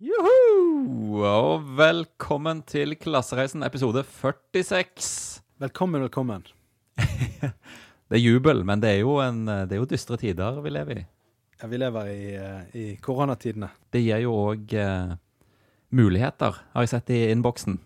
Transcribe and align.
Juhu! 0.00 1.20
Og 1.28 1.66
velkommen 1.76 2.62
til 2.64 2.94
Klassereisen 2.96 3.60
episode 3.66 4.00
46. 4.08 5.42
Velkommen, 5.60 6.00
velkommen. 6.06 6.46
Det 8.08 8.16
er 8.16 8.22
jubel, 8.22 8.62
men 8.64 8.80
det 8.80 8.94
er 8.94 9.02
jo, 9.02 9.18
en, 9.20 9.42
det 9.44 9.76
er 9.76 9.82
jo 9.82 9.88
dystre 9.90 10.16
tider 10.18 10.56
vi 10.64 10.72
lever 10.72 11.02
i. 11.02 11.04
Ja, 11.60 11.68
vi 11.68 11.78
lever 11.82 12.08
i, 12.08 12.30
eh, 12.32 12.62
i 12.72 12.86
koronatidene. 13.04 13.68
Det 13.92 14.00
gir 14.02 14.24
jo 14.24 14.32
òg 14.48 14.72
eh, 14.72 15.12
muligheter, 15.94 16.56
har 16.72 16.86
jeg 16.86 16.94
sett 16.94 17.12
i 17.12 17.20
innboksen. 17.34 17.76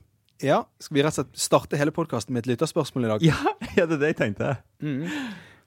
Ja, 0.41 0.63
skal 0.79 1.01
vi 1.01 1.05
rett 1.05 1.19
og 1.19 1.27
slett 1.27 1.43
starte 1.49 1.83
hele 1.83 1.93
podkasten 1.99 2.33
med 2.33 2.47
et 2.47 2.53
lytterspørsmål 2.55 3.09
i 3.09 3.13
dag? 3.17 3.27
Ja, 3.33 3.57
ja, 3.75 3.89
det 3.91 3.99
er 3.99 4.05
det 4.07 4.13
jeg 4.15 4.21
tenkte. 4.23 4.55
Mm. 4.87 5.11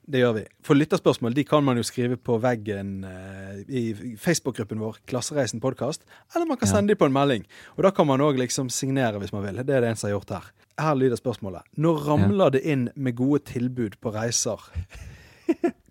Det 0.08 0.22
gjør 0.22 0.34
vi. 0.38 0.44
For 0.64 0.78
lytterspørsmål 0.80 1.34
de 1.36 1.44
kan 1.44 1.66
man 1.68 1.76
jo 1.76 1.84
skrive 1.84 2.16
på 2.16 2.38
veggen 2.40 3.04
eh, 3.04 3.58
i 3.68 3.82
Facebook-gruppen 4.24 4.80
vår, 4.80 5.02
Klassereisen 5.10 5.60
podkast, 5.60 6.06
eller 6.34 6.48
man 6.48 6.58
kan 6.62 6.70
Ja. 6.70 6.76
sende 6.78 6.94
de 6.94 6.96
på 6.96 7.06
en 7.10 7.14
melding. 7.16 7.44
Og 7.76 7.84
da 7.84 7.92
kan 7.92 8.08
man 8.08 8.22
òg 8.24 8.38
liksom 8.40 8.70
signere 8.72 9.20
hvis 9.20 9.34
man 9.36 9.44
vil. 9.44 9.60
Det 9.66 9.76
er 9.76 9.82
det 9.84 9.90
en 9.90 9.96
som 10.00 10.08
har 10.10 10.16
gjort 10.20 10.30
her. 10.38 10.46
Her 10.80 10.96
lyder 10.96 11.18
spørsmålet. 11.20 11.62
Nå 11.78 11.92
ramler 12.06 12.52
det 12.56 12.62
inn 12.64 12.88
med 12.96 13.16
gode 13.20 13.44
tilbud 13.52 13.98
på 14.00 14.14
reiser? 14.16 14.62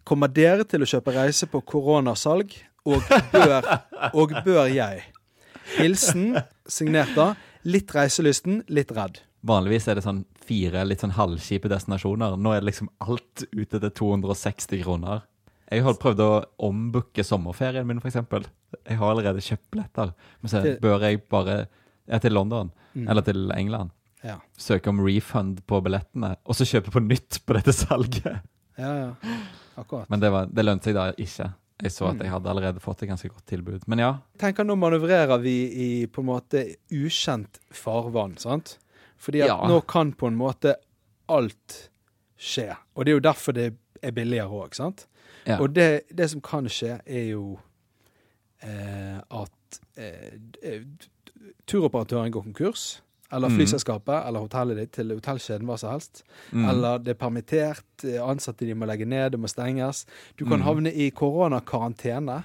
Kommer 0.06 0.28
dere 0.32 0.64
til 0.64 0.80
å 0.84 0.88
kjøpe 0.88 1.12
reise 1.16 1.46
på 1.50 1.60
koronasalg, 1.66 2.52
og 2.86 3.02
bør, 3.32 3.66
og 4.14 4.32
bør 4.46 4.68
jeg? 4.70 5.02
Hilsen 5.76 6.36
signert 6.70 7.12
da. 7.18 7.32
Litt 7.66 7.90
reiselysten, 7.92 8.60
litt 8.70 8.92
redd. 8.94 9.18
Vanligvis 9.46 9.88
er 9.90 9.98
det 9.98 10.04
sånn 10.06 10.24
fire 10.46 10.84
litt 10.86 11.02
sånn 11.04 11.14
halvkjipe 11.16 11.68
destinasjoner. 11.72 12.36
Nå 12.38 12.52
er 12.54 12.60
det 12.62 12.70
liksom 12.70 12.88
alt 13.04 13.44
ute 13.52 13.80
til 13.82 13.90
260 14.00 14.82
kroner. 14.84 15.24
Jeg 15.70 15.82
har 15.82 15.96
prøvd 15.98 16.20
å 16.22 16.30
ombooke 16.68 17.24
sommerferien 17.26 17.86
min, 17.88 17.98
f.eks. 17.98 18.20
Jeg 18.86 18.98
har 19.00 19.10
allerede 19.10 19.42
kjøpt 19.42 19.66
billetter. 19.74 20.12
Men 20.40 20.52
så 20.52 20.62
bør 20.82 21.02
jeg 21.08 21.24
bare 21.32 21.56
ja, 22.06 22.18
til 22.22 22.32
London, 22.38 22.72
Mm. 22.96 23.08
eller 23.12 23.20
til 23.26 23.50
England. 23.52 23.90
Ja. 24.24 24.38
Søke 24.56 24.88
om 24.88 25.00
refund 25.04 25.58
på 25.68 25.82
billettene, 25.84 26.36
og 26.48 26.54
så 26.56 26.64
kjøpe 26.64 26.88
på 26.94 27.02
nytt 27.04 27.42
på 27.44 27.52
dette 27.58 27.74
salget. 27.76 28.38
Ja, 28.78 28.92
ja. 29.02 29.10
Akkurat. 29.76 30.08
Men 30.08 30.20
det, 30.22 30.30
var, 30.32 30.46
det 30.48 30.64
lønte 30.64 30.88
seg 30.88 30.94
da 30.96 31.10
ikke. 31.12 31.50
Jeg 31.82 31.92
så 31.92 32.06
Mm. 32.06 32.14
at 32.14 32.22
jeg 32.24 32.32
hadde 32.32 32.48
allerede 32.48 32.80
fått 32.80 33.02
et 33.04 33.10
ganske 33.10 33.28
godt 33.28 33.44
tilbud. 33.52 33.82
Men 33.86 33.98
ja, 34.00 34.10
tenker 34.40 34.64
nå 34.64 34.78
manøvrerer 34.80 35.36
vi 35.42 35.52
i 35.76 36.06
på 36.06 36.22
en 36.24 36.30
måte 36.30 36.62
ukjent 36.90 37.58
farvann, 37.70 38.38
sant? 38.40 38.78
Fordi 39.18 39.40
at 39.40 39.48
Ja. 39.48 39.66
nå 39.68 39.80
kan 39.86 40.12
på 40.12 40.26
en 40.28 40.36
måte 40.36 40.74
alt 41.28 41.90
skje. 42.38 42.76
Og 42.94 43.04
det 43.04 43.12
er 43.12 43.16
jo 43.16 43.20
derfor 43.32 43.52
det 43.52 43.74
er 44.02 44.10
billigere 44.12 44.48
òg, 44.50 44.74
sant? 44.74 45.06
ja. 45.46 45.58
Og 45.60 45.72
det, 45.74 46.02
det 46.14 46.30
som 46.30 46.40
kan 46.40 46.66
skje, 46.68 47.00
er 47.06 47.30
jo 47.30 47.58
eh, 48.62 49.18
at 49.30 49.80
eh, 49.96 50.80
turoperatøren 51.66 52.32
går 52.32 52.42
konkurs. 52.42 53.02
Eller 53.32 53.48
Mm. 53.48 53.56
flyselskapet 53.58 54.26
eller 54.26 54.38
hotellet 54.40 54.76
ditt 54.76 54.92
til 54.92 55.08
hotellkjeden, 55.10 55.66
hva 55.66 55.76
som 55.78 55.90
helst. 55.90 56.22
Mm. 56.52 56.68
Eller 56.70 56.98
det 56.98 57.08
er 57.08 57.14
permittert, 57.26 58.04
eh, 58.04 58.20
ansatte 58.22 58.64
de 58.66 58.74
må 58.74 58.86
legge 58.86 59.04
ned, 59.04 59.32
det 59.32 59.40
må 59.40 59.48
stenges. 59.48 60.06
Du 60.38 60.44
kan 60.44 60.60
Mm. 60.60 60.62
havne 60.64 60.92
i 60.94 61.10
koronakarantene 61.10 62.44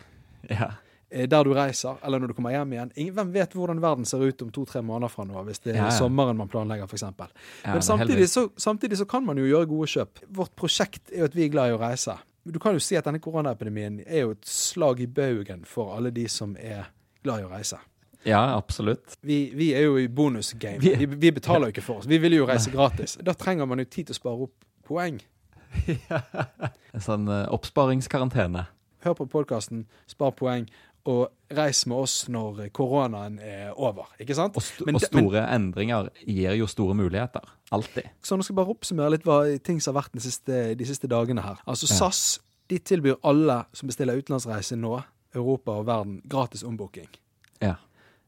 ja. 0.50 0.72
Eh, 1.12 1.28
der 1.30 1.44
du 1.44 1.52
reiser, 1.54 1.98
eller 2.04 2.20
når 2.24 2.28
du 2.32 2.34
kommer 2.38 2.52
hjem 2.56 2.74
igjen. 2.74 2.92
Ingen, 2.96 3.14
hvem 3.20 3.34
vet 3.34 3.54
hvordan 3.54 3.82
verden 3.84 4.06
ser 4.10 4.24
ut 4.24 4.42
om 4.42 4.50
to-tre 4.56 4.82
måneder 4.82 5.12
fra 5.14 5.26
nå, 5.28 5.44
hvis 5.48 5.60
det 5.64 5.74
er 5.76 5.80
Ja, 5.84 5.86
ja. 5.92 5.98
sommeren 5.98 6.38
man 6.40 6.48
planlegger, 6.50 6.88
f.eks. 6.88 7.02
ja 7.04 7.74
Men 7.74 7.82
samtidig 7.82 8.30
så, 8.30 8.48
samtidig 8.58 8.98
så 8.98 9.06
kan 9.06 9.26
man 9.26 9.38
jo 9.38 9.46
gjøre 9.46 9.68
gode 9.70 9.88
kjøp. 9.92 10.24
Vårt 10.30 10.56
prosjekt 10.56 11.12
er 11.12 11.20
jo 11.26 11.30
at 11.30 11.36
vi 11.36 11.46
er 11.46 11.54
glad 11.54 11.70
i 11.72 11.78
å 11.78 11.82
reise. 11.82 12.18
Du 12.44 12.58
kan 12.60 12.74
jo 12.74 12.80
si 12.82 12.96
at 12.98 13.06
denne 13.06 13.20
koronaepidemien 13.22 14.00
er 14.08 14.24
jo 14.26 14.32
et 14.34 14.46
slag 14.50 15.00
i 15.04 15.06
baugen 15.08 15.62
for 15.70 15.94
alle 15.96 16.10
de 16.12 16.24
som 16.28 16.56
er 16.58 16.88
glad 17.24 17.44
i 17.44 17.46
å 17.46 17.52
reise. 17.52 17.78
Ja, 18.26 18.40
absolutt. 18.58 19.16
Vi, 19.26 19.52
vi 19.58 19.72
er 19.74 19.84
jo 19.88 19.98
i 19.98 20.08
bonusgame. 20.08 20.80
Vi- 20.82 21.06
Vi, 21.06 21.32
betaler 21.32 21.68
jo 21.70 21.74
ikke 21.76 21.82
for 21.86 21.98
oss. 22.02 22.06
Vi 22.10 22.18
vil 22.22 22.34
jo 22.34 22.46
reise 22.46 22.70
gratis. 22.72 23.18
Da 23.22 23.34
trenger 23.34 23.66
man 23.70 23.80
jo 23.80 23.86
tid 23.86 24.08
til 24.10 24.14
å 24.14 24.20
spare 24.20 24.48
opp 24.48 24.54
poeng. 24.86 25.20
En 26.94 27.02
sånn 27.04 27.28
eh, 27.32 27.46
oppsparingskarantene. 27.56 28.66
Hør 29.06 29.16
på 29.18 29.26
podkasten, 29.34 29.86
spar 30.12 30.34
poeng, 30.38 30.68
og 31.06 31.32
reis 31.58 31.86
med 31.90 31.98
oss 31.98 32.28
når 32.30 32.70
koronaen 32.72 33.40
er 33.42 33.72
over. 33.76 34.08
Ikke 34.22 34.36
sant? 34.38 34.56
Og, 34.56 34.62
st 34.62 34.86
Men 34.86 34.96
og 34.96 35.02
store 35.02 35.42
men- 35.42 35.56
endringer 35.74 36.10
gir 36.28 36.54
jo 36.60 36.68
store 36.68 36.94
muligheter. 36.96 37.42
Alltid. 37.72 38.04
Så 38.22 38.36
nå 38.38 38.44
skal 38.44 38.54
jeg 38.54 38.60
bare 38.66 38.76
oppsummere 38.76 39.12
litt 39.12 39.24
hva 39.24 39.40
ting 39.64 39.80
som 39.82 39.96
har 39.96 40.04
vært 40.04 40.14
de 40.14 40.20
siste, 40.22 40.76
de 40.78 40.86
siste 40.86 41.08
dagene 41.08 41.42
her. 41.42 41.58
Altså 41.68 41.88
Ja. 41.90 41.96
SAS 41.98 42.40
de 42.70 42.78
tilbyr 42.80 43.18
alle 43.24 43.66
som 43.74 43.88
bestiller 43.88 44.16
utenlandsreise 44.18 44.78
nå, 44.78 45.04
Europa 45.36 45.72
og 45.72 45.86
verden, 45.88 46.22
gratis 46.28 46.64
ombooking. 46.64 47.08
Ja. 47.62 47.76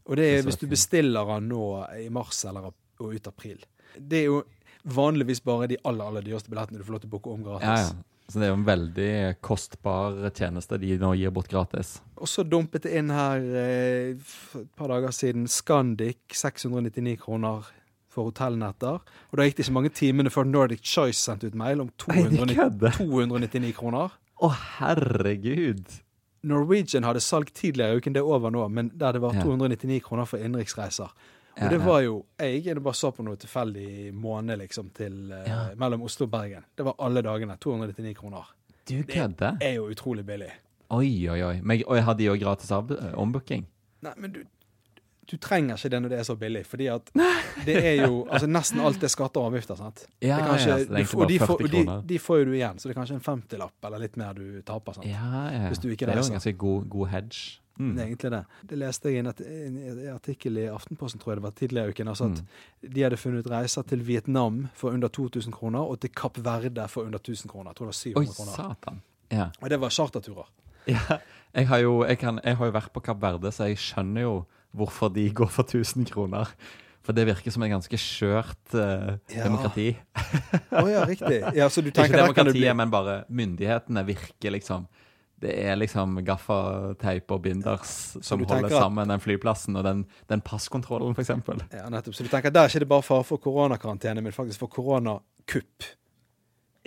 Og 0.05 0.17
det 0.17 0.25
er 0.39 0.43
hvis 0.43 0.57
du 0.59 0.67
bestiller 0.67 1.25
den 1.35 1.49
nå 1.49 1.85
i 1.99 2.09
mars 2.09 2.43
eller 2.45 2.71
og 2.99 3.13
ut 3.13 3.27
april. 3.27 3.59
Det 3.99 4.19
er 4.19 4.25
jo 4.25 4.43
vanligvis 4.85 5.39
bare 5.43 5.67
de 5.67 5.77
aller, 5.85 6.05
aller 6.05 6.21
dyreste 6.21 6.49
billettene 6.49 6.77
du 6.79 6.83
får 6.83 6.91
lov 6.97 7.01
til 7.01 7.09
å 7.09 7.11
booke 7.11 7.29
om 7.31 7.43
gratis. 7.43 7.67
ja, 7.67 7.75
ja. 7.77 8.03
Så 8.31 8.39
det 8.39 8.47
er 8.47 8.53
jo 8.53 8.59
en 8.61 8.67
veldig 8.67 9.13
kostbar 9.43 10.15
tjeneste 10.31 10.79
de 10.81 10.95
nå 11.01 11.11
gir 11.19 11.33
bort 11.35 11.51
gratis. 11.51 11.97
Og 12.15 12.29
så 12.31 12.45
dumpet 12.47 12.85
det 12.85 12.93
inn 12.99 13.11
her 13.11 13.43
eh, 13.59 14.13
for 14.23 14.63
et 14.63 14.71
par 14.79 14.93
dager 14.93 15.13
siden 15.15 15.47
Scandic 15.51 16.37
699 16.39 17.17
kroner 17.25 17.67
for 18.13 18.29
hotellnetter. 18.29 19.01
Og 19.31 19.39
da 19.39 19.47
gikk 19.47 19.57
det 19.57 19.65
ikke 19.65 19.75
mange 19.75 19.93
timene 19.97 20.31
før 20.33 20.47
Nordic 20.47 20.85
Choice 20.85 21.19
sendte 21.19 21.49
ut 21.49 21.57
mail 21.59 21.83
om 21.83 21.91
Nei, 22.07 22.23
290, 22.29 22.97
299 23.01 23.75
kroner. 23.77 24.15
Å, 24.43 24.49
herregud! 24.79 25.83
Norwegian 26.43 27.05
hadde 27.07 27.21
salg 27.23 27.53
tidligere 27.55 27.95
i 27.95 28.01
uken, 28.01 28.15
det 28.15 28.19
er 28.19 28.27
over 28.35 28.51
nå, 28.51 28.65
men 28.67 28.89
der 28.99 29.15
det 29.15 29.21
var 29.23 29.37
299 29.39 30.01
kroner 30.03 30.27
for 30.27 30.43
innenriksreiser. 30.43 31.11
Og 31.61 31.69
det 31.69 31.79
var 31.85 32.01
jo 32.01 32.25
Jeg 32.39 32.65
inn 32.67 32.79
bare 32.83 32.93
så 32.97 33.11
på 33.13 33.23
noe 33.23 33.35
tilfeldig 33.37 34.13
måned 34.13 34.57
liksom 34.59 34.89
til 34.93 35.29
Ja. 35.47 35.69
mellom 35.77 36.01
Oslo 36.03 36.25
og 36.25 36.31
Bergen. 36.31 36.63
Det 36.75 36.85
var 36.85 36.95
alle 36.99 37.21
dagene 37.21 37.57
299 37.57 38.15
kroner. 38.17 38.49
Du 38.89 39.03
kødder? 39.03 39.57
Er 39.61 39.73
jo 39.77 39.85
utrolig 39.89 40.25
billig. 40.25 40.51
Oi, 40.89 41.29
oi, 41.29 41.41
oi. 41.41 41.59
Men, 41.61 41.83
og 41.87 41.95
jeg 41.95 42.03
hadde 42.03 42.23
jo 42.25 42.33
gratis 42.41 42.71
eh, 42.71 43.13
ombooking. 43.15 43.65
Nei, 44.01 44.13
men 44.17 44.31
du 44.31 44.43
du 45.31 45.37
trenger 45.39 45.77
ikke 45.79 45.89
det 45.89 45.99
når 46.03 46.09
det 46.09 46.17
er 46.19 46.23
så 46.27 46.35
billig, 46.35 46.65
fordi 46.67 46.87
at 46.91 47.09
det 47.65 47.77
er 47.79 48.01
jo 48.05 48.25
altså 48.29 48.45
Nesten 48.51 48.81
alt 48.83 49.01
er 49.03 49.07
skatter 49.07 49.39
og 49.39 49.53
avgifter, 49.53 49.77
sant? 49.79 50.01
Ja, 50.21 50.35
Det 50.37 50.49
kanskje- 50.49 50.67
ja, 50.67 50.77
det 50.77 50.83
er 50.83 51.07
du 51.15 51.21
og 51.21 51.29
de 51.29 51.39
får- 51.39 51.63
de, 51.71 52.01
de 52.09 52.19
får 52.19 52.37
jo 52.39 52.45
du 52.45 52.51
igjen, 52.57 52.75
så 52.77 52.89
det 52.89 52.97
er 52.97 52.99
kanskje 52.99 53.15
en 53.15 53.21
50-lapp 53.21 53.85
eller 53.87 53.99
litt 54.03 54.17
mer 54.17 54.33
du 54.33 54.61
taper. 54.61 54.93
sant? 54.93 55.05
Ja, 55.07 55.49
ja. 55.49 55.69
Hvis 55.69 55.79
du 55.79 55.87
ikke 55.89 56.05
det 56.05 56.09
er 56.17 56.19
jo 56.19 56.25
en 56.27 56.35
ganske 56.39 56.53
god, 56.57 56.89
god 56.89 57.07
hedge. 57.07 57.59
Mm. 57.79 57.95
Egentlig 57.99 58.29
det. 58.31 58.41
Det 58.69 58.77
leste 58.77 59.09
jeg 59.09 59.15
i 59.15 59.21
en, 59.23 59.29
artikkel 60.13 60.57
i 60.61 60.67
Aftenposten 60.69 61.19
tror 61.19 61.31
jeg 61.33 61.39
det 61.39 61.45
var 61.47 61.55
tidligere 61.57 61.89
i 61.89 61.95
uken. 61.95 62.07
altså 62.11 62.27
at 62.29 62.43
De 62.93 63.01
hadde 63.01 63.17
funnet 63.17 63.47
reiser 63.49 63.81
til 63.89 64.03
Vietnam 64.07 64.67
for 64.77 64.91
under 64.93 65.07
2000 65.09 65.51
kroner, 65.53 65.79
og 65.81 65.99
til 65.99 66.11
Kapp 66.13 66.37
Verde 66.45 66.85
for 66.87 67.03
under 67.07 67.17
1000 67.19 67.49
kroner. 67.49 67.71
Jeg 67.71 67.75
tror 67.75 67.89
det 67.89 67.95
var 67.95 68.21
Oi, 68.21 68.27
700 68.27 68.35
kroner. 68.37 68.53
satan. 68.75 69.01
Ja. 69.31 69.47
Og 69.61 69.69
det 69.69 69.79
var 69.81 69.89
charterturer. 69.89 70.49
ja. 70.87 71.17
Jeg, 71.55 71.67
har 71.67 71.77
jo, 71.77 72.03
jeg, 72.05 72.17
kan, 72.17 72.39
jeg 72.43 72.57
har 72.57 72.65
jo 72.65 72.71
vært 72.73 72.93
på 72.93 72.99
Kapp 73.05 73.19
Verde, 73.21 73.51
så 73.53 73.67
jeg 73.69 73.77
skjønner 73.77 74.21
jo 74.25 74.31
hvorfor 74.73 75.09
de 75.13 75.27
går 75.33 75.49
for 75.53 75.63
1000 75.63 76.05
kroner. 76.09 76.49
For 77.03 77.11
det 77.13 77.25
virker 77.27 77.51
som 77.51 77.61
et 77.65 77.69
ganske 77.69 77.97
skjørt 77.99 78.73
uh, 78.73 79.17
Ja. 79.29 79.43
demokrati. 79.43 79.89
Å 80.71 80.85
ja, 80.89 81.03
riktig. 81.05 81.41
Ja, 81.53 81.67
så 81.69 81.81
du 81.83 81.89
tenker 81.93 82.09
Ikke 82.13 82.21
demokratiet, 82.23 82.55
bli 82.57 82.73
men 82.73 82.89
bare 82.93 83.23
myndighetene 83.29 84.05
virker 84.07 84.51
liksom 84.55 84.87
Det 85.43 85.53
er 85.59 85.75
liksom 85.75 86.15
gaffateip 86.23 87.31
og 87.35 87.41
binders 87.43 87.93
som 88.23 88.39
holder 88.45 88.69
at- 88.69 88.77
sammen 88.85 89.11
den 89.11 89.19
flyplassen 89.23 89.75
og 89.75 89.83
den, 89.83 90.05
den 90.31 90.41
passkontrollen, 90.45 91.15
f.eks. 91.17 91.33
Ja, 91.73 91.89
nettopp. 91.91 92.15
Så 92.15 92.23
du 92.23 92.29
tenker 92.31 92.53
der 92.53 92.63
er 92.67 92.71
ikke 92.71 92.83
det 92.85 92.89
bare 92.93 93.03
fare 93.03 93.25
for 93.27 93.41
koronakarantene, 93.43 94.23
men 94.23 94.31
faktisk 94.35 94.61
for 94.63 94.71
koronakupp. 94.71 95.89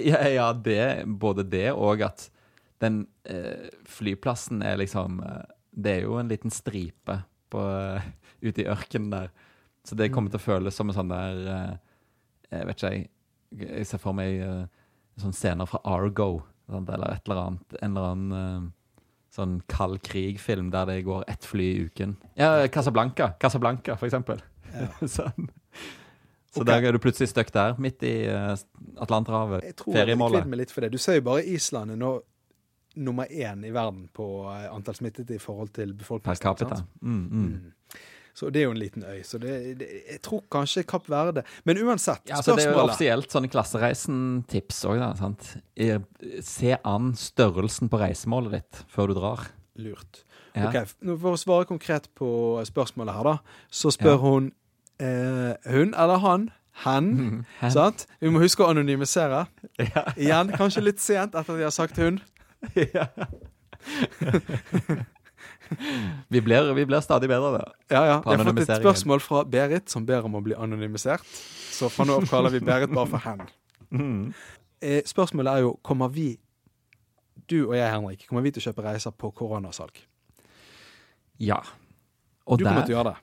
Ja, 0.00 0.22
ja 0.28 0.46
det, 0.52 1.04
både 1.06 1.44
det 1.48 1.70
og 1.72 2.02
at 2.04 2.30
den 2.84 3.06
eh, 3.24 3.68
flyplassen 3.88 4.62
er 4.62 4.76
liksom 4.76 5.20
eh, 5.24 5.44
Det 5.76 5.92
er 5.98 6.02
jo 6.06 6.16
en 6.20 6.28
liten 6.28 6.50
stripe 6.52 7.18
på, 7.52 7.60
eh, 7.60 8.02
ute 8.44 8.62
i 8.64 8.68
ørkenen 8.72 9.10
der. 9.12 9.30
Så 9.84 9.96
det 9.96 10.10
kommer 10.12 10.32
til 10.32 10.40
å 10.40 10.44
føles 10.46 10.74
som 10.76 10.88
en 10.90 10.96
sånn 10.96 11.12
der 11.12 11.40
eh, 11.52 11.76
Jeg 12.52 12.66
vet 12.70 12.76
ikke, 12.80 12.92
jeg. 12.96 13.10
Jeg 13.56 13.86
ser 13.88 14.00
for 14.02 14.16
meg 14.16 14.40
eh, 14.40 14.64
sånn 15.20 15.32
scener 15.36 15.68
fra 15.68 15.80
Argo, 15.88 16.42
eller 16.68 17.12
et 17.12 17.28
eller 17.28 17.42
annet. 17.42 17.78
En 17.82 17.96
eller 17.96 18.10
annen 18.12 18.38
eh, 18.40 18.66
sånn 19.36 19.58
kald 19.70 20.00
krig-film 20.06 20.70
der 20.72 20.88
det 20.90 21.02
går 21.06 21.24
ett 21.30 21.44
fly 21.44 21.66
i 21.74 21.84
uken. 21.88 22.16
Ja, 22.38 22.66
Casablanca, 22.72 23.34
Casablanca 23.40 23.96
for 24.00 24.08
eksempel. 24.08 24.42
Ja. 24.72 24.88
sånn. 25.18 25.50
Så 26.56 26.62
okay. 26.62 26.70
der 26.72 26.88
er 26.88 26.96
du 26.96 27.02
plutselig 27.02 27.28
stuck 27.28 27.50
der, 27.52 27.74
midt 27.82 28.00
i 28.06 28.14
uh, 28.32 28.54
Atlanterhavet. 29.04 29.66
Jeg 29.66 29.76
tror 29.76 29.92
jeg 29.92 30.06
Feriemålet. 30.06 30.40
kvidd 30.40 30.52
meg 30.54 30.62
litt 30.62 30.72
for 30.72 30.86
det. 30.86 30.94
Du 30.94 31.02
ser 31.02 31.18
jo 31.18 31.26
bare 31.26 31.44
Island 31.52 31.92
er 31.92 32.00
nå 32.00 32.14
nummer 32.96 33.28
én 33.28 33.64
i 33.68 33.70
verden 33.74 34.06
på 34.08 34.26
eh, 34.48 34.70
antall 34.72 34.96
smittede 34.96 35.34
i 35.36 35.40
forhold 35.42 35.74
til 35.76 35.92
befolkningen. 35.92 36.32
Per 36.32 36.40
capita. 36.40 36.78
Mm, 37.02 37.18
mm. 37.26 37.42
Mm. 37.42 37.72
Så 38.36 38.50
det 38.52 38.60
er 38.60 38.66
jo 38.66 38.74
en 38.74 38.80
liten 38.82 39.04
øy. 39.08 39.22
Så 39.24 39.38
det, 39.40 39.52
det, 39.80 39.86
jeg 40.10 40.20
tror 40.26 40.42
kanskje 40.52 40.82
Kapp 40.84 41.06
Verde 41.08 41.40
Men 41.64 41.78
uansett, 41.86 42.20
Ja, 42.28 42.36
altså 42.36 42.52
det 42.58 42.66
er 42.66 42.74
jo 42.74 42.82
offisielt 42.84 43.32
sånn 43.32 43.48
Klassereisen-tips 43.48 44.82
òg, 44.90 44.98
da. 45.00 45.08
sant? 45.16 45.46
Se 46.44 46.74
an 46.84 47.14
størrelsen 47.16 47.88
på 47.92 48.00
reisemålet 48.02 48.58
ditt 48.58 48.82
før 48.92 49.08
du 49.08 49.16
drar. 49.16 49.46
Lurt. 49.80 50.20
Ja. 50.56 50.68
Ok, 50.68 50.92
For 51.20 51.32
å 51.32 51.40
svare 51.40 51.64
konkret 51.68 52.10
på 52.16 52.28
spørsmålet 52.68 53.16
her, 53.16 53.24
da, 53.32 53.64
så 53.72 53.92
spør 53.92 54.14
Ja. 54.18 54.22
hun 54.26 54.52
eh, 55.00 55.72
hun 55.72 55.94
eller 55.96 56.20
han. 56.24 56.46
Hen. 56.84 57.10
Hen. 57.60 57.72
Sant? 57.78 58.04
Vi 58.20 58.28
må 58.32 58.40
huske 58.44 58.64
å 58.64 58.70
anonymisere. 58.72 59.46
Ja. 59.80 60.06
Igjen, 60.16 60.52
kanskje 60.56 60.84
litt 60.84 61.00
sent 61.00 61.32
etter 61.36 61.56
at 61.56 61.60
de 61.60 61.64
har 61.64 61.72
sagt 61.72 61.96
hun. 62.00 62.20
ja. 62.96 63.08
vi, 66.32 66.40
blir, 66.40 66.72
vi 66.76 66.84
blir 66.88 67.00
stadig 67.04 67.28
bedre, 67.30 67.52
der. 67.58 67.72
Ja, 67.90 68.02
ja. 68.06 68.16
Vi 68.24 68.36
har 68.36 68.44
fått 68.48 68.62
et 68.64 68.72
spørsmål 68.80 69.22
fra 69.24 69.44
Berit, 69.44 69.88
som 69.92 70.06
ber 70.08 70.24
om 70.28 70.38
å 70.38 70.42
bli 70.44 70.54
anonymisert. 70.58 71.24
Så 71.76 71.90
fra 71.92 72.06
nå 72.08 72.16
av 72.20 72.28
kaller 72.30 72.54
vi 72.54 72.60
Berit 72.64 72.92
bare 72.94 73.10
for 73.12 73.24
hen. 73.26 73.42
Mm. 73.90 74.20
Eh, 74.80 75.02
spørsmålet 75.06 75.52
er 75.58 75.64
jo 75.66 75.74
kommer 75.86 76.08
vi, 76.12 76.30
du 77.50 77.58
og 77.68 77.76
jeg, 77.76 77.90
Henrik, 77.92 78.26
kommer 78.28 78.42
vi 78.46 78.52
til 78.56 78.62
å 78.64 78.68
kjøpe 78.70 78.84
reiser 78.86 79.14
på 79.16 79.30
koronasalg? 79.36 80.00
Ja. 81.42 81.60
Og 82.46 82.58
Du 82.58 82.64
der- 82.64 82.70
kommer 82.72 82.86
til 82.86 82.94
å 82.94 82.98
gjøre 82.98 83.12
det. 83.12 83.22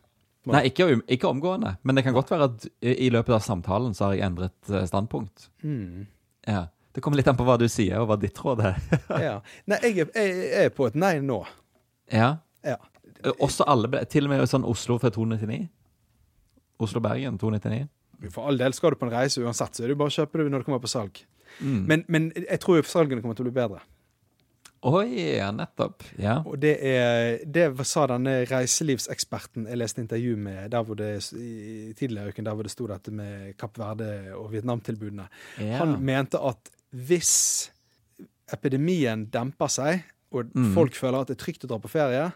Nei, 0.51 0.65
ikke, 0.67 0.85
ikke 1.07 1.29
omgående. 1.31 1.77
Men 1.87 1.95
det 1.95 2.03
kan 2.03 2.13
godt 2.13 2.29
være 2.33 2.49
at 2.49 2.65
i 2.81 3.07
løpet 3.09 3.31
av 3.37 3.39
samtalen 3.45 3.93
så 3.95 4.09
har 4.09 4.15
jeg 4.17 4.25
endret 4.27 4.69
eh, 4.69 4.83
standpunkt. 4.89 5.49
Mm. 5.63 6.05
Ja. 6.47 6.65
Det 6.93 7.01
kommer 7.01 7.17
litt 7.17 7.27
an 7.31 7.37
på 7.39 7.45
hva 7.47 7.55
du 7.57 7.63
sier, 7.71 8.01
og 8.03 8.09
hva 8.11 8.17
ditt 8.19 8.37
råd 8.43 8.59
er. 8.67 8.75
Ja. 9.23 9.37
Nei, 9.71 9.79
jeg 9.87 10.03
er, 10.03 10.11
jeg 10.19 10.65
er 10.67 10.73
på 10.75 10.85
et 10.89 10.97
nei 10.99 11.15
nå. 11.23 11.39
Ja. 12.11 12.37
Ja. 12.63 12.77
Eh, 13.23 13.31
Også 13.39 13.65
alle, 13.67 14.05
til 14.11 14.27
og 14.27 14.33
med 14.33 14.45
sånn 14.49 14.65
Oslo 14.67 14.97
fra 15.01 15.11
299. 15.13 15.67
Oslo-Bergen 16.83 17.37
299. 17.39 17.87
For 18.31 18.47
all 18.47 18.59
del 18.59 18.73
skal 18.75 18.93
du 18.93 18.99
på 19.01 19.07
en 19.07 19.15
reise 19.15 19.43
uansett, 19.43 19.75
så 19.75 19.83
er 19.83 19.91
det 19.91 19.97
jo 19.97 20.01
bare 20.03 20.13
å 20.13 20.17
kjøpe 20.17 20.39
det 20.39 20.51
når 20.51 20.63
det 20.63 20.67
kommer 20.69 20.83
på 20.83 20.91
salg. 20.91 21.19
Mm. 21.59 21.81
Men, 21.89 22.05
men 22.07 22.29
jeg 22.39 22.59
tror 22.63 22.79
jo 22.79 22.85
salgene 22.87 23.23
kommer 23.23 23.37
til 23.37 23.45
å 23.45 23.49
bli 23.49 23.57
bedre. 23.57 23.81
Oi, 24.83 25.37
ja, 25.37 25.47
nettopp. 25.55 26.03
Ja. 26.19 26.41
Og 26.43 26.57
det, 26.59 26.73
er, 26.83 27.37
det 27.47 27.69
sa 27.87 28.03
denne 28.11 28.41
reiselivseksperten 28.49 29.69
jeg 29.69 29.79
leste 29.79 30.03
intervju 30.03 30.33
med 30.43 30.73
der 30.73 30.83
hvor 30.83 30.99
det, 30.99 31.11
i 31.39 31.93
tidligere 31.95 32.33
uken, 32.33 32.47
der 32.49 32.57
hvor 32.57 32.67
det 32.67 32.73
sto 32.73 32.87
dette 32.91 33.13
med 33.15 33.53
Kapp 33.59 33.79
Verde 33.79 34.09
og 34.35 34.49
Vietnam-tilbudene. 34.51 35.29
ja. 35.63 35.77
Han 35.79 35.95
mente 36.03 36.41
at 36.43 36.73
hvis 36.91 37.31
epidemien 38.53 39.23
demper 39.31 39.71
seg, 39.71 40.03
og 40.33 40.53
Mm. 40.55 40.73
folk 40.73 40.93
føler 40.95 41.21
at 41.21 41.27
det 41.27 41.39
er 41.39 41.45
trygt 41.45 41.63
å 41.65 41.67
dra 41.67 41.77
på 41.79 41.89
ferie, 41.89 42.33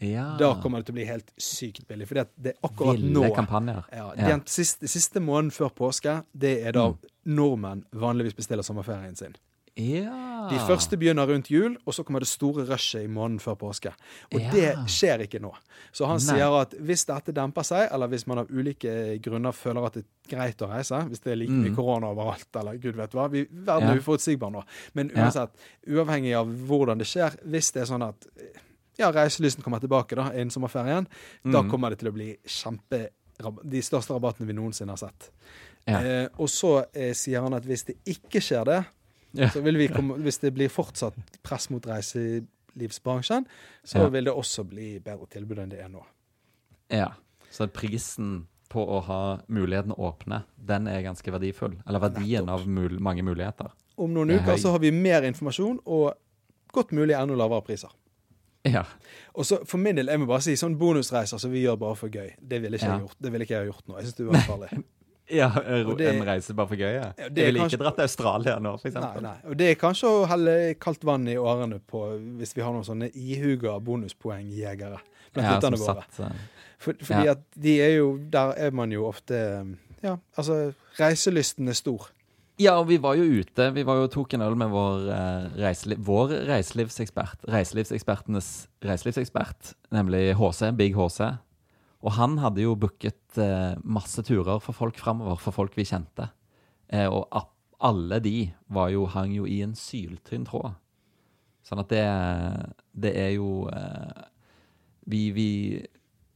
ja. 0.00 0.36
da 0.38 0.54
kommer 0.60 0.78
det 0.78 0.86
til 0.86 0.94
å 0.94 0.98
bli 0.98 1.04
helt 1.06 1.30
sykt 1.38 1.86
billig. 1.86 2.08
For 2.08 2.14
det, 2.14 2.28
er 2.46 2.54
akkurat 2.64 2.96
Ville 2.98 3.12
nå 3.12 3.34
kampanjer. 3.34 3.84
ja, 3.92 4.12
Ja. 4.16 4.26
Den 4.28 4.42
siste, 4.46 4.88
siste 4.88 5.20
måneden 5.20 5.50
før 5.52 5.70
påske, 5.70 6.24
det 6.36 6.66
er 6.66 6.72
da 6.72 6.88
Mm. 6.90 6.98
nordmenn 7.26 7.84
vanligvis 7.92 8.34
bestiller 8.34 8.62
sommerferien 8.62 9.16
sin. 9.16 9.34
Ja. 9.76 10.48
De 10.50 10.58
første 10.68 10.96
begynner 10.96 11.26
rundt 11.26 11.48
jul, 11.50 11.76
og 11.86 11.94
så 11.96 12.04
kommer 12.06 12.20
det 12.22 12.28
store 12.28 12.62
rushet 12.68 13.02
i 13.02 13.08
måneden 13.10 13.40
før 13.42 13.56
påske. 13.58 13.90
Og 14.32 14.40
Ja. 14.40 14.50
det 14.52 14.74
skjer 14.86 15.24
ikke 15.26 15.40
nå. 15.42 15.50
Så 15.92 16.06
han 16.06 16.16
Nei. 16.20 16.36
sier 16.36 16.60
at 16.60 16.70
hvis 16.78 17.04
dette 17.06 17.32
demper 17.34 17.62
seg, 17.66 17.88
eller 17.92 18.06
hvis 18.08 18.26
man 18.26 18.38
av 18.38 18.46
ulike 18.50 19.18
grunner 19.22 19.52
føler 19.52 19.84
at 19.86 19.92
det 19.94 20.04
er 20.04 20.36
greit 20.36 20.56
å 20.62 20.68
reise, 20.70 20.94
hvis 21.08 21.20
det 21.24 21.32
er 21.32 21.36
like 21.36 21.50
mye 21.50 21.70
Mm. 21.70 21.76
korona 21.76 22.06
overalt, 22.06 22.46
eller 22.54 22.76
gud 22.78 22.94
vet 22.96 23.10
hva 23.12 23.28
vi, 23.30 23.44
Verden 23.50 23.88
er 23.88 23.98
uforutsigbar 23.98 24.52
nå. 24.52 24.62
Men 24.94 25.10
Ja. 25.14 25.24
uansett, 25.24 25.50
uavhengig 25.88 26.34
av 26.38 26.46
hvordan 26.46 26.98
det 26.98 27.06
skjer, 27.06 27.36
hvis 27.44 27.72
det 27.72 27.82
er 27.82 27.86
sånn 27.86 28.08
at 28.08 28.26
ja, 28.96 29.10
reiselysten 29.10 29.62
kommer 29.64 29.80
tilbake 29.80 30.14
da, 30.14 30.30
innen 30.30 30.50
sommerferien, 30.50 31.06
da 31.44 31.62
Mm. 31.62 31.70
kommer 31.70 31.90
det 31.90 31.98
til 31.98 32.10
å 32.12 32.14
bli 32.14 32.36
kjempe 32.46 33.08
de 33.64 33.80
største 33.82 34.14
rabattene 34.14 34.46
vi 34.46 34.52
noensinne 34.52 34.90
har 34.90 34.96
sett. 34.98 35.30
Ja. 35.88 35.98
Eh, 36.00 36.28
og 36.38 36.46
så 36.48 36.86
eh, 36.94 37.12
sier 37.12 37.40
han 37.42 37.52
at 37.54 37.64
hvis 37.64 37.84
det 37.86 37.96
ikke 38.06 38.40
skjer 38.40 38.64
det, 38.64 38.76
Ja. 38.76 38.84
Så 39.52 39.60
vil 39.64 39.76
vi 39.80 39.88
komme, 39.92 40.16
hvis 40.22 40.38
det 40.42 40.52
blir 40.54 40.68
fortsatt 40.72 41.16
press 41.42 41.68
mot 41.72 41.86
reiselivsbransjen, 41.90 43.46
så 43.84 44.08
vil 44.12 44.24
det 44.28 44.34
også 44.34 44.64
bli 44.68 44.98
bedre 45.04 45.26
tilbud 45.32 45.58
enn 45.64 45.72
det 45.72 45.80
er 45.84 45.88
nå. 45.92 46.02
Ja. 46.92 47.12
Så 47.50 47.66
prisen 47.70 48.46
på 48.72 48.82
å 48.82 49.00
ha 49.06 49.20
mulighetene 49.52 49.94
åpne, 50.02 50.42
den 50.58 50.88
er 50.90 51.02
ganske 51.06 51.30
verdifull. 51.34 51.76
Eller 51.86 52.02
verdien 52.02 52.46
Nettopp. 52.46 52.64
av 52.64 52.68
mul 52.68 52.96
mange 53.00 53.22
muligheter. 53.22 53.70
Om 53.96 54.10
noen 54.16 54.30
er 54.34 54.40
uker 54.42 54.56
så 54.58 54.72
har 54.74 54.80
vi 54.82 54.90
mer 54.90 55.22
informasjon 55.28 55.78
og 55.86 56.14
godt 56.74 56.90
mulig 56.96 57.14
enda 57.14 57.36
lavere 57.38 57.62
priser. 57.62 57.92
Ja. 58.66 58.82
Og 59.36 59.44
så 59.46 59.60
for 59.68 59.78
min 59.78 59.94
del, 59.98 60.08
jeg 60.08 60.18
må 60.22 60.26
bare 60.26 60.42
si, 60.42 60.54
sånn 60.56 60.74
bonusreiser 60.80 61.38
som 61.38 61.52
vi 61.52 61.62
gjør 61.66 61.76
bare 61.78 61.98
for 62.00 62.08
gøy, 62.10 62.32
det 62.40 62.62
ville 62.64 62.78
ikke, 62.80 62.86
Ja. 62.88 62.96
jeg, 62.98 63.04
gjort. 63.06 63.16
Det 63.20 63.32
ville 63.32 63.44
ikke 63.46 63.58
jeg 63.60 63.68
gjort 63.70 63.86
nå. 63.86 63.98
Jeg 64.00 64.06
syns 64.08 64.16
det 64.18 64.24
er 64.24 64.38
ufarlig. 64.40 64.84
ja 65.40 65.48
det- 65.54 66.08
en 66.14 66.22
reise 66.26 66.54
bare 66.54 66.68
for 66.68 66.76
gøy, 66.76 66.92
ja. 66.94 67.12
Jeg 67.18 67.32
ville 67.34 67.60
kanskje- 67.60 67.78
ikke 67.78 67.82
dratt 67.84 67.96
til 67.96 68.02
Australia 68.02 68.58
nå, 68.58 68.76
for 68.80 68.88
nei, 69.00 69.20
nei. 69.20 69.36
Og 69.48 69.56
det 69.56 69.70
er 69.70 69.74
kanskje 69.80 70.08
å 70.10 70.26
helle 70.28 70.74
kaldt 70.80 71.04
vann 71.04 71.26
i 71.28 71.36
årene 71.40 71.80
på 71.80 72.02
hvis 72.38 72.54
vi 72.56 72.62
har 72.62 72.72
noen 72.72 72.84
sånne 72.84 73.10
ihuga 73.14 73.78
bonuspoengjegere 73.80 74.98
blant 75.32 75.46
Ja, 75.48 75.54
lytterne 75.56 75.78
våre. 75.80 76.04
eh, 76.20 76.32
For, 76.78 76.92
fordi 77.00 77.24
Ja. 77.24 77.30
at 77.32 77.40
de 77.56 77.80
er 77.80 77.96
jo 77.96 78.18
Der 78.30 78.52
er 78.56 78.70
man 78.70 78.90
jo 78.92 79.06
ofte 79.08 79.76
Ja, 80.02 80.16
altså 80.36 80.74
Reiselysten 80.98 81.68
er 81.68 81.72
stor. 81.72 82.10
Ja, 82.58 82.76
og 82.78 82.86
vi 82.88 82.98
var 82.98 83.14
jo 83.16 83.22
ute. 83.40 83.72
Vi 83.74 83.82
var 83.82 83.96
jo 83.96 84.06
tok 84.06 84.34
en 84.34 84.42
øl 84.42 84.54
med 84.54 84.68
vår, 84.70 85.08
eh, 85.10 85.48
reiseliv, 85.58 85.98
vår 86.04 86.28
reiselivsekspert. 86.46 87.40
Reiselivsekspertenes 87.48 88.68
reiselivsekspert, 88.84 89.72
nemlig 89.90 90.34
HC, 90.36 90.70
Big 90.76 90.94
HC. 90.94 91.38
Og 92.04 92.12
han 92.18 92.36
hadde 92.42 92.60
jo 92.66 92.74
booket 92.76 93.38
eh, 93.40 93.74
masse 93.80 94.20
turer 94.28 94.60
for 94.60 94.76
folk 94.76 94.98
framover, 95.00 95.38
for 95.40 95.56
folk 95.56 95.76
vi 95.78 95.86
kjente. 95.88 96.26
Eh, 96.92 97.08
og 97.08 97.24
alle 97.84 98.18
de 98.24 98.50
var 98.72 98.90
jo, 98.92 99.06
hang 99.12 99.32
jo 99.34 99.46
i 99.48 99.62
en 99.64 99.72
syltynn 99.78 100.44
tråd. 100.48 100.74
Sånn 101.64 101.80
at 101.80 101.88
det, 101.88 102.02
det 102.92 103.14
er 103.16 103.30
jo 103.38 103.64
eh, 103.72 104.26
vi, 105.08 105.22
vi, 105.32 105.48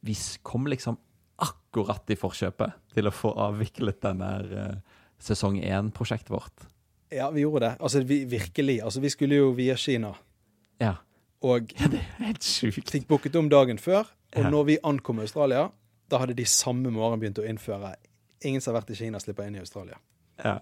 vi 0.09 0.17
kom 0.43 0.65
liksom 0.73 0.97
akkurat 1.45 2.09
i 2.11 2.17
forkjøpet 2.19 2.79
til 2.97 3.09
å 3.09 3.15
få 3.15 3.35
avviklet 3.37 4.01
denne 4.03 4.31
eh, 4.49 4.75
sesong 5.23 5.61
én-prosjektet 5.61 6.33
vårt. 6.33 6.65
Ja, 7.13 7.29
vi 7.33 7.45
gjorde 7.45 7.67
det. 7.67 7.75
Altså 7.81 8.01
vi, 8.09 8.23
virkelig. 8.29 8.81
Altså 8.85 9.01
Vi 9.05 9.13
skulle 9.13 9.39
jo 9.39 9.53
via 9.57 9.77
Kina, 9.81 10.15
Ja. 10.81 10.97
og 11.45 11.69
Det 11.77 12.01
er 12.01 12.25
helt 12.25 12.45
sjukt. 12.45 12.91
fikk 12.91 13.07
booket 13.09 13.37
om 13.37 13.49
dagen 13.53 13.79
før. 13.81 14.09
Og 14.37 14.51
når 14.53 14.65
vi 14.65 14.79
ankom 14.85 15.19
Australia, 15.25 15.69
da 16.11 16.19
hadde 16.19 16.35
de 16.37 16.45
samme 16.45 16.91
morgen 16.93 17.21
begynt 17.21 17.39
å 17.41 17.47
innføre 17.49 17.95
Ingen 18.47 18.61
som 18.63 18.71
har 18.75 18.83
vært 18.83 18.93
i 18.95 18.97
Kina, 19.01 19.19
slipper 19.19 19.49
inn 19.49 19.57
i 19.57 19.59
Australia. 19.59 19.97
Ja. 20.45 20.59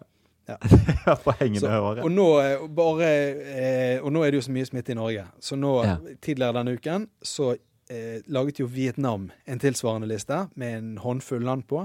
Ja. 0.48 0.56
På 1.24 1.34
hengende 1.36 1.68
håret. 1.68 2.04
og, 2.04 2.10
nå, 2.14 2.24
eh, 2.40 2.62
bare, 2.72 3.08
eh, 3.52 3.98
og 4.00 4.12
nå 4.14 4.22
er 4.24 4.30
det 4.32 4.38
jo 4.38 4.44
så 4.46 4.54
mye 4.54 4.64
smitte 4.68 4.94
i 4.94 4.96
Norge. 4.96 5.26
Så 5.44 5.58
nå, 5.60 5.72
Ja. 5.84 5.96
tidligere 6.24 6.54
denne 6.56 6.72
uken, 6.78 7.04
så 7.20 7.50
eh, 7.90 8.22
laget 8.32 8.60
jo 8.62 8.66
Vietnam 8.66 9.28
en 9.46 9.58
tilsvarende 9.60 10.08
liste 10.08 10.38
med 10.54 10.78
en 10.78 10.96
håndfull 11.02 11.44
land 11.44 11.66
på. 11.68 11.82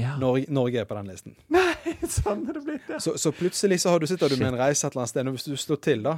Ja. 0.00 0.16
Norge, 0.18 0.46
Norge 0.48 0.80
er 0.80 0.84
på 0.84 0.96
den 0.98 1.12
listen. 1.12 1.36
Nei, 1.54 1.94
sånn 2.08 2.42
er 2.48 2.58
det 2.58 2.64
blitt, 2.64 2.88
ja. 2.90 2.98
Så, 2.98 3.14
så 3.20 3.30
plutselig 3.36 3.80
så 3.84 3.94
har 3.94 4.00
du, 4.02 4.08
sitter 4.10 4.32
du 4.32 4.36
med 4.40 4.48
en 4.54 4.58
reise 4.64 4.86
et 4.86 4.90
eller 4.96 5.04
annet 5.04 5.12
sted. 5.14 5.30
Og 5.30 5.38
hvis 5.38 5.46
du 5.46 5.54
står 5.60 5.80
til 5.84 6.02
da, 6.02 6.16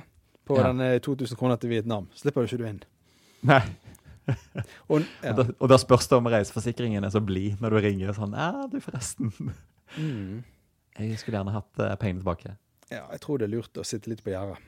på 0.49 0.56
denne 0.56 0.94
2000 1.04 1.37
kroner 1.37 1.61
til 1.61 1.71
Vietnam, 1.75 2.09
slipper 2.16 2.47
du 2.47 2.49
ikke 2.49 2.62
du 2.62 2.68
inn. 2.71 2.80
Nei. 3.44 3.61
Og, 4.93 5.02
ja. 5.23 5.33
Og, 5.33 5.38
da, 5.38 5.45
og 5.59 5.71
da 5.73 5.79
spørs 5.81 6.09
det 6.11 6.19
om 6.19 6.29
reiseforsikringen 6.31 7.05
er 7.05 7.12
så 7.14 7.23
blid 7.25 7.62
når 7.62 7.75
du 7.75 7.79
ringer 7.87 8.12
sånn 8.17 8.37
Ja, 8.38 8.67
du, 8.71 8.79
forresten. 8.85 9.33
Mm. 9.97 10.43
Jeg 10.99 11.19
skulle 11.21 11.41
gjerne 11.41 11.55
hatt 11.57 11.81
uh, 11.81 11.95
pengene 12.00 12.23
tilbake. 12.23 12.55
ja, 12.93 13.07
jeg 13.11 13.23
tror 13.25 13.41
det 13.41 13.49
er 13.49 13.55
lurt 13.57 13.81
å 13.81 13.87
sitte 13.87 14.12
litt 14.12 14.23
på 14.25 14.35
gjerdet. 14.35 14.61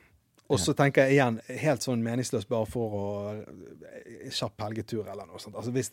Og 0.52 0.60
så 0.60 0.74
tenker 0.76 1.06
jeg 1.06 1.16
igjen, 1.16 1.38
helt 1.62 1.84
sånn 1.84 2.02
meningsløst 2.04 2.50
bare 2.50 2.68
for 2.68 2.96
å 2.98 3.06
eh, 3.32 4.26
kjapp 4.28 4.60
helgetur 4.66 5.06
eller 5.08 5.24
noe 5.24 5.40
sånt. 5.40 5.56
Altså 5.56 5.72
hvis, 5.72 5.88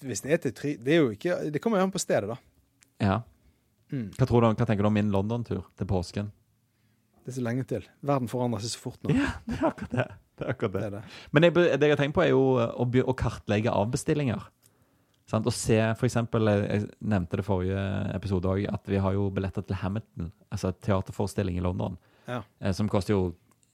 hvis 0.00 0.24
det 0.24 0.32
er 0.32 0.40
til 0.46 0.54
tri... 0.56 0.72
Det 0.80 0.94
er 0.94 1.02
jo 1.02 1.10
ikke 1.12 1.36
Det 1.52 1.60
kommer 1.60 1.80
jo 1.82 1.88
an 1.88 1.92
på 1.92 2.00
stedet, 2.00 2.32
da. 2.32 2.38
Ja. 3.02 3.18
Mm. 3.92 4.08
Hva, 4.16 4.28
tror 4.28 4.44
du, 4.44 4.48
hva 4.48 4.68
tenker 4.68 4.86
du 4.86 4.88
om 4.88 4.96
min 4.96 5.12
London-tur 5.12 5.66
til 5.76 5.90
påsken? 5.90 6.32
Det 7.22 7.30
er 7.30 7.36
så 7.36 7.42
lenge 7.46 7.64
til. 7.70 7.84
Verden 8.02 8.28
forandrer 8.30 8.62
seg 8.64 8.72
så 8.74 8.80
fort 8.82 9.02
nå. 9.06 9.14
Ja, 9.14 9.28
det 9.46 9.58
er 9.60 9.66
akkurat 9.68 9.92
det. 9.94 10.06
Det 10.38 10.46
er 10.46 10.50
akkurat 10.56 10.72
Det 10.74 10.88
det. 10.96 11.02
er. 11.04 11.20
Men 11.36 11.46
jeg, 11.46 11.54
det 11.54 11.86
jeg 11.86 11.94
har 11.94 12.00
tenkt 12.00 12.16
på, 12.16 12.22
er 12.24 12.32
jo 12.32 12.40
å, 12.58 12.86
å 13.06 13.14
kartlegge 13.18 13.70
avbestillinger. 13.70 14.48
Sant? 15.30 15.46
Og 15.46 15.54
se, 15.54 15.76
for 16.00 16.08
eksempel, 16.08 16.50
jeg, 16.50 16.88
nevnte 16.98 17.38
det 17.38 17.44
forrige 17.46 17.84
episode 18.16 18.50
òg, 18.50 18.64
at 18.74 18.90
vi 18.90 18.98
har 19.00 19.14
jo 19.14 19.28
billetter 19.32 19.62
til 19.68 19.78
Hamilton, 19.84 20.32
altså 20.52 20.72
et 20.72 20.80
teaterforestilling 20.88 21.60
i 21.60 21.64
London, 21.64 21.94
Ja. 22.28 22.40
eh, 22.60 22.72
som 22.74 22.88
koster 22.90 23.14
jo 23.14 23.22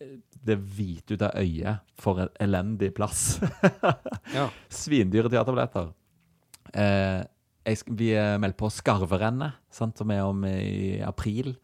eh, 0.00 0.18
det 0.44 0.58
hvite 0.60 1.16
ut 1.16 1.24
av 1.24 1.40
øyet 1.40 1.80
for 2.00 2.20
en 2.26 2.30
elendig 2.44 2.92
plass. 2.96 3.38
Ja. 4.36 4.50
Svindyre 4.68 5.30
teaterbilletter. 5.32 5.88
Eh, 6.76 7.22
jeg, 7.68 7.80
vi 7.96 8.10
melder 8.12 8.56
på 8.60 8.68
Skarverennet, 8.72 9.56
sant, 9.72 9.96
som 10.00 10.10
er 10.12 10.20
om 10.28 10.44
i 10.48 11.00
april. 11.04 11.54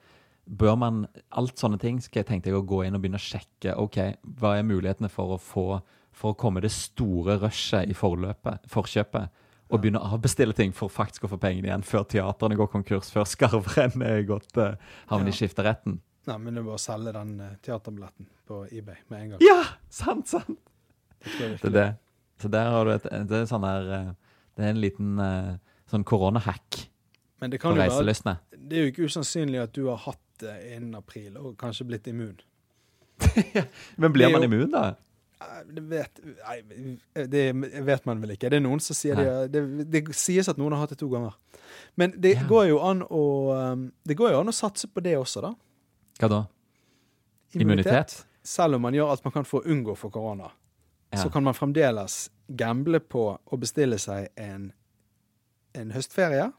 Bør 0.45 0.77
man 0.77 1.05
Alt 1.33 1.61
sånne 1.61 1.79
ting 1.81 2.01
skal 2.05 2.21
jeg 2.21 2.29
tenkte 2.29 2.51
jeg 2.51 2.59
å 2.59 2.67
gå 2.69 2.83
inn 2.85 2.97
og 2.97 3.01
begynne 3.03 3.21
å 3.21 3.25
sjekke. 3.25 3.77
ok, 3.81 3.99
Hva 4.39 4.59
er 4.59 4.67
mulighetene 4.69 5.11
for 5.13 5.37
å 5.37 5.41
få 5.41 5.69
for 6.15 6.31
å 6.31 6.37
komme 6.39 6.61
det 6.63 6.71
store 6.71 7.41
rushet 7.43 7.91
i 7.91 7.95
forløpet, 7.97 8.69
forkjøpet? 8.71 9.41
Og 9.73 9.81
begynne 9.81 9.99
å 9.99 10.15
avbestille 10.15 10.55
ting 10.55 10.71
for 10.77 10.93
faktisk 10.93 11.25
å 11.25 11.31
få 11.33 11.39
pengene 11.43 11.67
igjen 11.67 11.83
før 11.83 12.05
teatrene 12.07 12.55
går 12.55 12.69
konkurs, 12.71 13.09
før 13.11 13.25
Skarverennet 13.27 14.05
er 14.07 14.23
gått 14.29 14.61
uh, 14.61 14.77
havner 15.11 15.33
i 15.33 15.35
skifteretten. 15.35 15.97
Nei, 16.29 16.37
men 16.39 16.55
det 16.55 16.63
er 16.63 16.69
bare 16.69 16.79
å 16.79 16.81
selge 16.81 17.13
den 17.13 17.33
eh, 17.43 17.57
teaterbilletten 17.65 18.29
på 18.49 18.61
eBay 18.73 19.03
med 19.13 19.19
en 19.19 19.35
gang. 19.35 19.43
Ja! 19.45 19.59
Sant, 19.93 20.31
sant! 20.31 20.61
Det 21.25 21.51
Det 21.61 21.73
det. 21.73 21.89
Så 22.41 22.49
der 22.49 22.71
har 22.71 22.85
du 22.85 22.93
et, 22.95 23.05
det 23.29 23.39
er 23.39 23.47
sånn 23.49 23.65
her 23.65 23.91
eh, 23.97 24.09
Det 24.57 24.65
er 24.65 24.73
en 24.73 24.81
liten 24.83 25.21
eh, 25.23 25.53
sånn 25.91 26.05
koronahack 26.05 26.81
Men 27.41 27.53
det, 27.53 27.61
kan 27.63 27.77
jo 27.77 27.81
være. 27.81 28.37
Det 28.69 28.77
er 28.79 28.85
jo 28.87 28.93
ikke 28.93 29.09
usannsynlig 29.11 29.61
at 29.63 29.73
du 29.77 29.87
har 29.89 29.97
hatt 30.07 30.21
det 30.43 30.55
innen 30.75 30.95
april, 30.99 31.37
og 31.39 31.57
kanskje 31.61 31.87
blitt 31.87 32.07
immun. 32.11 32.37
Men 34.01 34.13
blir 34.13 34.33
man 34.33 34.43
jo- 34.43 34.49
immun, 34.49 34.71
da? 34.75 34.95
Det 35.69 35.83
vet, 35.91 36.21
nei, 36.25 36.95
det 37.29 37.43
vet 37.85 38.07
man 38.09 38.21
vel 38.23 38.31
ikke. 38.33 38.49
Det 38.49 38.57
er 38.57 38.63
noen 38.65 38.81
som 38.81 38.97
sier 38.97 39.19
det, 39.19 39.33
det 39.53 39.63
Det 39.93 40.15
sies 40.17 40.49
at 40.49 40.57
noen 40.57 40.73
har 40.73 40.81
hatt 40.87 40.95
det 40.95 40.99
to 41.03 41.09
ganger. 41.13 41.35
Men 42.01 42.15
det 42.17 42.33
Ja. 42.39 42.47
går 42.49 42.69
jo 42.71 42.79
an 42.81 43.03
å 43.03 43.25
um, 43.73 43.83
Det 44.07 44.17
går 44.17 44.31
jo 44.33 44.39
an 44.41 44.49
å 44.49 44.55
satse 44.57 44.89
på 44.89 45.03
det 45.05 45.17
også, 45.19 45.43
da. 45.45 45.51
Hva 46.23 46.29
da? 46.33 46.39
Immunitet? 47.55 48.25
Selv 48.43 48.75
om 48.79 48.83
man 48.83 48.95
gjør 48.97 49.11
alt 49.13 49.25
man 49.25 49.33
kan 49.37 49.45
for 49.45 49.61
å 49.61 49.69
unngå 49.71 49.97
for 49.97 50.11
korona, 50.11 50.51
Ja. 51.13 51.19
så 51.23 51.31
kan 51.33 51.45
man 51.45 51.55
fremdeles 51.55 52.31
gamble 52.57 53.01
på 53.01 53.39
å 53.47 53.57
bestille 53.61 53.99
seg 53.99 54.29
en, 54.37 54.73
en 55.75 55.91
høstferie, 55.93 56.53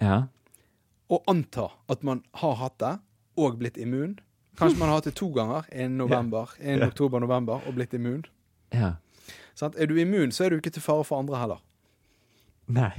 Ja. 0.00 0.26
Og 1.12 1.22
anta 1.30 1.68
at 1.92 2.02
man 2.06 2.22
har 2.42 2.56
hatt 2.62 2.78
det, 2.82 2.94
og 3.36 3.58
blitt 3.60 3.76
immun. 3.76 4.16
Kanskje 4.56 4.80
man 4.80 4.88
har 4.88 5.00
hatt 5.00 5.10
det 5.10 5.16
to 5.18 5.28
ganger, 5.34 5.66
innen 5.72 5.98
november, 6.00 6.54
innen 6.60 6.88
oktober-november, 6.88 7.66
og 7.66 7.76
blitt 7.76 7.94
immun. 7.94 8.24
ja. 8.72 8.96
Sånn, 9.56 9.72
Er 9.80 9.86
du 9.88 9.96
immun, 9.96 10.32
så 10.36 10.44
er 10.44 10.50
du 10.52 10.58
ikke 10.60 10.70
til 10.70 10.82
fare 10.84 11.04
for 11.04 11.16
andre 11.18 11.38
heller. 11.40 11.60
Nei. 12.68 12.92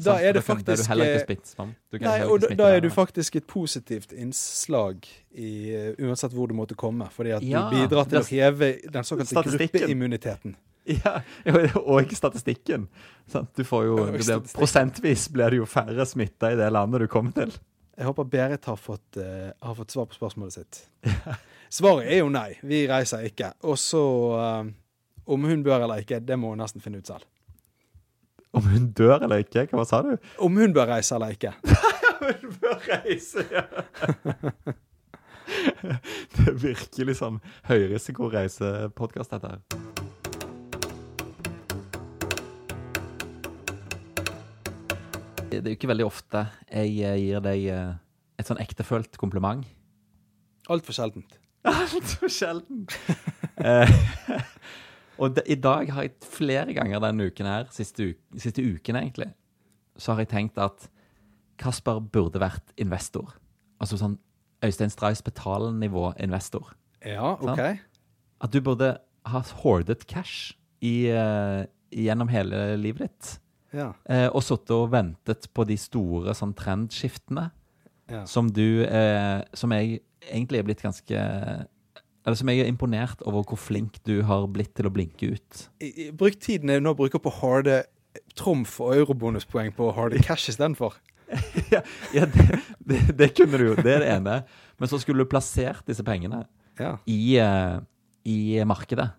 Da 0.00 0.16
er 0.20 0.32
det 0.32 0.42
faktisk 0.44 0.88
Da 0.88 0.94
er 0.94 1.12
du 1.12 1.18
faktisk 1.18 1.58
eh, 1.58 1.64
ikke. 1.66 1.74
Du 1.92 1.98
Nei, 2.04 2.22
og 2.24 2.40
da, 2.40 2.54
da 2.56 2.68
er 2.76 2.80
du 2.80 2.88
faktisk 2.90 3.36
et 3.36 3.46
positivt 3.46 4.12
innslag 4.12 5.08
i 5.32 5.50
uh, 5.76 6.06
uansett 6.06 6.32
hvor 6.32 6.48
du 6.48 6.54
måtte 6.56 6.76
komme. 6.78 7.08
Fordi 7.12 7.34
at 7.36 7.44
Ja, 7.44 7.66
du 7.68 7.76
bidrar 7.76 8.08
til 8.08 8.20
å 8.20 8.24
heve 8.30 8.70
den 8.84 9.04
såkalte 9.04 9.42
gruppeimmuniteten. 9.50 10.56
Ja, 11.04 11.20
og 11.80 12.02
ikke 12.02 12.18
statistikken. 12.18 12.88
Sant? 13.30 13.52
Du 13.56 13.64
får 13.66 13.86
jo, 13.86 13.96
det 14.10 14.22
blir, 14.24 14.44
prosentvis 14.54 15.28
blir 15.32 15.54
det 15.54 15.60
jo 15.60 15.68
færre 15.68 16.06
smitta 16.08 16.52
i 16.52 16.58
det 16.58 16.70
landet 16.72 17.04
du 17.04 17.10
kommer 17.10 17.34
til. 17.36 17.52
Jeg 18.00 18.08
håper 18.08 18.28
Berit 18.32 18.64
har 18.64 18.78
fått, 18.80 19.18
uh, 19.20 19.50
har 19.60 19.74
fått 19.76 19.92
svar 19.92 20.08
på 20.08 20.16
spørsmålet 20.16 20.56
sitt. 20.56 20.80
Svaret 21.70 22.08
er 22.10 22.22
jo 22.22 22.30
nei. 22.32 22.54
Vi 22.66 22.86
reiser 22.90 23.26
ikke. 23.28 23.52
Og 23.68 23.76
så 23.78 24.04
uh, 24.34 24.70
Om 25.30 25.44
hun 25.46 25.62
bør 25.62 25.84
eller 25.84 26.02
ikke, 26.02 26.18
det 26.24 26.38
må 26.40 26.54
hun 26.54 26.62
nesten 26.64 26.82
finne 26.82 27.02
ut 27.02 27.10
selv. 27.10 27.26
Om 28.56 28.66
hun 28.72 28.88
dør 28.96 29.20
eller 29.20 29.44
ikke? 29.44 29.68
Hva 29.70 29.84
sa 29.86 30.00
du? 30.02 30.16
Om 30.42 30.58
hun 30.58 30.74
bør 30.74 30.90
reise 30.96 31.14
eller 31.14 31.36
ikke. 31.36 31.54
Hun 32.20 32.56
bør 32.60 32.74
reise, 32.84 33.46
ja. 33.48 33.62
Det 36.36 36.46
er 36.46 36.60
virkelig 36.62 37.16
sånn 37.22 37.40
høyrisikoreisepodkast, 37.70 39.34
dette 39.34 39.56
her. 39.56 39.99
Det 45.50 45.60
er 45.64 45.74
jo 45.74 45.78
ikke 45.78 45.90
veldig 45.90 46.06
ofte 46.06 46.44
jeg 46.70 46.94
eh, 47.04 47.18
gir 47.24 47.44
deg 47.44 47.66
eh, 47.72 47.92
et 48.40 48.48
sånn 48.48 48.60
ektefølt 48.62 49.18
kompliment. 49.20 49.66
Altfor 50.70 50.96
sjeldent. 50.96 51.38
Altfor 51.68 52.30
sjeldent! 52.32 52.94
Eh, 53.60 53.92
og 55.20 55.34
de, 55.36 55.44
i 55.50 55.58
dag 55.60 55.90
har 55.92 56.06
jeg 56.06 56.16
flere 56.24 56.72
ganger 56.76 57.02
denne 57.04 57.28
uken 57.28 57.50
her, 57.50 57.68
siste, 57.74 58.12
uke, 58.12 58.40
siste 58.40 58.64
uken 58.64 59.00
egentlig, 59.02 59.28
så 60.00 60.14
har 60.14 60.24
jeg 60.24 60.32
tenkt 60.32 60.60
at 60.62 60.88
Kasper 61.60 62.00
burde 62.00 62.40
vært 62.40 62.72
investor. 62.80 63.34
Altså 63.82 63.98
sånn 64.00 64.16
Øystein 64.64 64.92
Streis 64.92 65.22
betalen 65.24 65.78
nivå 65.80 66.10
investor 66.20 66.74
Ja, 67.04 67.32
OK. 67.40 67.60
At 68.40 68.52
du 68.52 68.60
burde 68.64 68.94
ha 69.28 69.42
hoardet 69.62 70.06
cash 70.08 70.54
i, 70.84 71.08
uh, 71.12 71.64
gjennom 71.92 72.28
hele 72.32 72.76
livet 72.80 73.08
ditt. 73.08 73.39
Ja. 73.76 73.92
Eh, 74.10 74.28
og 74.28 74.42
sittet 74.42 74.72
og 74.74 74.88
ventet 74.92 75.46
på 75.54 75.64
de 75.68 75.76
store 75.78 76.34
sånn 76.34 76.54
trendskiftene 76.58 77.50
ja. 78.10 78.24
som 78.26 78.48
du 78.50 78.82
eh, 78.82 79.42
Som 79.54 79.70
jeg 79.76 80.00
egentlig 80.26 80.58
er 80.58 80.66
blitt 80.66 80.82
ganske 80.82 81.20
Eller 81.20 82.38
som 82.38 82.50
jeg 82.50 82.64
er 82.64 82.70
imponert 82.70 83.22
over 83.22 83.46
hvor 83.46 83.60
flink 83.60 84.00
du 84.06 84.20
har 84.26 84.48
blitt 84.50 84.74
til 84.76 84.90
å 84.90 84.92
blinke 84.92 85.32
ut. 85.36 85.62
Bruk 86.18 86.36
tiden 86.42 86.72
jeg 86.74 86.82
nå 86.82 86.92
bruker 86.98 87.22
på 87.22 87.32
harde 87.38 87.84
trumf 88.36 88.80
og 88.82 88.96
eurobonuspoeng 88.98 89.70
på 89.76 89.88
harde 89.96 90.20
cash 90.26 90.50
istedenfor. 90.50 90.98
ja, 91.74 91.80
ja 92.14 92.26
det, 92.26 92.58
det, 92.82 93.00
det 93.18 93.30
kunne 93.38 93.60
du 93.60 93.70
jo. 93.70 93.76
Det 93.78 93.94
er 93.94 94.04
det 94.04 94.10
ene. 94.16 94.40
Men 94.80 94.90
så 94.90 94.98
skulle 95.00 95.24
du 95.24 95.30
plassert 95.30 95.86
disse 95.88 96.04
pengene 96.06 96.44
Ja. 96.80 96.96
i, 97.06 97.38
uh, 97.38 97.80
i 98.24 98.60
markedet. 98.66 99.10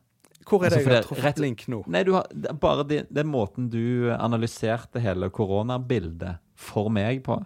Hvor 0.47 0.63
er 0.63 0.71
Altså, 0.71 0.79
det 0.79 0.85
jeg 0.87 0.95
har 0.95 1.07
truffet 1.07 1.39
link 1.43 1.63
nå? 1.71 1.81
Nei, 1.91 2.03
du 2.07 2.13
har, 2.15 2.27
det 2.33 2.53
bare 2.59 2.83
de, 2.87 3.01
den 3.13 3.29
måten 3.29 3.69
du 3.71 4.09
analyserte 4.15 5.01
hele 5.03 5.29
koronabildet 5.33 6.39
for 6.55 6.89
meg 6.93 7.23
på, 7.25 7.41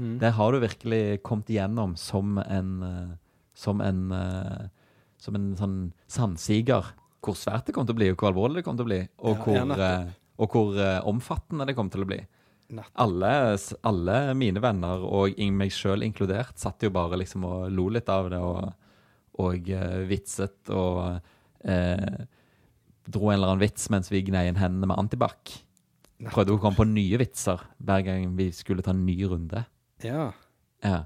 Mm. 0.00 0.14
der 0.18 0.30
har 0.32 0.52
du 0.52 0.62
virkelig 0.62 1.20
kommet 1.22 1.50
igjennom 1.52 1.90
som 2.00 2.38
en 2.38 2.68
eh, 2.82 3.10
Som 3.52 3.82
en 3.84 4.10
eh, 4.16 4.68
Som 5.18 5.34
en 5.36 5.50
sånn 5.58 5.92
sandsiger. 6.08 6.94
Hvor 7.20 7.36
svært 7.36 7.66
det 7.66 7.74
kommer 7.74 7.90
til 7.90 7.98
å 7.98 7.98
bli, 7.98 8.08
og 8.10 8.16
hvor 8.16 8.30
alvorlig 8.30 8.62
det 8.62 8.64
kommer 8.64 8.80
til 8.80 8.86
å 8.86 8.88
bli. 8.88 9.00
Og 9.18 9.36
Ja, 9.52 9.64
hvor, 9.66 9.82
eh, 9.84 10.06
og 10.40 10.48
hvor 10.54 10.78
omfattende 11.04 11.66
det 11.68 11.74
kommer 11.76 11.92
til 11.92 12.06
å 12.06 12.08
bli. 12.08 12.20
Alle, 12.96 13.58
alle 13.84 14.34
mine 14.34 14.62
venner, 14.62 15.04
og 15.04 15.36
meg 15.52 15.74
sjøl 15.74 16.00
inkludert, 16.06 16.56
satt 16.56 16.80
jo 16.80 16.88
bare 16.94 17.18
liksom 17.20 17.44
og 17.44 17.68
lo 17.70 17.88
litt 17.92 18.08
av 18.08 18.30
det 18.30 18.38
og, 18.40 18.72
og 19.44 19.68
vitset 20.08 20.70
og 20.72 21.20
eh, 21.64 22.26
dro 23.10 23.30
en 23.30 23.36
eller 23.38 23.52
annen 23.52 23.62
vits 23.64 23.88
mens 23.92 24.10
vi 24.12 24.22
gnei 24.26 24.46
inn 24.50 24.60
hendene 24.60 24.90
med 24.90 24.98
antibac. 25.00 25.56
Prøvde 26.20 26.52
å 26.54 26.60
komme 26.60 26.76
på 26.76 26.84
nye 26.88 27.16
vitser 27.20 27.62
hver 27.80 28.02
gang 28.04 28.34
vi 28.36 28.50
skulle 28.52 28.84
ta 28.84 28.92
en 28.92 29.06
ny 29.06 29.16
runde. 29.24 29.64
Ja. 30.04 30.30
Ja. 30.84 31.04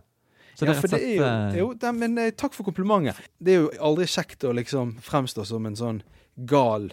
Så 0.55 0.67
det 0.67 0.75
er 0.77 0.81
for 0.83 0.91
rett 0.91 0.95
og 0.95 1.01
det 1.01 1.07
er 1.07 1.15
jo, 1.15 1.23
slett 1.23 1.55
eh, 1.55 1.59
jo 1.59 1.69
det, 1.83 1.91
Men 1.99 2.19
eh, 2.23 2.33
takk 2.39 2.55
for 2.55 2.67
komplimentet. 2.67 3.19
Det 3.43 3.55
er 3.55 3.65
jo 3.65 3.71
aldri 3.83 4.07
kjekt 4.11 4.45
å 4.47 4.53
liksom 4.55 4.97
fremstå 5.03 5.47
som 5.51 5.67
en 5.67 5.79
sånn 5.79 6.03
gal 6.51 6.93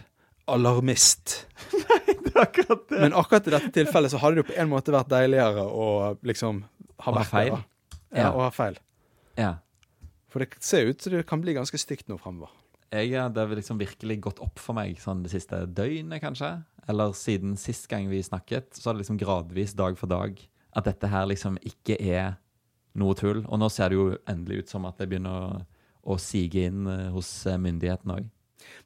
alarmist. 0.49 1.45
det 1.71 2.31
er 2.33 2.41
akkurat 2.45 2.87
det. 2.89 3.01
Men 3.03 3.13
akkurat 3.17 3.49
i 3.49 3.53
dette 3.53 3.73
tilfellet 3.75 4.13
så 4.13 4.21
hadde 4.21 4.39
det 4.39 4.43
jo 4.45 4.49
på 4.51 4.57
en 4.61 4.71
måte 4.71 4.93
vært 4.93 5.11
deiligere 5.13 5.65
å 5.65 5.89
liksom 6.25 6.63
ha 7.05 7.13
vært 7.17 7.29
feil. 7.33 7.53
det. 7.57 7.99
Ja, 8.11 8.23
Ja. 8.25 8.31
å 8.35 8.41
ha 8.43 8.49
feil. 8.51 8.79
Ja. 9.39 9.51
For 10.31 10.43
det 10.43 10.57
ser 10.63 10.89
ut 10.89 11.01
som 11.01 11.13
det 11.13 11.25
kan 11.29 11.41
bli 11.43 11.53
ganske 11.55 11.77
stygt 11.79 12.09
nå 12.11 12.17
fremover. 12.19 12.51
Jeg 12.91 13.13
har 13.15 13.55
liksom 13.55 13.79
virkelig 13.79 14.17
gått 14.25 14.41
opp 14.43 14.59
for 14.59 14.75
meg 14.75 14.97
sånn 14.99 15.21
det 15.23 15.31
siste 15.31 15.63
døgnet, 15.71 16.19
kanskje. 16.23 16.57
Eller 16.91 17.13
siden 17.15 17.53
sist 17.59 17.87
gang 17.91 18.09
vi 18.11 18.19
snakket, 18.23 18.73
så 18.75 18.89
har 18.89 18.97
det 18.97 19.05
liksom 19.05 19.19
gradvis, 19.21 19.75
dag 19.79 19.95
for 19.99 20.11
dag, 20.11 20.35
at 20.75 20.87
dette 20.89 21.07
her 21.07 21.29
liksom 21.29 21.55
ikke 21.63 21.95
er 22.01 22.35
noe 22.99 23.15
tull. 23.15 23.45
Og 23.47 23.61
nå 23.61 23.69
ser 23.71 23.91
det 23.93 23.99
jo 23.99 24.09
endelig 24.27 24.65
ut 24.65 24.73
som 24.75 24.87
at 24.89 24.99
det 24.99 25.07
begynner 25.11 25.37
å, 25.37 25.61
å 26.03 26.19
sige 26.19 26.65
inn 26.67 26.83
eh, 26.91 27.07
hos 27.15 27.31
eh, 27.47 27.59
myndighetene 27.61 28.19
òg. 28.19 28.27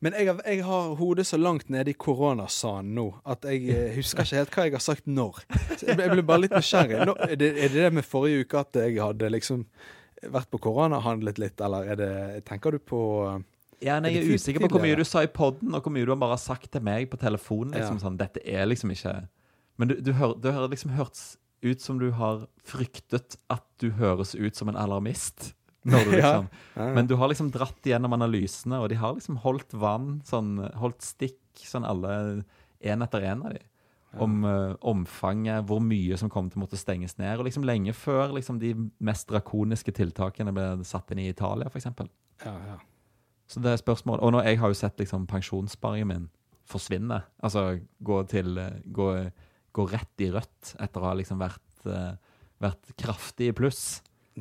Men 0.05 0.15
jeg 0.15 0.29
har, 0.29 0.38
jeg 0.47 0.62
har 0.67 0.93
hodet 1.00 1.25
så 1.27 1.39
langt 1.41 1.67
nede 1.74 1.91
i 1.91 1.97
koronasanen 2.00 2.93
nå 2.95 3.07
at 3.27 3.43
jeg 3.50 3.65
eh, 3.74 3.89
husker 3.97 4.24
ikke 4.24 4.39
helt 4.39 4.53
hva 4.55 4.67
jeg 4.67 4.75
har 4.77 4.85
sagt 4.85 5.09
når. 5.09 5.41
Så 5.79 5.89
jeg 5.89 5.97
ble, 5.97 6.21
bare 6.21 6.45
litt 6.45 6.55
nysgjerrig. 6.55 7.01
Nå, 7.09 7.17
er, 7.25 7.35
det, 7.41 7.51
er 7.57 7.74
det 7.74 7.88
det 7.88 7.91
med 7.97 8.07
forrige 8.07 8.45
uke 8.45 8.62
at 8.62 8.81
jeg 8.85 9.01
hadde 9.01 9.33
liksom 9.33 9.65
vært 10.31 10.50
på 10.53 10.62
korona, 10.63 11.01
handlet 11.03 11.41
litt, 11.41 11.59
eller 11.62 11.91
er 11.91 12.00
det 12.00 12.13
Tenker 12.47 12.77
du 12.77 12.79
på 12.81 13.01
Ja, 13.86 14.00
nei, 14.01 14.15
jeg 14.15 14.25
er 14.25 14.39
usikker 14.39 14.65
på 14.65 14.72
hvor 14.74 14.84
mye 14.84 14.98
du 14.98 15.06
sa 15.06 15.22
i 15.25 15.30
poden, 15.32 15.74
og 15.77 15.86
hvor 15.86 15.94
mye 15.94 16.08
du 16.08 16.13
har 16.15 16.22
bare 16.22 16.38
sagt 16.42 16.72
til 16.74 16.84
meg 16.86 17.10
på 17.12 17.20
telefonen. 17.22 17.75
liksom 17.75 18.00
sånn, 18.01 18.18
Dette 18.18 18.42
er 18.42 18.65
liksom 18.65 18.94
ikke 18.96 19.18
Men 19.77 19.92
du, 19.92 20.00
du, 20.01 20.13
hør, 20.15 20.34
du 20.39 20.50
har 20.56 20.65
liksom 20.72 20.96
hørtes 20.96 21.36
ut 21.65 21.82
som 21.82 22.00
du 22.00 22.10
har 22.15 22.46
fryktet 22.65 23.38
at 23.51 23.65
du 23.82 23.89
høres 23.98 24.34
ut 24.36 24.56
som 24.56 24.72
en 24.72 24.80
alarmist. 24.80 25.54
Når 25.86 26.08
du 26.08 26.12
liksom. 26.18 26.50
Men 26.75 27.10
du 27.10 27.15
har 27.20 27.30
liksom 27.32 27.51
dratt 27.54 27.86
gjennom 27.86 28.15
analysene, 28.18 28.80
og 28.82 28.89
de 28.89 29.00
har 29.01 29.15
liksom 29.18 29.39
holdt 29.44 29.75
vann, 29.77 30.20
sånn, 30.25 30.58
holdt 30.80 31.06
stikk, 31.06 31.42
sånn 31.62 31.86
alle 31.88 32.44
én 32.86 33.06
etter 33.06 33.25
én 33.25 33.44
av 33.46 33.56
de. 33.56 33.63
Om 34.15 34.46
uh, 34.48 34.74
omfanget, 34.88 35.65
hvor 35.68 35.82
mye 35.84 36.15
som 36.15 36.32
kommer 36.32 36.54
til 36.54 36.62
å 36.62 36.63
måtte 36.63 36.80
stenges 36.80 37.18
ned. 37.20 37.36
Og 37.36 37.50
liksom 37.50 37.68
lenge 37.68 37.92
før 37.98 38.32
liksom, 38.38 38.62
de 38.63 38.72
mest 39.04 39.27
drakoniske 39.27 39.92
tiltakene 39.98 40.56
ble 40.56 40.70
satt 40.88 41.12
inn 41.12 41.25
i 41.25 41.32
Italia, 41.34 41.68
f.eks. 41.68 41.89
ja, 42.46 42.54
ja. 42.72 42.77
Så 43.48 43.62
det 43.62 43.74
er 43.75 43.82
spørsmål. 43.82 44.22
Og 44.25 44.34
nå, 44.34 44.42
jeg 44.46 44.60
har 44.62 44.72
jo 44.72 44.78
sett 44.78 44.98
liksom 45.02 45.28
pensjonssparingen 45.30 46.10
min 46.10 46.25
forsvinne. 46.70 47.22
Altså 47.46 47.80
gå 48.04 48.24
til 48.32 48.58
gå, 48.90 49.10
gå 49.75 49.86
rett 49.92 50.24
i 50.25 50.32
rødt 50.34 50.75
etter 50.82 51.04
å 51.04 51.12
ha 51.12 51.14
liksom 51.20 51.42
vært, 51.42 51.62
eh, 51.86 52.16
vært 52.64 52.96
kraftig 52.98 53.52
i 53.52 53.56
pluss 53.58 53.84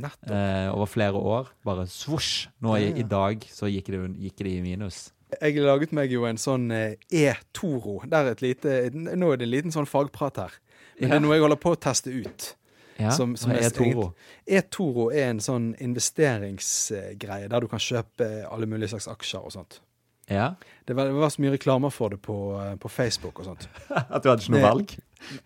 eh, 0.01 0.71
over 0.73 0.89
flere 0.91 1.21
år. 1.21 1.53
Bare 1.67 1.85
svosj! 1.91 2.49
Nå 2.65 2.79
i, 2.79 2.87
Ja, 2.87 2.95
ja. 2.95 2.97
i 3.03 3.09
dag 3.09 3.45
så 3.53 3.69
gikk 3.69 3.93
det, 3.93 4.03
gikk 4.25 4.41
det 4.41 4.57
i 4.57 4.65
minus. 4.65 5.11
Jeg 5.35 5.59
laget 5.65 5.93
meg 5.97 6.13
jo 6.15 6.25
en 6.29 6.39
sånn 6.39 6.69
eh, 6.73 6.97
e-toro. 7.11 8.01
Nå 8.07 8.21
er 8.23 9.37
det 9.37 9.47
en 9.49 9.51
liten 9.51 9.75
sånn 9.75 9.89
fagprat 9.91 10.45
her. 10.45 10.61
Men 11.01 11.11
det 11.11 11.17
er 11.19 11.25
noe 11.25 11.35
jeg 11.37 11.43
holder 11.43 11.61
på 11.61 11.73
å 11.75 11.81
teste 11.81 12.13
ut. 12.15 12.53
Ja, 12.99 13.11
som- 13.11 13.37
som 13.37 13.51
hva 13.51 13.57
er 13.59 13.65
er 13.67 13.71
Toro. 13.71 14.15
E-toro 14.47 15.09
er 15.11 15.31
en 15.31 15.41
sånn 15.41 15.75
investeringsgreie 15.81 17.49
der 17.51 17.61
du 17.61 17.69
kan 17.69 17.79
kjøpe 17.83 18.29
alle 18.51 18.67
mulige 18.71 18.93
slags 18.95 19.09
aksjer 19.11 19.45
og 19.45 19.53
sånt. 19.53 19.81
Ja. 20.31 20.55
Det 20.87 20.95
var, 20.97 21.05
det 21.11 21.13
var 21.21 21.29
så 21.29 21.43
mye 21.43 21.53
reklamer 21.53 21.91
for 21.93 22.09
det 22.15 22.23
på, 22.25 22.35
eh, 22.57 22.77
på 22.81 22.89
Facebook 22.89 23.41
og 23.41 23.45
sånt. 23.51 23.67
At 23.91 24.23
du 24.23 24.31
hadde 24.31 24.41
ikke 24.41 24.55
noe 24.55 24.63
valg? 24.65 24.95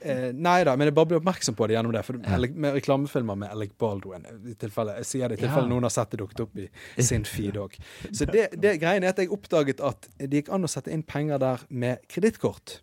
Eh, 0.02 0.28
nei 0.35 0.61
da, 0.67 0.76
men 0.76 0.87
jeg 0.87 0.95
bare 0.95 1.07
ble 1.11 1.19
oppmerksom 1.19 1.57
på 1.59 1.67
det 1.67 1.75
gjennom 1.75 1.93
det. 1.97 2.05
For 2.07 2.14
Ja. 2.23 2.38
Med 2.55 2.75
reklamefilmer 2.76 3.37
med 3.38 3.50
Alec 3.50 3.73
Baldwin 3.78 4.25
i 4.47 4.55
tilfelle, 4.55 4.95
Jeg 5.00 5.07
sier 5.11 5.28
det 5.28 5.38
i 5.40 5.43
tilfelle 5.43 5.67
Ja. 5.67 5.73
noen 5.73 5.83
har 5.83 5.90
sett 5.90 6.11
det 6.14 6.21
dukket 6.21 6.40
opp 6.47 6.57
i 6.59 7.02
sin 7.02 7.25
feed 7.25 7.55
òg. 7.59 7.75
Så 8.12 8.26
det, 8.31 8.52
det 8.61 8.78
greien 8.81 9.02
er 9.02 9.09
at 9.09 9.17
jeg 9.19 9.31
oppdaget 9.35 9.81
at 9.83 10.07
det 10.19 10.31
gikk 10.45 10.52
an 10.55 10.62
å 10.62 10.69
sette 10.71 10.93
inn 10.95 11.02
penger 11.02 11.38
der 11.43 11.59
med 11.71 11.99
kredittkort. 12.09 12.81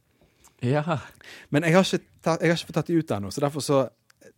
Ja. 0.61 0.99
Men 1.51 1.63
jeg 1.63 1.73
har 1.75 1.83
ikke, 1.83 2.03
jeg 2.25 2.49
har 2.49 2.57
ikke 2.57 2.65
fått 2.67 2.73
tatt 2.81 2.87
de 2.91 2.99
ut 2.99 3.07
ennå, 3.11 3.31
så 3.31 3.39
derfor 3.43 3.61
så 3.63 3.89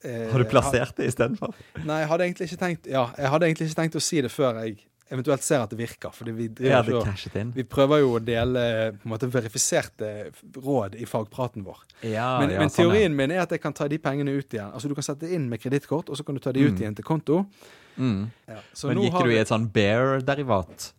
eh, 0.04 0.32
Har 0.32 0.40
du 0.40 0.46
plassert 0.46 0.96
det 0.98 1.08
istedenfor? 1.14 1.54
Nei, 1.86 2.00
jeg 2.04 2.08
hadde 2.10 2.24
egentlig 2.28 2.48
ikke 2.52 2.60
tenkt 2.66 2.88
Ja, 2.92 3.08
jeg 3.18 3.30
hadde 3.34 3.46
egentlig 3.50 3.68
ikke 3.70 3.82
tenkt 3.84 3.96
å 3.96 4.02
si 4.02 4.22
det 4.22 4.32
før 4.32 4.62
jeg 4.66 4.78
eventuelt 5.10 5.42
ser 5.42 5.62
at 5.64 5.70
det 5.72 5.78
virker. 5.80 6.12
Fordi 6.12 6.32
vi 6.36 6.50
Ja, 6.68 6.82
det 6.82 6.94
og- 6.94 7.54
vi 7.56 7.64
prøver 7.64 8.00
jo 8.02 8.20
å 8.20 8.24
dele 8.24 8.92
på 9.00 9.06
en 9.06 9.12
måte 9.14 9.30
verifiserte 9.32 10.32
råd 10.54 10.96
i 11.00 11.06
fagpraten 11.06 11.64
vår. 11.64 11.78
Ja, 12.04 12.40
Men, 12.40 12.50
ja, 12.52 12.60
men 12.60 12.68
sånn, 12.70 12.92
teorien 12.92 13.16
min 13.16 13.32
er 13.32 13.40
at 13.42 13.50
jeg 13.50 13.62
kan 13.62 13.72
ta 13.74 13.88
de 13.88 13.98
pengene 13.98 14.36
ut 14.38 14.50
igjen. 14.54 14.70
Altså 14.74 14.90
Du 14.90 14.96
kan 14.96 15.04
sette 15.04 15.32
inn 15.32 15.48
med 15.50 15.62
kredittkort, 15.62 16.10
og 16.10 16.18
så 16.18 16.26
kan 16.26 16.36
du 16.36 16.42
ta 16.42 16.52
de 16.52 16.60
ut 16.60 16.74
Mm. 16.74 16.78
igjen 16.82 16.96
til 16.96 17.06
konto. 17.06 17.46
Mm. 17.98 18.30
Men 18.84 18.98
gikk 18.98 19.24
du 19.24 19.30
i 19.32 19.38
et 19.40 19.48
sånn 19.48 19.72
bear-derivat? 19.72 20.92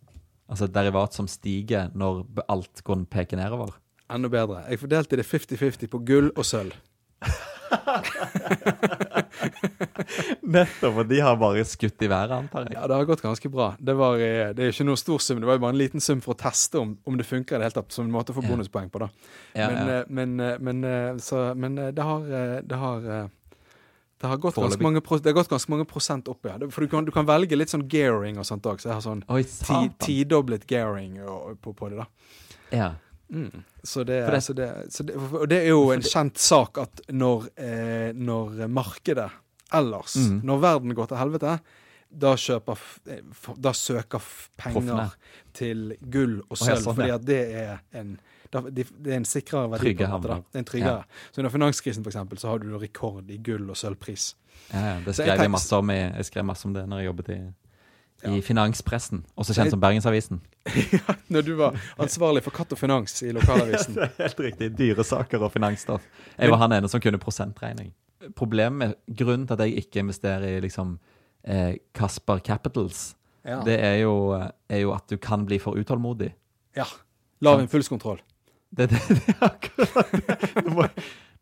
Altså 0.49 0.63
et 0.63 0.73
derivat 0.73 1.13
som 1.13 1.27
stiger 1.27 1.91
når 1.95 2.25
alt 2.49 2.83
går 2.83 3.05
peker 3.05 3.37
nedover? 3.37 3.73
Enda 4.09 4.27
bedre. 4.27 4.67
Jeg 4.67 4.79
fordelte 4.79 5.15
det 5.17 5.25
50-50 5.27 5.87
på 5.87 6.03
gull 6.03 6.31
og 6.35 6.43
sølv. 6.43 6.73
Nettopp, 10.41 10.97
og 11.01 11.05
de 11.09 11.19
har 11.21 11.35
bare 11.39 11.63
skutt 11.67 12.01
i 12.03 12.09
været, 12.09 12.31
antar 12.35 12.61
jeg. 12.67 12.73
Ja, 12.77 12.83
det 12.89 12.95
har 12.97 13.05
gått 13.09 13.23
ganske 13.23 13.49
bra. 13.53 13.67
Det, 13.79 13.95
var, 13.97 14.13
eh, 14.23 14.51
det 14.55 14.61
er 14.65 14.69
ikke 14.73 14.87
noe 14.87 14.97
stor 14.99 15.19
sum, 15.23 15.39
det 15.41 15.47
var 15.49 15.55
jo 15.59 15.63
bare 15.65 15.75
en 15.75 15.81
liten 15.81 16.01
sum 16.03 16.19
for 16.25 16.31
å 16.35 16.37
teste 16.39 16.75
om, 16.81 16.89
om 17.05 17.13
det 17.19 17.25
funker 17.27 17.55
i 17.55 17.57
det 17.59 17.65
hele 17.69 17.77
tatt, 17.79 17.91
som 17.95 18.03
en 18.07 18.13
måte 18.13 18.31
å 18.33 18.35
få 18.37 18.43
bonuspoeng 18.45 18.89
på, 18.93 18.97
da. 19.05 19.09
Ja, 19.53 19.67
men, 19.67 19.77
ja. 19.79 19.83
eh, 19.99 20.05
men, 20.09 20.29
eh, 20.43 20.55
men, 20.59 20.75
så, 21.23 21.35
men 21.55 21.71
det 21.77 22.03
har 22.05 22.19
Det 22.65 22.77
har 22.77 22.99
det 24.19 24.27
har, 24.27 24.37
gått 24.37 24.55
ganske 24.59 24.83
mange, 24.83 24.99
det 24.99 25.29
har 25.29 25.33
gått 25.37 25.47
ganske 25.47 25.71
mange 25.71 25.85
prosent 25.87 26.27
opp, 26.27 26.43
ja. 26.43 26.57
For 26.73 26.81
du 26.83 26.87
kan, 26.91 27.05
du 27.07 27.11
kan 27.15 27.23
velge 27.27 27.55
litt 27.55 27.71
sånn 27.71 27.87
gearing 27.87 28.35
og 28.41 28.45
sånt 28.47 28.65
òg, 28.67 28.77
så 28.81 28.85
jeg 28.89 28.95
har 28.97 29.03
sånn 29.05 29.23
tidoblet 30.03 30.65
gearing 30.67 31.13
på, 31.63 31.71
på 31.71 31.83
det, 31.93 31.97
da. 32.01 32.05
Ja. 32.75 32.89
Mm. 33.31 33.63
Så, 33.83 34.03
det, 34.03 34.19
det- 34.31 34.41
så, 34.43 34.53
det, 34.57 34.69
så 34.91 35.03
det, 35.05 35.15
og 35.15 35.47
det 35.49 35.59
er 35.63 35.67
jo 35.69 35.91
en 35.93 36.01
kjent 36.01 36.37
sak 36.41 36.77
at 36.81 37.01
når, 37.13 37.49
eh, 37.57 38.09
når 38.13 38.67
markedet 38.67 39.29
ellers, 39.73 40.15
Mm. 40.17 40.41
når 40.43 40.59
verden 40.63 40.95
går 40.97 41.07
til 41.11 41.17
helvete, 41.17 41.59
da 42.09 42.31
kjøper 42.35 42.79
eh, 43.07 43.19
Da 43.61 43.71
søker 43.71 44.19
penger 44.57 44.81
Proffene. 44.81 45.11
til 45.53 45.95
gull 46.09 46.39
og 46.49 46.57
sølv, 46.57 46.81
sånn, 46.81 46.95
fordi 46.97 47.11
at 47.13 47.25
det 47.25 47.41
er 47.53 47.79
en 47.93 48.19
det 48.49 48.87
er 49.05 49.13
en 49.13 49.25
sikrere 49.29 49.69
verdi. 49.69 49.91
Trygge 49.91 50.07
havner. 50.09 50.39
Er 50.55 50.57
en 50.57 50.65
tryggere. 50.65 51.03
Så 51.31 51.37
under 51.43 51.51
finanskrisen 51.53 52.01
for 52.03 52.09
eksempel, 52.09 52.39
så 52.41 52.47
har 52.49 52.57
du 52.63 52.71
rekord 52.81 53.29
i 53.29 53.37
gull- 53.37 53.69
og 53.69 53.77
sølvpris. 53.77 54.31
Ja, 54.73 54.79
ja, 54.79 54.95
det 55.05 55.13
skrev 55.13 55.27
jeg 55.27 55.35
skrev 55.37 55.43
jeg, 55.45 55.51
masse 55.51 55.75
om 55.77 55.89
jeg 55.93 56.25
skrev 56.25 56.45
masse 56.49 56.65
om 56.65 56.73
det 56.73 56.87
når 56.89 56.97
jeg 57.03 57.05
jobbet 57.11 57.29
i, 57.29 57.37
i 58.27 58.41
finanspressen, 58.43 59.21
også 59.39 59.53
kjent 59.55 59.71
som 59.71 59.79
Bergensavisen. 59.81 60.41
Når 61.33 61.45
du 61.47 61.53
var 61.59 61.77
ansvarlig 62.01 62.43
for 62.43 62.51
Katt 62.55 62.73
og 62.75 62.79
Finans 62.81 63.21
i 63.23 63.31
lokalavisen. 63.35 63.95
Det 63.97 64.03
er 64.07 64.15
helt 64.25 64.39
riktig. 64.43 64.71
Dyresaker 64.77 65.41
og 65.45 65.53
finansstoff. 65.53 66.03
Jeg 66.37 66.51
var 66.51 66.59
han 66.65 66.75
ene 66.75 66.89
som 66.91 67.01
kunne 67.03 67.19
prosentregning. 67.21 67.93
Problemet, 68.35 68.97
Grunnen 69.07 69.47
til 69.47 69.55
at 69.55 69.63
jeg 69.63 69.85
ikke 69.85 70.01
investerer 70.03 70.43
i 70.57 70.59
liksom 70.65 70.97
eh, 71.47 71.77
Kasper 71.95 72.39
Capitals, 72.43 73.15
Ja. 73.47 73.61
det 73.63 73.77
er 73.79 74.01
jo, 74.03 74.35
er 74.69 74.81
jo 74.83 74.91
at 74.91 75.07
du 75.09 75.15
kan 75.17 75.45
bli 75.47 75.57
for 75.63 75.79
utålmodig. 75.79 76.33
ja. 76.75 76.85
Lav 77.41 77.61
impulskontroll. 77.63 78.17
Det, 78.75 78.89
det, 78.91 78.99
det 79.07 79.35
er 79.39 79.45
akkurat 79.47 80.11
det. 80.11 80.89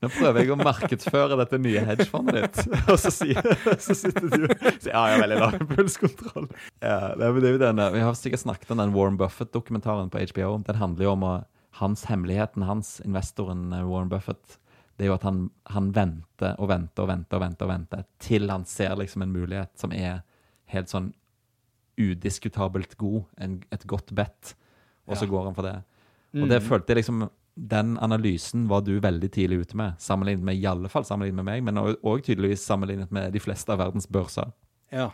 Nå, 0.02 0.10
prøver 0.14 0.44
jeg 0.44 0.52
å 0.54 0.58
markedsføre 0.62 1.38
dette 1.40 1.58
nye 1.58 1.82
hedgefondet 1.88 2.36
ditt, 2.38 2.68
og 2.94 3.00
så, 3.02 3.10
sier, 3.10 3.42
så 3.82 3.96
sitter 3.98 4.28
du 4.30 4.44
og 4.46 4.60
sier 4.62 4.92
ja, 4.94 5.02
jeg 5.10 5.16
har 5.16 5.24
veldig 5.24 5.40
lav 5.42 5.56
impulskontroll. 5.58 6.46
Ja, 6.86 6.98
det 7.18 7.26
er 7.26 7.32
jo- 7.34 7.42
det 7.42 7.54
denne, 7.64 7.88
vi 7.96 8.04
har 8.06 8.14
sikkert 8.20 8.44
snakket 8.44 8.72
om 8.76 8.78
den 8.84 8.94
Warren 8.94 9.18
Buffett-dokumentaren 9.18 10.12
på 10.14 10.22
HBO. 10.30 10.52
Den 10.68 10.76
handler 10.78 11.08
jo 11.08 11.12
om 11.16 11.26
hans 11.82 12.06
hemmeligheten, 12.06 12.64
hans 12.70 13.00
investoren 13.06 13.72
eh, 13.74 13.82
Warren 13.90 14.10
Buffett. 14.14 14.60
Det 14.98 15.06
er 15.06 15.12
jo 15.12 15.18
at 15.18 15.26
han, 15.26 15.50
han 15.74 15.90
venter 15.94 16.54
og 16.62 16.70
venter 16.70 17.04
og 17.06 17.10
venter 17.12 17.38
og 17.38 17.42
venter 17.48 17.66
og 17.66 17.74
venter 17.74 18.06
til 18.22 18.50
han 18.50 18.66
ser 18.70 18.96
liksom 18.98 19.22
en 19.26 19.34
mulighet 19.34 19.74
som 19.78 19.92
er 19.94 20.22
helt 20.74 20.90
sånn 20.94 21.12
udiskutabelt 21.98 22.94
god, 23.02 23.24
en, 23.42 23.60
et 23.74 23.86
godt 23.90 24.14
bet, 24.16 24.54
og 25.08 25.18
så 25.18 25.26
Ja. 25.26 25.32
går 25.32 25.44
han 25.50 25.56
for 25.58 25.64
det. 25.64 25.76
Og 26.38 26.50
det 26.50 26.62
Mm. 26.62 26.68
følte 26.70 26.88
jeg 26.94 26.98
liksom 26.98 27.30
Den 27.58 27.96
analysen 27.98 28.68
var 28.70 28.84
du 28.86 29.00
veldig 29.02 29.30
tidlig 29.34 29.64
ute 29.66 29.78
med, 29.80 29.98
sammenlignet 30.00 30.46
med 30.46 30.60
i 30.60 30.68
alle 30.70 30.90
fall 30.94 31.06
sammenlignet 31.08 31.42
med 31.42 31.48
meg, 31.48 31.64
men 31.66 31.80
òg 31.82 32.22
tydeligvis 32.26 32.66
sammenlignet 32.68 33.14
med 33.14 33.34
de 33.34 33.42
fleste 33.42 33.74
av 33.74 33.82
verdens 33.82 34.06
børser. 34.06 34.52
Ja. 34.94 35.10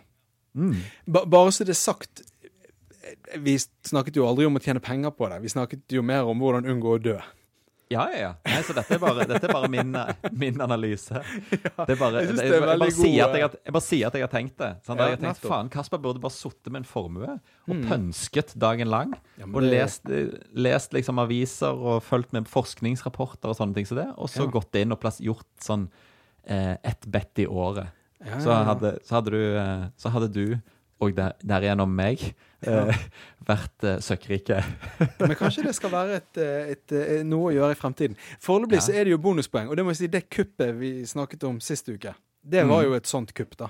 Mm. 0.53 0.75
Ba 1.07 1.23
bare 1.25 1.53
så 1.55 1.65
det 1.65 1.73
er 1.73 1.79
sagt 1.79 2.21
Vi 3.41 3.55
snakket 3.57 4.19
jo 4.19 4.27
aldri 4.27 4.45
om 4.45 4.59
å 4.59 4.61
tjene 4.61 4.83
penger 4.83 5.15
på 5.15 5.25
det. 5.31 5.39
Vi 5.41 5.49
snakket 5.49 5.95
jo 5.95 6.03
mer 6.05 6.27
om 6.29 6.43
hvordan 6.43 6.67
unngå 6.69 6.97
å 6.97 7.01
dø. 7.01 7.15
Ja, 7.93 8.03
ja, 8.11 8.19
ja. 8.23 8.31
Nei, 8.49 8.61
så 8.67 8.73
dette 8.77 8.95
er 8.97 9.01
bare, 9.03 9.25
dette 9.29 9.47
er 9.47 9.53
bare 9.53 9.69
min, 9.71 9.93
min 10.43 10.59
analyse. 10.65 11.21
det 11.51 11.59
er 11.95 11.99
bare, 11.99 12.23
jeg 12.23 12.33
det, 12.33 12.37
det 12.39 12.47
er 12.49 12.55
jeg, 12.57 12.79
bare 12.83 12.95
sier 12.97 13.23
at 13.27 13.37
jeg, 13.39 13.51
jeg 13.69 13.83
sier 13.87 14.07
at 14.09 14.17
jeg 14.19 14.25
har 14.25 14.33
tenkt 14.33 14.57
det. 14.61 14.71
Sånn, 14.87 14.97
Ja, 15.01 15.07
jeg 15.11 15.17
har 15.19 15.23
tenkt, 15.27 15.45
faen, 15.47 15.69
Kasper 15.73 16.01
burde 16.03 16.21
bare 16.23 16.35
sittet 16.35 16.71
med 16.73 16.81
en 16.83 16.89
formue 16.89 17.37
og 17.37 17.85
pønsket 17.87 18.55
dagen 18.59 18.89
lang. 18.91 19.13
Ja, 19.39 19.45
og 19.47 19.61
det- 19.61 19.71
lest, 19.73 20.11
lest 20.53 20.93
liksom 20.97 21.21
aviser 21.23 21.71
og 21.73 22.01
fulgt 22.03 22.33
med 22.35 22.49
forskningsrapporter 22.51 23.53
og 23.53 23.57
sånne 23.59 23.77
ting 23.77 23.85
som 23.89 23.97
det. 24.01 24.09
Og 24.17 24.29
så 24.33 24.43
Ja. 24.47 24.51
gått 24.59 24.75
inn 24.81 24.91
og 24.91 24.99
plass, 24.99 25.19
gjort 25.23 25.45
sånn 25.61 25.89
eh, 26.45 26.75
ett 26.83 27.05
bet 27.07 27.39
i 27.39 27.45
året. 27.47 27.87
Ja, 28.23 28.37
Så 28.39 28.49
ja, 28.51 28.59
ja. 28.59 28.63
hadde, 28.73 28.89
så 29.03 29.15
hadde 29.19 29.31
du, 29.31 29.41
eh, 29.57 29.85
så 29.99 30.09
hadde 30.11 30.27
du 30.33 30.45
og 31.03 31.13
der, 31.17 31.35
derigjennom 31.43 31.91
meg, 31.95 32.23
eh, 32.65 33.03
vært 33.47 33.83
eh, 33.89 33.99
søkkrike. 34.03 34.61
Men 35.21 35.35
kanskje 35.39 35.65
det 35.67 35.75
skal 35.77 35.91
være 35.93 36.19
et, 36.21 36.37
et, 36.43 36.71
et, 36.75 36.95
eh, 37.19 37.23
noe 37.27 37.51
å 37.51 37.55
gjøre 37.57 37.75
i 37.75 37.79
fremtiden. 37.79 38.17
Foreløpig 38.43 38.79
Ja. 38.79 38.85
så 38.87 38.95
er 38.97 39.03
det 39.07 39.13
jo 39.15 39.21
bonuspoeng. 39.23 39.67
Og 39.69 39.77
det 39.79 39.85
må 39.85 39.91
jeg 39.95 40.01
si, 40.05 40.11
det 40.13 40.25
kuppet 40.31 40.73
vi 40.79 40.93
snakket 41.09 41.43
om 41.49 41.59
sist 41.63 41.89
uke, 41.91 42.15
det 42.43 42.63
var 42.67 42.83
Mm. 42.83 42.89
jo 42.89 42.93
et 42.97 43.07
sånt 43.07 43.33
kupp, 43.37 43.55
da. 43.59 43.69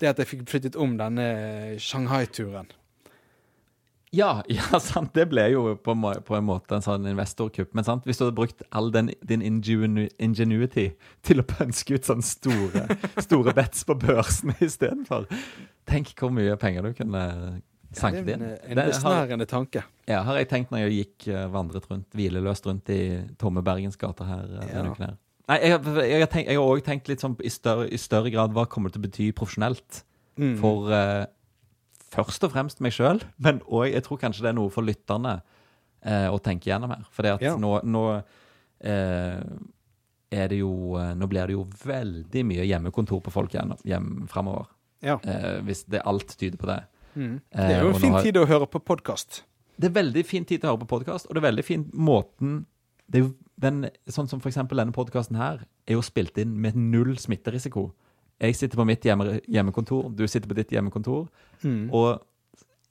Det 0.00 0.08
at 0.08 0.18
jeg 0.22 0.26
fikk 0.30 0.44
flyttet 0.48 0.76
om 0.80 0.94
denne 0.96 1.24
Shanghai-turen. 1.78 2.68
Ja, 4.12 4.42
ja, 4.50 4.78
sant. 4.82 5.12
Det 5.14 5.28
ble 5.30 5.44
jo 5.52 5.76
på, 5.78 5.94
på 6.26 6.34
en 6.38 6.46
måte 6.48 6.74
en 6.74 6.82
sånn 6.82 7.04
investorkupp. 7.06 7.70
Men 7.78 7.86
sant? 7.86 8.02
hvis 8.08 8.18
du 8.18 8.24
hadde 8.24 8.34
brukt 8.34 8.64
all 8.74 8.88
den, 8.94 9.12
din 9.22 9.42
ingenu 9.46 10.08
ingenuity 10.18 10.88
til 11.26 11.42
å 11.42 11.46
pønske 11.46 11.94
ut 11.94 12.08
sånne 12.08 12.26
store, 12.26 12.86
store 13.22 13.54
bets 13.54 13.84
på 13.86 13.94
børsene 14.02 14.56
istedenfor 14.66 15.28
Tenk 15.90 16.12
hvor 16.20 16.30
mye 16.34 16.54
penger 16.60 16.86
du 16.86 16.92
kunne 16.94 17.22
sanket 17.92 18.26
det 18.28 18.36
inn. 18.36 18.42
en, 18.46 18.78
en 18.78 18.80
besnærende 18.86 19.46
tanke. 19.50 19.82
ja, 20.06 20.20
har 20.22 20.36
jeg 20.38 20.48
tenkt 20.52 20.70
når 20.70 20.84
jeg 20.84 20.92
gikk 21.00 21.26
eh, 21.34 21.46
vandret 21.50 21.88
rundt, 21.90 22.06
hvileløst 22.14 22.66
rundt 22.70 22.88
i 22.94 23.00
tomme 23.40 23.62
Bergensgater 23.66 24.24
her 24.30 24.44
eh, 24.46 24.68
Ja. 24.68 24.74
denne 24.76 24.92
uken 24.94 25.06
her. 25.08 25.16
Nei, 25.50 25.56
jeg, 25.64 25.72
har- 25.74 26.02
jeg, 26.06 26.20
har 26.22 26.30
tenkt- 26.30 26.46
jeg 26.52 26.56
har 26.60 26.68
òg 26.70 26.84
tenkt 26.86 27.08
litt 27.10 27.20
sånn 27.24 27.34
i 27.42 27.50
større, 27.50 27.88
i 27.90 27.98
større 27.98 28.30
grad 28.30 28.52
hva 28.54 28.68
kommer 28.70 28.88
det 28.92 28.94
til 29.00 29.02
å 29.02 29.08
bety 29.08 29.32
profesjonelt 29.34 30.04
Mm. 30.40 30.54
for 30.60 30.86
uh, 30.94 31.26
først 32.14 32.44
og 32.46 32.52
fremst 32.54 32.78
meg 32.80 32.92
sjøl, 32.94 33.18
men 33.42 33.58
òg 33.66 33.90
jeg 33.92 34.04
tror 34.06 34.16
kanskje 34.22 34.42
det 34.46 34.48
er 34.52 34.56
noe 34.56 34.70
for 34.72 34.86
lytterne 34.86 35.34
uh, 36.06 36.28
å 36.32 36.38
tenke 36.40 36.70
gjennom 36.70 36.88
her. 36.94 37.02
For 37.10 37.26
Ja. 37.26 37.56
nå, 37.58 37.80
nå 37.84 38.04
uh, 38.22 39.42
er 40.30 40.46
det 40.48 40.60
jo 40.60 40.94
eh, 40.96 41.10
Nå 41.18 41.26
blir 41.26 41.46
det 41.50 41.56
jo 41.56 41.64
veldig 41.84 42.44
mye 42.46 42.64
hjemmekontor 42.64 43.20
på 43.26 43.32
folk 43.34 43.50
hjem 43.52 44.28
framover. 44.30 44.68
Ja. 45.02 45.18
Eh, 45.24 45.60
hvis 45.64 45.84
det 45.88 46.02
alt 46.04 46.36
tyder 46.38 46.58
på 46.58 46.66
det. 46.66 46.82
Mm. 47.16 47.40
Eh, 47.52 47.68
Det 47.68 47.76
er 47.76 47.82
jo 47.82 47.88
en 47.88 47.94
eh, 47.94 48.00
fin 48.00 48.12
har- 48.12 48.22
tid 48.22 48.36
å 48.36 48.46
høre 48.46 48.66
på 48.66 48.80
podkast. 48.84 49.42
Det 49.80 49.88
er 49.90 50.02
veldig 50.02 50.24
fin 50.26 50.44
tid 50.44 50.60
til 50.60 50.68
å 50.68 50.76
høre 50.76 50.86
på 50.86 50.98
podkast, 51.00 51.26
og 51.26 51.34
det 51.34 51.42
er 51.44 51.50
veldig 51.52 51.64
fin 51.64 51.84
måten 51.94 52.66
det 53.10 53.18
er 53.18 53.24
jo 53.24 53.34
den, 53.58 53.90
Sånn 54.08 54.28
som 54.28 54.40
eksempel 54.40 54.76
denne 54.78 54.92
podkasten 54.92 55.36
her, 55.36 55.64
er 55.88 55.94
jo 55.94 56.00
spilt 56.00 56.38
inn 56.38 56.60
med 56.60 56.76
null 56.76 57.16
smitterisiko. 57.16 57.90
Jeg 58.40 58.54
sitter 58.54 58.76
på 58.76 58.86
mitt 58.86 59.02
hjemme, 59.02 59.40
hjemmekontor, 59.50 60.14
du 60.14 60.26
sitter 60.28 60.48
på 60.48 60.54
ditt 60.54 60.70
hjemmekontor, 60.70 61.28
Mm. 61.64 61.90
og 61.92 62.22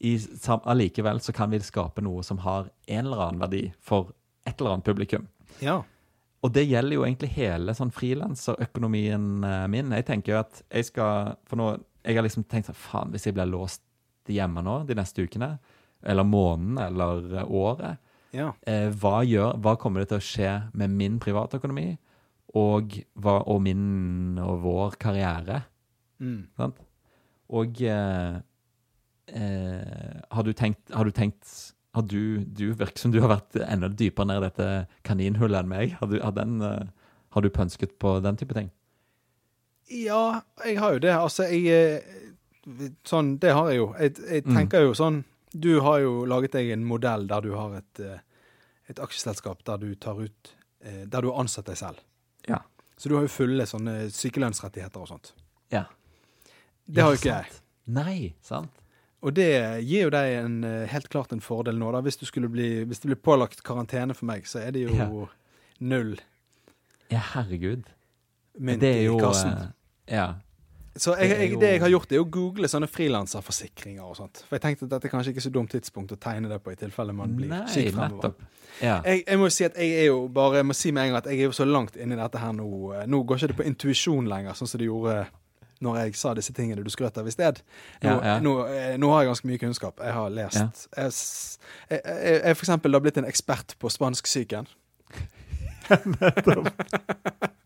i, 0.02 0.18
allikevel 0.18 1.20
så 1.22 1.34
kan 1.34 1.50
vi 1.50 1.60
skape 1.60 2.02
noe 2.02 2.22
som 2.24 2.38
har 2.40 2.70
en 2.88 3.06
eller 3.06 3.18
annen 3.30 3.40
verdi 3.40 3.72
for 3.80 4.12
et 4.46 4.60
eller 4.60 4.72
annet 4.74 4.84
publikum. 4.86 5.28
Ja. 5.62 5.84
Og 6.44 6.54
det 6.54 6.68
gjelder 6.68 6.94
jo 6.94 7.04
egentlig 7.04 7.30
hele 7.30 7.72
sånn 7.74 7.92
frilanserøkonomien 7.92 9.44
eh, 9.44 9.68
min. 9.68 9.92
Jeg 9.92 10.06
tenker 10.06 10.34
jo 10.34 10.40
at 10.40 10.62
jeg 10.72 10.86
skal 10.86 11.36
For 11.50 11.56
nå 11.60 11.80
Jeg 12.10 12.18
har 12.18 12.26
liksom 12.26 12.46
tenkt 12.50 12.70
sånn 12.70 12.78
Faen, 12.78 13.14
hvis 13.14 13.28
jeg 13.28 13.38
blir 13.38 13.50
låst 13.50 13.84
hjemme 14.30 14.64
nå 14.66 14.82
de 14.90 14.98
neste 14.98 15.26
ukene, 15.26 15.54
eller 16.06 16.26
måneden, 16.26 16.78
eller 16.82 17.40
eh, 17.42 17.56
året, 17.62 18.02
ja. 18.36 18.52
eh, 18.70 18.90
hva, 19.02 19.20
gjør, 19.26 19.58
hva 19.62 19.76
kommer 19.82 20.04
det 20.04 20.12
til 20.12 20.20
å 20.20 20.26
skje 20.26 20.52
med 20.78 20.94
min 20.96 21.18
privatøkonomi 21.22 21.88
og, 22.58 23.00
hva, 23.20 23.40
og 23.50 23.62
min 23.66 24.40
og 24.42 24.62
vår 24.66 25.00
karriere? 25.02 25.64
Mm. 26.22 26.48
Sant? 26.60 26.80
Og 27.50 27.82
eh, 27.82 28.40
eh, 29.34 30.16
har, 30.30 30.46
du 30.46 30.54
tenkt, 30.54 30.82
har 30.94 31.06
du 31.06 31.14
tenkt 31.16 31.54
har 31.98 32.06
du, 32.06 32.46
du 32.46 32.70
virker 32.78 33.02
som 33.02 33.14
du 33.14 33.20
har 33.24 33.32
vært 33.32 33.58
enda 33.66 33.90
dypere 33.90 34.30
ned 34.30 34.44
i 34.44 34.48
dette 34.48 34.68
kaninhullet 35.08 35.64
enn 35.64 35.72
meg. 35.72 35.96
Har 35.98 36.12
du, 36.12 36.20
har 36.22 36.36
den, 36.38 36.60
eh, 36.62 37.16
har 37.34 37.46
du 37.46 37.50
pønsket 37.54 37.98
på 38.02 38.20
den 38.24 38.38
type 38.40 38.56
ting? 38.58 38.70
Ja, 39.90 40.42
jeg 40.66 40.78
har 40.80 40.94
jo 40.94 41.00
det. 41.00 41.12
Altså, 41.18 41.44
jeg 41.50 41.66
eh, 41.68 42.16
Sånn, 43.08 43.40
det 43.42 43.50
har 43.56 43.70
jeg 43.72 43.78
jo. 43.80 43.88
Jeg, 44.00 44.14
jeg 44.30 44.44
Mm. 44.46 44.56
tenker 44.56 44.82
jo 44.86 44.92
sånn 44.94 45.24
Du 45.58 45.80
har 45.82 46.00
jo 46.04 46.26
laget 46.30 46.52
deg 46.54 46.70
en 46.76 46.84
modell 46.86 47.26
der 47.28 47.42
du 47.42 47.56
har 47.56 47.74
et, 47.80 48.00
eh, 48.00 48.20
et 48.90 49.00
aksjeselskap 49.00 49.64
der 49.66 49.78
du 49.82 49.96
tar 49.96 50.20
ut 50.22 50.52
eh, 50.86 51.06
Der 51.06 51.22
du 51.22 51.32
har 51.32 51.40
ansatt 51.42 51.66
deg 51.66 51.78
selv. 51.78 51.98
Ja. 52.48 52.60
Så 52.98 53.10
du 53.10 53.16
har 53.16 53.24
jo 53.26 53.32
fulle 53.34 53.66
sånne 53.66 54.12
sykelønnsrettigheter 54.14 55.02
og 55.02 55.08
sånt. 55.08 55.32
Ja. 55.72 55.86
Det 56.86 57.02
har 57.02 57.16
jo 57.16 57.18
ikke 57.18 57.34
jeg. 57.42 57.58
Nei, 57.88 58.34
sant? 58.46 58.70
Og 59.24 59.34
det 59.34 59.50
gir 59.84 60.06
jo 60.06 60.10
deg 60.14 60.36
en, 60.46 60.62
helt 60.88 61.10
klart 61.10 61.34
en 61.34 61.42
fordel 61.42 61.76
nå. 61.80 61.90
da. 61.92 62.00
Hvis, 62.06 62.18
du 62.18 62.48
bli, 62.48 62.84
hvis 62.86 63.00
det 63.02 63.10
blir 63.10 63.20
pålagt 63.20 63.64
karantene 63.64 64.14
for 64.16 64.26
meg, 64.30 64.46
så 64.48 64.60
er 64.62 64.72
det 64.72 64.86
jo 64.86 64.94
Ja. 64.96 65.10
null 65.80 66.20
Ja, 67.10 67.20
herregud. 67.34 67.84
mynt 68.60 68.80
det 68.80 68.96
er 68.96 69.04
jo 69.10 69.18
i 69.18 69.22
kassen. 69.22 69.74
Ja. 70.12 70.28
Så 71.00 71.14
jeg, 71.16 71.30
det 71.30 71.38
jeg, 71.40 71.60
det 71.62 71.68
jeg 71.76 71.82
har 71.84 71.92
gjort, 71.94 72.12
er 72.12 72.20
å 72.20 72.26
google 72.28 72.68
sånne 72.68 72.88
frilanserforsikringer 72.92 74.04
og 74.04 74.18
sånt. 74.18 74.42
For 74.50 74.58
jeg 74.58 74.64
tenkte 74.66 74.88
at 74.88 74.96
dette 74.96 75.08
er 75.08 75.12
kanskje 75.14 75.32
ikke 75.36 75.44
så 75.46 75.52
dumt 75.54 75.72
tidspunkt 75.72 76.12
å 76.12 76.18
tegne 76.20 76.50
det 76.52 76.58
på 76.66 76.74
i 76.74 76.80
tilfelle 76.80 77.14
man 77.16 77.36
blir 77.38 77.48
Nei, 77.54 77.62
syk 77.72 77.94
fremover. 77.94 78.16
nettopp. 78.18 78.42
Ja. 78.82 78.98
Jeg, 79.06 79.22
jeg 79.28 79.40
må 79.40 79.48
jo 79.48 79.54
si 79.54 79.66
at 79.68 79.78
jeg 79.80 79.94
er 80.02 80.08
jo 80.10 80.18
bare, 80.34 80.60
jeg 80.60 80.68
må 80.68 80.76
si 80.76 80.92
med 80.96 81.06
en 81.06 81.14
gang 81.14 81.22
at 81.22 81.30
jeg 81.32 81.40
er 81.40 81.48
jo 81.52 81.56
så 81.56 81.68
langt 81.70 81.96
inni 82.00 82.18
dette 82.20 82.42
her 82.42 82.52
nå. 82.58 82.68
eh, 82.98 83.06
Nå 83.12 83.22
går 83.28 83.40
ikke 83.40 83.52
det 83.54 83.58
på 83.62 83.68
intuisjon 83.70 84.28
lenger, 84.32 84.58
sånn 84.60 84.72
som 84.72 84.82
det 84.82 84.90
gjorde 84.90 85.16
når 85.80 86.02
jeg 86.02 86.16
sa 86.20 86.34
disse 86.36 86.52
tingene 86.58 86.84
du 86.84 86.90
skrøt 86.92 87.16
av 87.22 87.28
i 87.30 87.32
sted. 87.32 87.62
Nå, 88.04 88.10
Ja, 88.10 88.16
ja. 88.20 88.34
Nå, 88.44 88.54
eh, 88.68 88.98
nå 89.00 89.14
har 89.14 89.24
jeg 89.24 89.30
ganske 89.32 89.48
mye 89.48 89.62
kunnskap. 89.62 90.02
Jeg 90.04 90.12
har 90.18 90.34
lest. 90.36 90.60
Ja. 90.60 91.06
Jeg, 91.06 91.14
jeg, 91.96 92.02
jeg, 92.44 92.58
for 92.58 92.66
eksempel 92.66 92.98
har 92.98 93.06
blitt 93.06 93.22
en 93.22 93.30
ekspert 93.30 93.78
på 93.80 93.88
spansksyken. 93.94 94.68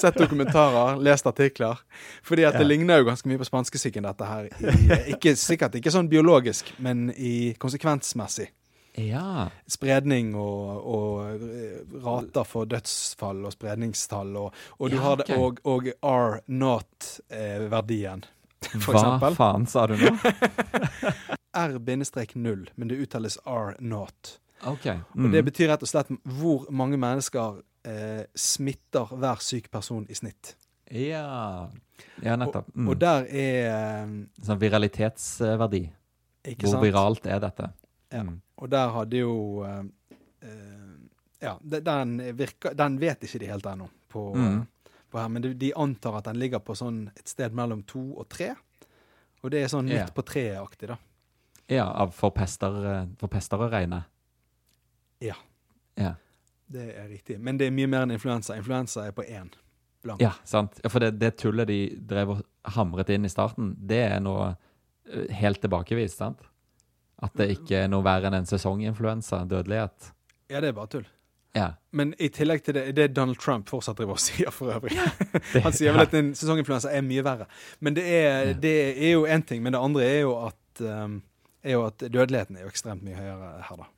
Sett 0.00 0.16
dokumentarer, 0.18 0.96
lest 1.02 1.26
artikler. 1.26 1.78
Fordi 2.26 2.44
at 2.48 2.56
det 2.58 2.66
ligner 2.66 2.98
jo 3.02 3.08
ganske 3.10 3.28
mye 3.30 3.38
på 3.40 3.46
spanskesyken, 3.48 4.06
dette 4.08 4.24
her. 4.28 4.48
I, 4.60 5.12
ikke, 5.14 5.34
sikkert 5.38 5.74
ikke 5.80 5.92
sånn 5.94 6.08
biologisk, 6.10 6.72
men 6.78 7.10
i 7.16 7.54
konsekvensmessig. 7.60 8.48
ja. 9.00 9.48
Spredning 9.70 10.32
og, 10.34 10.82
og 10.90 11.46
eh, 11.46 11.78
rater 12.04 12.44
for 12.48 12.66
dødsfall 12.70 13.44
og 13.46 13.52
spredningstall. 13.54 14.34
Og, 14.36 14.54
og 14.78 14.90
du 14.90 14.96
Ja, 14.98 15.02
har 15.06 15.16
det, 15.22 15.30
og, 15.38 15.60
og 15.64 15.86
R 16.02 16.40
not-verdien, 16.50 18.24
for 18.80 18.92
Hva 18.92 19.00
eksempel. 19.00 19.36
faen 19.38 19.66
sa 19.70 19.86
du 19.88 19.94
nå? 19.96 20.12
R-0, 21.60 22.68
men 22.74 22.88
det 22.88 22.98
uttales 23.02 23.38
R 23.46 23.76
not. 23.80 24.36
OK. 24.66 24.86
Og 24.86 25.16
Mm. 25.16 25.32
Det 25.32 25.44
betyr 25.44 25.68
rett 25.68 25.82
og 25.82 25.88
slett 25.88 26.08
hvor 26.24 26.66
mange 26.70 26.96
mennesker 27.00 27.62
eh, 27.84 28.24
smitter 28.36 29.06
hver 29.16 29.40
syk 29.40 29.70
person 29.70 30.06
i 30.08 30.14
snitt. 30.14 30.54
Ja. 30.90 31.68
ja, 32.22 32.34
nettopp. 32.36 32.66
Mm. 32.74 32.88
Og 32.88 32.98
der 32.98 33.24
er 33.30 33.68
eh, 33.70 34.14
Sånn 34.42 34.58
viralitetsverdi. 34.60 35.84
Ikke 36.50 36.66
Hvor 36.66 36.72
sant? 36.74 36.84
viralt 36.84 37.26
er 37.26 37.40
dette? 37.40 37.70
Ja. 38.10 38.22
Mm. 38.24 38.40
Og 38.60 38.70
der 38.72 38.88
hadde 38.90 39.16
jo 39.20 39.62
eh, 39.64 39.82
eh, 40.42 40.86
Ja, 41.40 41.54
den, 41.62 42.18
virker, 42.36 42.74
den 42.76 42.98
vet 43.00 43.22
ikke 43.24 43.38
de 43.40 43.46
helt 43.48 43.64
ennå 43.66 43.88
på, 44.12 44.34
Mm. 44.36 44.66
på 45.10 45.18
her, 45.18 45.28
men 45.28 45.42
de, 45.42 45.54
de 45.54 45.72
antar 45.74 46.18
at 46.18 46.24
den 46.24 46.36
ligger 46.38 46.58
på 46.60 46.74
sånn 46.76 47.06
et 47.16 47.28
sted 47.28 47.54
mellom 47.56 47.82
to 47.88 48.02
og 48.18 48.28
tre. 48.28 48.50
Og 49.42 49.50
det 49.50 49.62
er 49.64 49.68
sånn 49.72 49.86
midt 49.88 50.02
midt 50.02 50.14
på 50.14 50.22
treet-aktig, 50.26 50.88
da. 50.90 50.98
Ja, 51.70 51.86
av 51.86 52.10
for 52.12 52.30
pester, 52.34 52.76
eh, 52.90 53.06
for 53.16 53.28
pester 53.32 53.56
å 53.62 53.70
regne. 53.72 54.02
Ja. 55.20 55.36
Ja. 56.00 56.14
Det 56.70 56.86
er 56.96 57.08
riktig. 57.10 57.38
Men 57.42 57.58
det 57.58 57.66
er 57.66 57.74
mye 57.74 57.88
mer 57.90 58.06
enn 58.06 58.14
influensa. 58.14 58.54
Influensa 58.56 59.08
er 59.08 59.14
på 59.16 59.24
én. 59.26 59.48
Blank. 60.04 60.20
Ja, 60.22 60.32
sant. 60.48 60.78
Ja, 60.84 60.88
for 60.88 61.02
det, 61.02 61.10
det 61.20 61.34
tullet 61.42 61.68
de 61.68 61.80
drev 62.08 62.30
og 62.36 62.42
hamret 62.76 63.10
inn 63.12 63.26
i 63.26 63.30
starten, 63.32 63.74
det 63.76 63.98
er 64.06 64.20
nå 64.24 64.34
eh, 64.46 65.26
helt 65.42 65.60
tilbakevist, 65.60 66.16
sant? 66.22 66.40
At 67.20 67.34
det 67.36 67.50
ikke 67.58 67.82
er 67.84 67.90
noe 67.92 68.04
verre 68.06 68.30
enn 68.30 68.38
en 68.38 68.46
sesonginfluensa, 68.48 69.42
dødelighet. 69.50 70.12
Ja, 70.48 70.62
det 70.64 70.70
er 70.70 70.78
bare 70.78 70.88
tull. 70.94 71.04
Ja. 71.58 71.72
Men 71.92 72.14
i 72.22 72.28
tillegg 72.32 72.62
til 72.64 72.76
det, 72.78 72.84
det 72.96 73.04
er 73.08 73.12
Donald 73.12 73.40
Trump 73.42 73.68
fortsatt 73.68 73.98
driver 73.98 74.14
og 74.16 74.22
sier 74.28 74.54
for 74.54 74.72
øvrig. 74.72 74.94
Det, 75.52 75.60
Han 75.66 75.74
sier 75.76 75.92
vel 75.92 76.06
at 76.06 76.14
en 76.16 76.30
sesonginfluensa 76.38 76.94
er 76.96 77.04
mye 77.04 77.26
verre. 77.26 77.50
Men 77.84 77.98
det 77.98 78.06
er, 78.06 78.52
Ja. 78.54 78.56
det 78.62 78.76
er 78.94 79.12
jo 79.18 79.26
én 79.26 79.44
ting. 79.44 79.60
Men 79.66 79.74
det 79.76 79.82
andre 79.82 80.06
er 80.06 80.20
jo 80.22 80.36
at 80.46 80.84
um, 80.86 81.18
er 81.66 81.74
jo 81.76 81.84
at 81.90 82.06
dødeligheten 82.06 82.56
er 82.56 82.64
jo 82.64 82.70
ekstremt 82.72 83.02
mye 83.04 83.18
høyere 83.18 83.50
her, 83.68 83.82
da. 83.82 83.90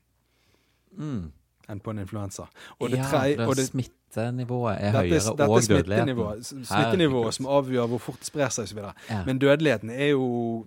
Mm. 0.98 1.32
Enn 1.70 1.78
på 1.80 1.90
en 1.90 1.98
influensa. 2.02 2.42
Og 2.80 2.90
det 2.90 2.98
ja, 2.98 3.04
for 3.06 3.46
og 3.48 3.56
det 3.56 3.68
smittenivået 3.68 4.74
er 4.80 4.92
Dette, 4.92 4.98
høyere, 4.98 5.14
er- 5.14 5.36
dette 5.36 5.50
og 5.50 5.62
dødeligheten. 5.68 6.64
smittenivået 6.66 7.34
som 7.34 7.46
avgjør 7.46 7.86
hvor 7.86 7.98
fort 7.98 8.18
det 8.18 8.26
sprer 8.26 8.48
seg 8.48 8.64
osv. 8.64 8.78
Ja. 9.10 9.22
Men 9.24 9.38
dødeligheten 9.38 9.90
er 9.90 10.06
jo 10.10 10.66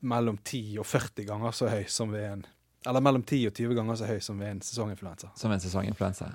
mellom 0.00 0.38
10 0.44 0.78
og 0.78 0.86
40 0.86 1.24
ganger 1.26 1.50
så 1.56 1.68
høy 1.72 1.84
som 1.90 2.12
ved 2.12 2.26
en 2.32 2.44
Eller 2.86 3.00
mellom 3.00 3.22
10 3.26 3.46
og 3.46 3.54
20 3.54 3.74
ganger 3.74 3.94
så 3.98 4.06
høy 4.06 4.20
som 4.22 4.38
ved 4.40 4.50
en 4.50 4.60
sesonginfluensa. 4.62 5.28
Som 5.36 5.52
en 5.52 5.60
sesonginfluensa. 5.60 6.28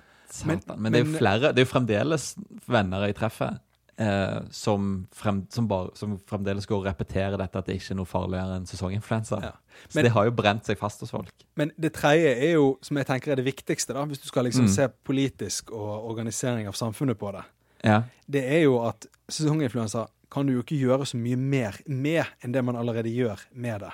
Men- 0.45 0.61
men, 0.67 0.81
Men, 0.81 0.93
det 0.93 1.01
er 1.01 1.05
jo 1.11 1.17
flere, 1.17 1.39
det 1.53 1.59
er 1.59 1.65
jo 1.65 1.71
fremdeles 1.71 2.35
venner 2.67 3.05
jeg 3.05 3.15
treffer, 3.15 3.59
eh, 4.03 4.41
som, 4.51 4.89
frem, 5.15 5.39
som, 5.53 5.67
bare, 5.71 5.93
som 5.99 6.17
fremdeles 6.29 6.67
går 6.69 6.81
og 6.81 6.87
repeterer 6.89 7.37
dette 7.39 7.61
at 7.61 7.69
det 7.69 7.77
ikke 7.79 7.93
er 7.95 7.99
noe 8.01 8.09
farligere 8.09 8.57
enn 8.59 8.67
sesonginfluensa. 8.69 9.39
Ja. 9.45 9.51
Så 9.89 10.03
det 10.05 10.11
har 10.15 10.27
jo 10.27 10.33
brent 10.37 10.67
seg 10.69 10.77
fast 10.81 11.01
hos 11.05 11.13
folk. 11.15 11.31
Men 11.59 11.71
det 11.79 11.93
tredje 11.97 12.33
er 12.35 12.53
jo, 12.57 12.67
som 12.85 12.97
jeg 12.99 13.07
tenker 13.09 13.31
er 13.33 13.39
det 13.41 13.45
viktigste, 13.47 13.95
da, 13.97 14.03
hvis 14.09 14.21
du 14.21 14.27
skal 14.29 14.45
liksom 14.49 14.67
Mm. 14.67 14.73
se 14.75 14.87
politisk 15.07 15.71
og 15.71 16.09
organisering 16.11 16.67
av 16.67 16.73
samfunnet 16.77 17.17
på 17.17 17.31
det, 17.33 17.43
Ja. 17.83 18.03
det 18.29 18.43
er 18.45 18.63
jo 18.67 18.79
at 18.87 19.07
sesonginfluensa 19.29 20.07
kan 20.31 20.45
du 20.47 20.53
jo 20.53 20.61
ikke 20.63 20.79
gjøre 20.79 21.05
så 21.05 21.17
mye 21.17 21.37
mer 21.37 21.75
med 21.87 22.25
enn 22.43 22.51
det 22.51 22.63
man 22.65 22.75
allerede 22.75 23.09
gjør 23.13 23.39
med 23.53 23.81
det. 23.81 23.91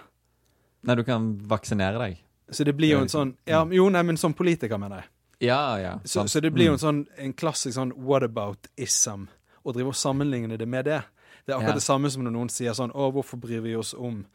Nei, 0.84 0.95
du 0.95 1.04
kan 1.04 1.34
vaksinere 1.48 1.98
deg. 2.00 2.17
Så 2.52 2.63
det 2.65 2.76
blir 2.78 2.89
jo 2.95 3.02
en 3.02 3.10
sånn 3.12 3.36
ja, 3.45 3.65
Jo, 3.65 3.89
nei, 3.89 4.02
men 4.04 4.17
som 4.17 4.34
politiker, 4.34 4.78
mener 4.80 5.02
jeg. 5.04 5.06
Ja, 5.50 5.78
ja. 5.78 6.00
Så, 6.04 6.24
så 6.28 6.41
det 6.41 6.54
blir 6.54 6.65
jo 6.65 6.74
en 6.74 6.80
Mm. 6.80 6.86
sånn 6.86 7.06
en 7.17 7.34
klassisk 7.34 7.76
sånn 7.78 7.91
whataboutism 7.95 9.28
å 9.65 9.74
drive 9.74 9.88
og 9.88 9.95
sammenligne 9.95 10.58
det 10.58 10.67
med 10.67 10.86
det. 10.86 11.02
Det 11.45 11.54
er 11.54 11.58
akkurat 11.60 11.67
Ja. 11.69 11.80
det 11.80 11.84
samme 11.84 12.10
som 12.12 12.24
når 12.24 12.32
noen 12.32 12.50
sier 12.50 12.72
sånn 12.74 12.91
Å, 12.93 13.12
hvorfor 13.13 13.39
bryr 13.39 13.62
vi 13.62 13.76
oss 13.76 13.93
om 13.93 14.26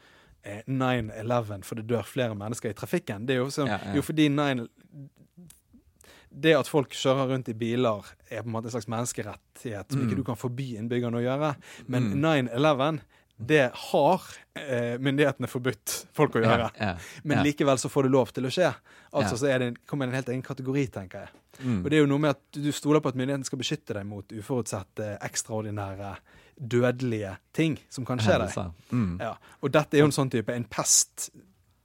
eh, 0.44 0.62
9-11, 0.68 1.64
for 1.64 1.74
det 1.76 1.86
dør 1.86 2.02
flere 2.04 2.34
mennesker 2.34 2.70
i 2.70 2.74
trafikken? 2.74 3.26
Det 3.26 3.34
er 3.36 3.38
jo 3.44 3.46
sånn 3.50 3.66
Ja, 3.68 3.78
ja. 3.84 3.94
Jo, 3.94 4.02
fordi 4.02 4.28
9 4.28 4.68
Det 6.36 6.54
at 6.58 6.66
folk 6.66 6.90
kjører 6.90 7.28
rundt 7.30 7.48
i 7.48 7.54
biler, 7.54 8.02
er 8.28 8.42
på 8.42 8.48
en 8.48 8.52
måte 8.56 8.66
en 8.66 8.74
slags 8.74 8.88
menneskerettighet 8.90 9.92
som 9.92 10.00
Mm. 10.00 10.08
ikke 10.10 10.16
du 10.16 10.24
kan 10.24 10.34
forby 10.36 10.74
innbyggerne 10.76 11.14
å 11.20 11.22
gjøre. 11.22 11.56
Men 11.86 12.10
Mm. 12.20 12.48
9-11, 12.50 13.00
det 13.36 13.70
har 13.74 14.22
eh, 14.54 14.94
myndighetene 15.02 15.48
forbudt 15.50 15.94
folk 16.14 16.36
å 16.38 16.42
gjøre. 16.44 16.68
Ja, 16.78 16.90
ja, 16.92 17.22
Men 17.26 17.42
likevel 17.42 17.80
så 17.82 17.90
får 17.90 18.06
det 18.06 18.12
lov 18.14 18.30
til 18.34 18.46
å 18.46 18.52
skje. 18.54 18.70
Altså 19.14 19.38
så 19.40 19.48
er 19.50 19.62
det, 19.62 19.70
kommer 19.90 20.06
det 20.06 20.14
en 20.14 20.20
helt 20.20 20.30
egen 20.34 20.44
kategori, 20.46 20.84
tenker 20.94 21.26
jeg. 21.26 21.40
Mm. 21.58 21.80
Og 21.80 21.88
det 21.90 21.98
er 21.98 22.02
jo 22.02 22.10
noe 22.10 22.22
med 22.22 22.34
at 22.34 22.58
du 22.58 22.70
stoler 22.74 23.02
på 23.02 23.10
at 23.10 23.18
myndighetene 23.18 23.46
skal 23.46 23.60
beskytte 23.60 23.96
deg 23.98 24.06
mot 24.06 24.34
uforutsette, 24.34 25.16
ekstraordinære, 25.26 26.14
dødelige 26.54 27.34
ting 27.54 27.76
som 27.90 28.06
kan 28.06 28.22
skje 28.22 28.38
deg. 28.44 28.54
Mm. 28.94 29.18
Ja. 29.22 29.34
Og 29.62 29.74
dette 29.74 29.98
er 29.98 30.04
jo 30.04 30.10
en 30.10 30.14
sånn 30.14 30.30
type 30.30 30.54
En 30.54 30.66
pest 30.70 31.32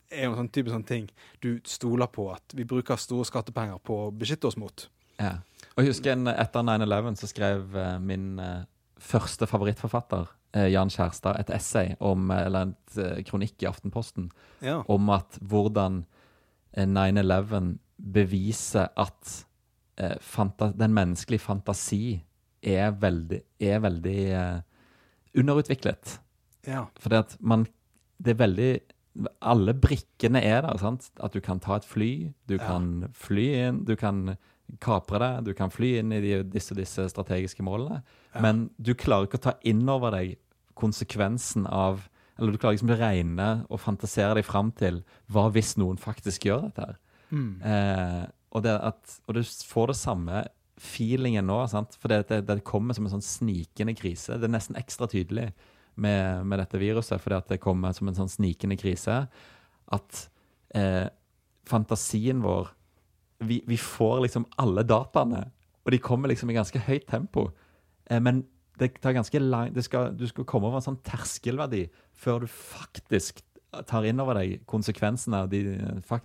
er 0.10 0.26
jo 0.26 0.34
en 0.34 0.40
sånn 0.44 0.52
type 0.54 0.74
sånn 0.74 0.86
ting 0.86 1.06
du 1.42 1.52
stoler 1.70 2.10
på 2.14 2.28
at 2.34 2.56
vi 2.58 2.66
bruker 2.70 2.98
store 3.02 3.28
skattepenger 3.30 3.82
på 3.86 3.98
å 4.08 4.12
beskytte 4.14 4.50
oss 4.50 4.58
mot. 4.58 4.88
Ja. 5.20 5.40
Og 5.76 5.84
jeg 5.84 5.94
husker 5.94 6.22
etter 6.34 6.66
9-11 6.66 7.20
så 7.22 7.30
skrev 7.30 7.78
eh, 7.78 7.98
min 8.02 8.40
eh, 8.42 8.66
første 9.00 9.48
favorittforfatter, 9.50 10.28
Jan 10.54 10.90
Kjærstad, 10.90 11.40
et 11.40 11.50
essay 11.50 11.96
om, 12.00 12.32
eh, 12.32 12.46
eller 12.46 12.62
en 12.62 12.76
eh, 12.98 13.24
kronikk 13.24 13.62
i 13.64 13.68
Aftenposten 13.70 14.32
Ja. 14.62 14.82
om 14.88 15.10
at 15.10 15.38
hvordan 15.42 16.06
eh, 16.74 16.86
9-11 16.86 17.78
beviser 18.14 18.88
at 18.98 19.46
eh, 19.98 20.16
den 20.80 20.94
menneskelige 20.94 21.40
fantasi 21.40 22.24
er 22.64 22.92
veldig, 22.92 23.42
er 23.60 23.80
veldig 23.80 24.18
eh, 24.32 24.62
underutviklet. 25.38 26.20
ja. 26.68 26.86
Fordi 27.00 27.16
at 27.16 27.38
man 27.42 27.68
Det 28.22 28.32
er 28.34 28.48
veldig 28.48 28.80
Alle 29.42 29.74
brikkene 29.74 30.42
er 30.44 30.62
der. 30.62 30.78
sant? 30.78 31.10
At 31.24 31.32
du 31.34 31.40
kan 31.42 31.60
ta 31.60 31.76
et 31.76 31.84
fly, 31.86 32.34
du 32.48 32.54
Ja. 32.56 32.58
kan 32.68 33.10
fly 33.14 33.68
inn, 33.68 33.84
du 33.86 33.96
kan 33.96 34.38
kapre 34.84 35.20
det, 35.24 35.32
du 35.50 35.52
kan 35.58 35.72
fly 35.74 35.96
inn 36.00 36.14
i 36.16 36.22
de, 36.24 36.34
disse, 36.54 36.76
disse 36.78 37.08
strategiske 37.12 37.64
målene. 37.66 38.02
Ja. 38.34 38.44
Men 38.46 38.68
du 38.78 38.94
klarer 38.98 39.28
ikke 39.28 39.42
å 39.42 39.48
ta 39.50 39.56
inn 39.68 39.84
over 39.90 40.14
deg 40.16 40.38
konsekvensen 40.80 41.68
av 41.68 42.06
Eller 42.40 42.56
du 42.56 42.58
klarer 42.62 42.78
liksom 42.78 42.94
å 42.94 42.96
regne 42.96 43.48
og 43.68 43.82
fantasere 43.84 44.38
deg 44.38 44.46
fram 44.48 44.70
til 44.72 45.02
hva 45.28 45.50
hvis 45.52 45.74
noen 45.76 45.98
faktisk 46.00 46.46
gjør 46.48 46.70
dette 46.70 46.86
her. 46.86 46.94
Mm. 47.36 47.50
Eh, 47.68 48.22
og, 48.56 48.64
det 48.64 48.76
at, 48.80 49.18
og 49.28 49.36
du 49.36 49.42
får 49.44 49.92
det 49.92 49.96
samme 50.00 50.44
feelingen 50.80 51.50
nå, 51.52 51.58
sant? 51.68 51.98
for 52.00 52.08
det, 52.08 52.22
det, 52.30 52.38
det 52.48 52.62
kommer 52.64 52.96
som 52.96 53.10
en 53.10 53.18
sånn 53.18 53.26
snikende 53.26 53.92
krise. 54.00 54.38
Det 54.40 54.48
er 54.48 54.56
nesten 54.56 54.80
ekstra 54.80 55.10
tydelig 55.12 55.50
med, 56.00 56.48
med 56.48 56.64
dette 56.64 56.80
viruset, 56.80 57.20
fordi 57.20 57.42
at 57.42 57.52
det 57.52 57.60
kommer 57.60 57.92
som 57.98 58.08
en 58.08 58.18
sånn 58.22 58.32
snikende 58.32 58.80
krise. 58.80 59.20
At 59.92 60.24
eh, 60.80 61.12
fantasien 61.68 62.40
vår 62.46 62.72
vi, 63.40 63.62
vi 63.68 63.78
får 63.78 64.22
liksom 64.26 64.46
alle 64.58 64.84
dataene, 64.84 65.46
og 65.86 65.92
de 65.92 66.00
kommer 66.04 66.30
liksom 66.32 66.50
i 66.52 66.58
ganske 66.58 66.80
høyt 66.86 67.08
tempo. 67.08 67.50
Eh, 68.10 68.20
men 68.20 68.44
det 68.80 68.94
tar 69.04 69.12
ganske 69.18 69.40
lang 69.44 69.74
det 69.76 69.84
skal, 69.84 70.14
Du 70.16 70.26
skal 70.28 70.46
komme 70.48 70.70
over 70.70 70.80
en 70.80 70.86
sånn 70.86 71.02
terskelverdi 71.04 71.90
før 72.16 72.46
du 72.46 72.48
faktisk 72.48 73.42
tar 73.86 74.06
inn 74.08 74.20
over 74.24 74.40
deg 74.40 74.62
konsekvensene 74.66 75.44
av 75.44 75.50
de, 75.52 75.62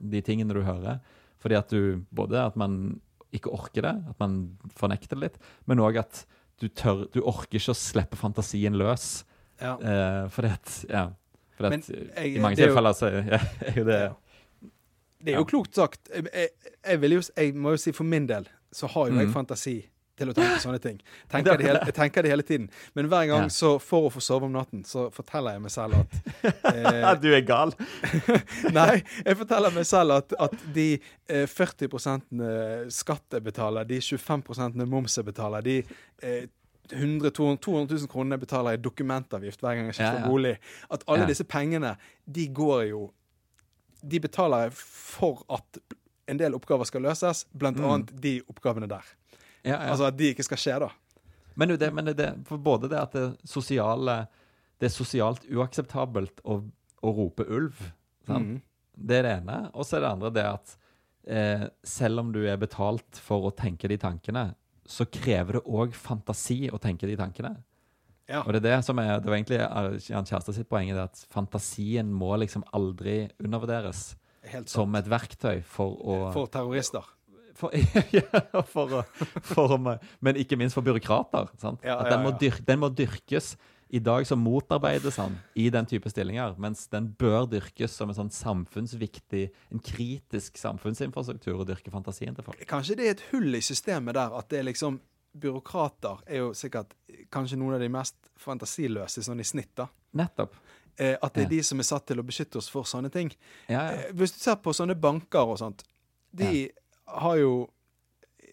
de 0.01 0.21
tingene 0.25 0.55
du 0.55 0.63
hører. 0.63 1.01
Fordi 1.43 1.59
at 1.59 1.69
du 1.75 2.05
Både 2.15 2.39
at 2.47 2.55
man 2.57 3.01
ikke 3.35 3.51
orker 3.51 3.83
det, 3.83 3.95
at 4.13 4.21
man 4.23 4.37
fornekter 4.79 5.19
det 5.19 5.23
litt, 5.25 5.39
men 5.67 5.83
òg 5.83 5.99
at 6.05 6.23
du 6.63 6.69
tør 6.71 7.09
Du 7.13 7.19
orker 7.27 7.59
ikke 7.59 7.75
å 7.75 7.79
slippe 7.79 8.17
fantasien 8.17 8.77
løs. 8.79 9.25
Ja. 9.61 9.75
Eh, 9.79 10.29
fordi 10.31 10.53
at 10.55 10.85
Ja. 10.89 11.09
Fordi 11.59 11.75
at 11.75 11.89
jeg- 11.91 12.37
i 12.37 12.41
mange 12.43 12.59
er 12.59 12.67
tilfeller 12.69 12.95
så 12.95 13.07
er 13.13 13.75
jo 13.77 13.85
det 13.85 14.01
Ja. 14.01 14.13
Det 15.25 15.33
er 15.35 15.39
jo 15.41 15.45
klokt 15.49 15.75
sagt. 15.75 16.11
Jeg, 16.13 16.29
jeg, 16.85 17.11
jo, 17.11 17.23
jeg 17.37 17.55
må 17.57 17.71
jo 17.75 17.81
si 17.81 17.93
for 17.97 18.05
min 18.05 18.27
del 18.29 18.47
så 18.75 18.87
har 18.91 19.09
jo 19.11 19.15
jeg 19.19 19.29
Mhm. 19.29 19.33
fantasi 19.35 19.75
til 20.19 20.29
å 20.31 20.35
tenke 20.35 20.61
sånne 20.63 20.79
ting. 20.83 21.01
Tenker 21.33 21.57
det 21.59 21.67
hele, 21.67 21.81
jeg 21.87 21.95
tenker 21.95 22.23
det 22.23 22.31
hele 22.31 22.43
tiden. 22.47 22.69
Men 22.95 23.09
hver 23.11 23.27
gang 23.27 23.49
så 23.51 23.81
for 23.83 24.07
å 24.07 24.13
få 24.15 24.21
sove 24.23 24.47
om 24.47 24.53
natten, 24.55 24.85
så 24.87 25.09
forteller 25.11 25.57
jeg 25.57 25.63
meg 25.65 25.73
selv 25.75 25.95
at 25.99 26.13
eh, 26.75 27.15
Du 27.23 27.33
er 27.35 27.41
gal! 27.43 27.73
Nei, 28.79 29.03
jeg 29.25 29.37
forteller 29.41 29.75
meg 29.75 29.87
selv 29.89 30.15
at, 30.19 30.35
at 30.39 30.55
de 30.75 30.87
eh, 31.29 31.47
40 31.51 32.91
skatt 32.95 33.39
jeg 33.39 33.43
betaler, 33.47 33.85
de 33.89 33.99
25 34.01 34.87
moms 34.87 35.17
jeg 35.19 35.27
betaler, 35.27 35.63
de 35.67 35.81
eh, 36.23 36.47
100 36.93 37.31
200 37.33 37.59
200 37.65 37.97
000 38.05 38.09
kroner 38.13 38.37
jeg 38.37 38.45
betaler 38.45 38.77
i 38.77 38.83
dokumentavgift 38.85 39.63
hver 39.65 39.79
gang 39.79 39.87
jeg 39.89 39.97
skifter 39.97 40.19
Ja, 40.21 40.25
ja. 40.27 40.31
bolig, 40.31 40.57
at 40.93 41.05
alle 41.09 41.25
Ja. 41.25 41.31
disse 41.33 41.45
pengene, 41.49 41.95
de 42.29 42.49
går 42.55 42.89
jo 42.91 43.07
De 44.09 44.21
betaler 44.21 44.67
jeg 44.69 44.75
for 44.79 45.43
at 45.53 45.79
en 46.31 46.41
del 46.41 46.55
oppgaver 46.57 46.89
skal 46.89 47.03
løses, 47.05 47.45
blant 47.53 47.77
Mm. 47.81 47.85
annet 47.91 48.13
de 48.21 48.35
oppgavene 48.49 48.89
der. 48.89 49.05
Ja, 49.65 49.79
ja. 49.79 49.91
Altså 49.93 50.07
at 50.09 50.17
de 50.17 50.31
ikke 50.33 50.45
skal 50.47 50.61
skje, 50.61 50.79
da. 50.85 50.91
Men, 51.57 51.69
det, 51.79 51.91
men 51.95 52.05
det, 52.11 52.29
både 52.51 52.89
det 52.91 52.99
at 52.99 53.13
det 53.15 53.27
sosiale 53.49 54.27
Det 54.81 54.89
er 54.89 54.95
sosialt 54.97 55.45
uakseptabelt 55.49 56.41
å, 56.45 56.57
å 57.03 57.13
rope 57.15 57.45
ulv. 57.47 57.77
Sant? 58.27 58.49
Mhm. 58.49 58.63
Det 58.99 59.17
er 59.21 59.23
det 59.23 59.35
ene. 59.41 59.71
Og 59.75 59.85
så 59.87 59.97
er 59.97 60.01
det 60.05 60.09
andre 60.11 60.31
det 60.35 60.45
at 60.49 60.73
eh, 61.27 61.63
selv 61.87 62.21
om 62.21 62.33
du 62.35 62.41
er 62.51 62.57
betalt 62.61 63.17
for 63.23 63.47
å 63.49 63.55
tenke 63.55 63.89
de 63.89 63.97
tankene, 64.03 64.55
så 64.85 65.07
krever 65.07 65.53
det 65.61 65.63
òg 65.65 65.95
fantasi 65.97 66.69
å 66.75 66.79
tenke 66.83 67.07
de 67.09 67.17
tankene. 67.17 67.55
Ja. 68.31 68.41
Og 68.45 68.55
det 68.55 68.63
er 68.63 68.69
det 68.71 68.85
som 68.87 68.99
er 69.03 69.19
Det 69.21 69.29
var 69.29 69.37
egentlig 69.37 69.59
Jan 70.09 70.25
Kjærstad 70.25 70.57
sitt 70.57 70.69
poeng, 70.71 70.89
er 70.91 71.03
at 71.05 71.27
fantasien 71.33 72.13
må 72.13 72.33
liksom 72.41 72.65
aldri 72.73 73.27
undervurderes 73.43 74.15
som 74.69 74.95
et 74.99 75.09
verktøy 75.09 75.61
for 75.65 75.99
å 76.01 76.17
For 76.35 76.49
terrorister. 76.53 77.05
for, 77.55 77.71
ja, 78.19 78.41
for, 78.69 79.05
for 79.47 79.77
Men 80.21 80.41
ikke 80.41 80.59
minst 80.61 80.77
for 80.77 80.85
byråkrater. 80.85 81.53
Sant? 81.61 81.85
Ja, 81.85 82.01
ja, 82.01 82.11
den 82.11 82.25
må, 82.25 82.35
ja. 82.35 82.41
dyr, 82.43 82.61
den 82.67 82.83
må 82.83 82.91
dyrkes. 82.91 83.55
I 83.95 84.01
dag 84.03 84.25
så 84.27 84.35
motarbeides 84.35 85.21
han 85.21 85.37
i 85.55 85.69
den 85.71 85.87
type 85.87 86.11
stillinger, 86.11 86.57
mens 86.59 86.89
den 86.91 87.13
bør 87.15 87.45
dyrkes 87.47 87.95
som 87.95 88.11
en 88.11 88.17
sånn 88.17 88.33
samfunnsviktig, 88.33 89.45
en 89.71 89.83
kritisk 89.85 90.59
samfunnsinfrastruktur 90.59 91.61
å 91.63 91.67
dyrke 91.69 91.93
fantasien 91.95 92.35
til 92.35 92.49
folk. 92.49 92.65
Kanskje 92.67 92.97
det 92.99 93.07
er 93.07 93.15
et 93.15 93.27
hull 93.31 93.55
i 93.55 93.63
systemet 93.63 94.17
der, 94.17 94.35
at 94.35 94.49
det 94.51 94.63
er 94.63 94.67
liksom 94.73 94.99
Byråkrater 95.35 96.21
er 96.27 96.37
jo 96.45 96.53
sikkert 96.55 96.95
kanskje 97.35 97.59
noen 97.59 97.75
av 97.75 97.81
de 97.83 97.89
mest 97.93 98.17
fantasiløse 98.41 99.23
sånn 99.27 99.41
i 99.43 99.47
snitt, 99.47 99.73
da. 99.77 99.89
Nettopp. 100.15 100.55
Eh, 100.97 101.17
at 101.21 101.35
det 101.35 101.41
er 101.43 101.49
Ja. 101.49 101.49
de 101.57 101.63
som 101.63 101.79
er 101.81 101.83
satt 101.89 102.07
til 102.07 102.19
å 102.19 102.23
beskytte 102.27 102.57
oss 102.57 102.69
for 102.71 102.85
sånne 102.85 103.11
ting. 103.11 103.33
Ja, 103.69 103.91
ja. 103.91 103.91
Eh, 104.09 104.13
hvis 104.13 104.33
du 104.33 104.39
ser 104.39 104.57
på 104.57 104.71
sånne 104.73 104.95
banker 104.95 105.43
og 105.43 105.59
sånt, 105.59 105.83
de 106.35 106.71
har 107.09 107.37
jo 107.37 107.69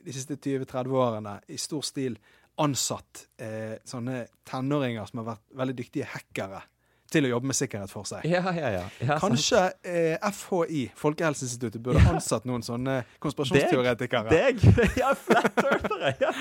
de 0.03 0.11
siste 0.11 0.35
20-30 0.37 0.87
årene 0.91 1.41
i 1.47 1.57
stor 1.57 1.81
stil 1.85 2.17
ansatt 2.57 3.27
eh, 3.37 3.77
sånne 3.85 4.27
tenåringer 4.45 5.05
som 5.07 5.19
har 5.23 5.35
vært 5.35 5.55
veldig 5.55 5.75
dyktige 5.77 6.05
hackere 6.05 6.63
til 7.11 7.27
å 7.27 7.31
jobbe 7.33 7.49
med 7.51 7.57
sikkerhet 7.57 7.91
for 7.91 8.07
seg. 8.07 8.25
Ja, 8.29 8.41
ja, 8.55 8.69
ja. 8.79 9.17
Kanskje 9.21 9.61
eh, 9.83 10.15
FHI, 10.31 10.85
Folkehelseinstituttet, 10.99 11.81
burde 11.83 12.03
ansatt 12.11 12.47
noen 12.49 12.63
sånne 12.65 13.01
konspirasjonsteoretikere. 13.23 14.31
Deg? 14.31 14.63
Ja, 15.01 15.11
flat 15.17 15.59
earthere! 15.61 16.13
Ja. 16.21 16.31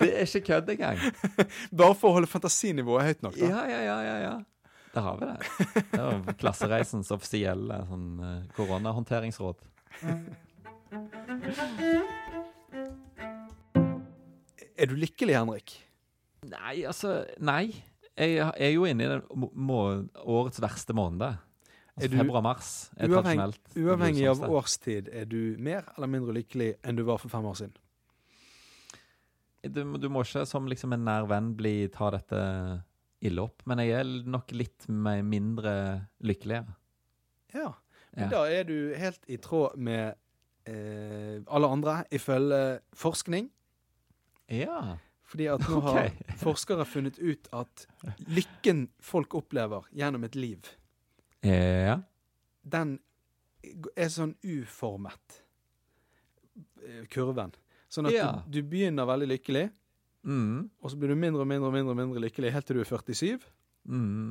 Det 0.00 0.10
er 0.10 0.26
ikke 0.26 0.42
kødd 0.48 0.72
engang. 0.74 1.00
Bare 1.74 1.94
for 1.98 2.12
å 2.12 2.18
holde 2.18 2.30
fantasinivået 2.30 3.08
høyt 3.10 3.24
nok, 3.26 3.38
da. 3.38 3.50
Ja, 3.50 3.62
ja, 3.70 3.80
ja, 3.88 3.98
ja, 4.08 4.16
ja. 4.24 4.34
Der 4.94 5.02
har 5.02 5.16
vi 5.18 5.26
det. 5.26 5.84
Det 5.90 6.02
var 6.02 6.36
klassereisens 6.38 7.10
offisielle 7.14 7.80
sånn, 7.88 8.08
eh, 8.22 8.36
koronahåndteringsråd. 8.54 9.64
Er 14.74 14.90
du 14.90 14.94
lykkelig, 14.98 15.34
Henrik? 15.38 15.74
Nei, 16.50 16.84
altså 16.86 17.22
Nei. 17.42 17.72
Jeg 18.16 18.52
er 18.56 18.70
jo 18.70 18.84
inne 18.86 19.04
i 19.04 19.08
den 19.10 19.22
må 19.58 19.78
årets 20.22 20.60
verste 20.62 20.94
måned. 20.94 21.36
Altså 21.96 22.10
du- 22.10 22.16
Februar-mars 22.18 22.90
er 22.96 23.08
Uavheng, 23.08 23.38
tradisjonelt 23.38 23.76
uavhengig 23.78 24.28
av 24.30 24.40
årstid, 24.50 25.08
er 25.12 25.24
du 25.30 25.56
mer 25.62 25.84
eller 25.96 26.10
mindre 26.10 26.34
lykkelig 26.34 26.72
enn 26.82 26.96
du 26.98 27.02
var 27.06 27.18
for 27.22 27.28
fem 27.30 27.44
år 27.46 27.54
siden? 27.58 27.74
Du, 29.64 29.80
du 29.96 30.08
må 30.12 30.22
ikke 30.26 30.42
som 30.46 30.66
liksom 30.68 30.92
en 30.92 31.04
nær 31.06 31.26
venn 31.30 31.52
bli, 31.56 31.86
ta 31.88 32.10
dette 32.12 32.40
ille 33.24 33.40
opp, 33.46 33.62
men 33.66 33.78
jeg 33.80 33.94
er 33.96 34.10
nok 34.28 34.52
litt 34.52 34.84
mindre 34.88 35.72
lykkelig. 36.20 36.64
Ja. 37.54 37.70
Ja. 38.14 38.20
Men 38.20 38.30
da 38.30 38.42
er 38.46 38.66
du 38.68 38.76
helt 38.94 39.24
i 39.32 39.38
tråd 39.42 39.78
med 39.80 40.14
eh, 40.70 41.40
alle 41.48 41.70
andre, 41.72 41.96
ifølge 42.14 42.80
forskning. 42.94 43.48
Ja. 44.52 44.98
Fordi 45.34 45.48
at 45.50 45.64
nå 45.66 45.80
har 45.88 45.96
okay. 46.04 46.36
forskere 46.38 46.84
funnet 46.86 47.18
ut 47.18 47.48
at 47.58 47.86
lykken 48.30 48.84
folk 49.02 49.34
opplever 49.34 49.88
gjennom 49.90 50.22
et 50.28 50.36
liv, 50.38 50.68
ja. 51.42 51.96
den 52.62 52.92
er 53.98 54.12
sånn 54.14 54.36
uformet, 54.46 55.40
eh, 56.86 57.04
kurven. 57.10 57.50
Sånn 57.90 58.06
at 58.10 58.14
Ja. 58.14 58.28
du, 58.46 58.60
du 58.60 58.68
begynner 58.68 59.06
veldig 59.10 59.28
lykkelig, 59.38 59.70
Mm. 60.24 60.70
og 60.80 60.88
så 60.90 60.96
blir 60.96 61.10
du 61.12 61.16
mindre 61.20 61.42
og 61.42 61.48
mindre 61.50 61.68
og 61.68 61.74
mindre, 61.74 61.94
mindre 61.98 62.20
lykkelig 62.24 62.50
helt 62.54 62.64
til 62.66 62.76
du 62.78 62.80
er 62.80 62.88
47. 62.88 63.42
Mm. 63.86 64.30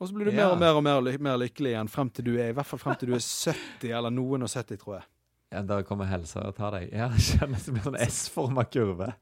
Og 0.00 0.08
så 0.08 0.14
blir 0.16 0.30
du 0.30 0.30
Ja. 0.32 0.46
mer 0.46 0.52
og 0.54 0.58
mer 0.58 0.74
og 0.78 0.82
mer, 0.86 1.00
ly- 1.04 1.18
mer 1.20 1.36
lykkelig 1.36 1.74
igjen 1.74 1.88
frem 1.92 2.08
til 2.10 2.24
du 2.24 2.38
er 2.38 2.48
i 2.48 2.52
hvert 2.56 2.66
fall 2.66 2.78
frem 2.80 2.96
til 2.96 3.08
du 3.10 3.14
er 3.14 3.20
70, 3.20 3.90
eller 3.92 4.10
noen 4.10 4.42
og 4.42 4.48
70, 4.48 4.78
tror 4.80 4.94
jeg. 5.00 5.04
Ja, 5.52 5.60
der 5.62 5.82
kommer 5.84 6.06
helsa 6.08 6.46
og 6.48 6.56
tar 6.56 6.70
deg. 6.78 6.90
Ja, 6.96 7.08
det 7.12 7.74
blir 7.74 7.84
sånn 7.84 8.00
S-forma 8.06 8.64
kurve. 8.64 9.12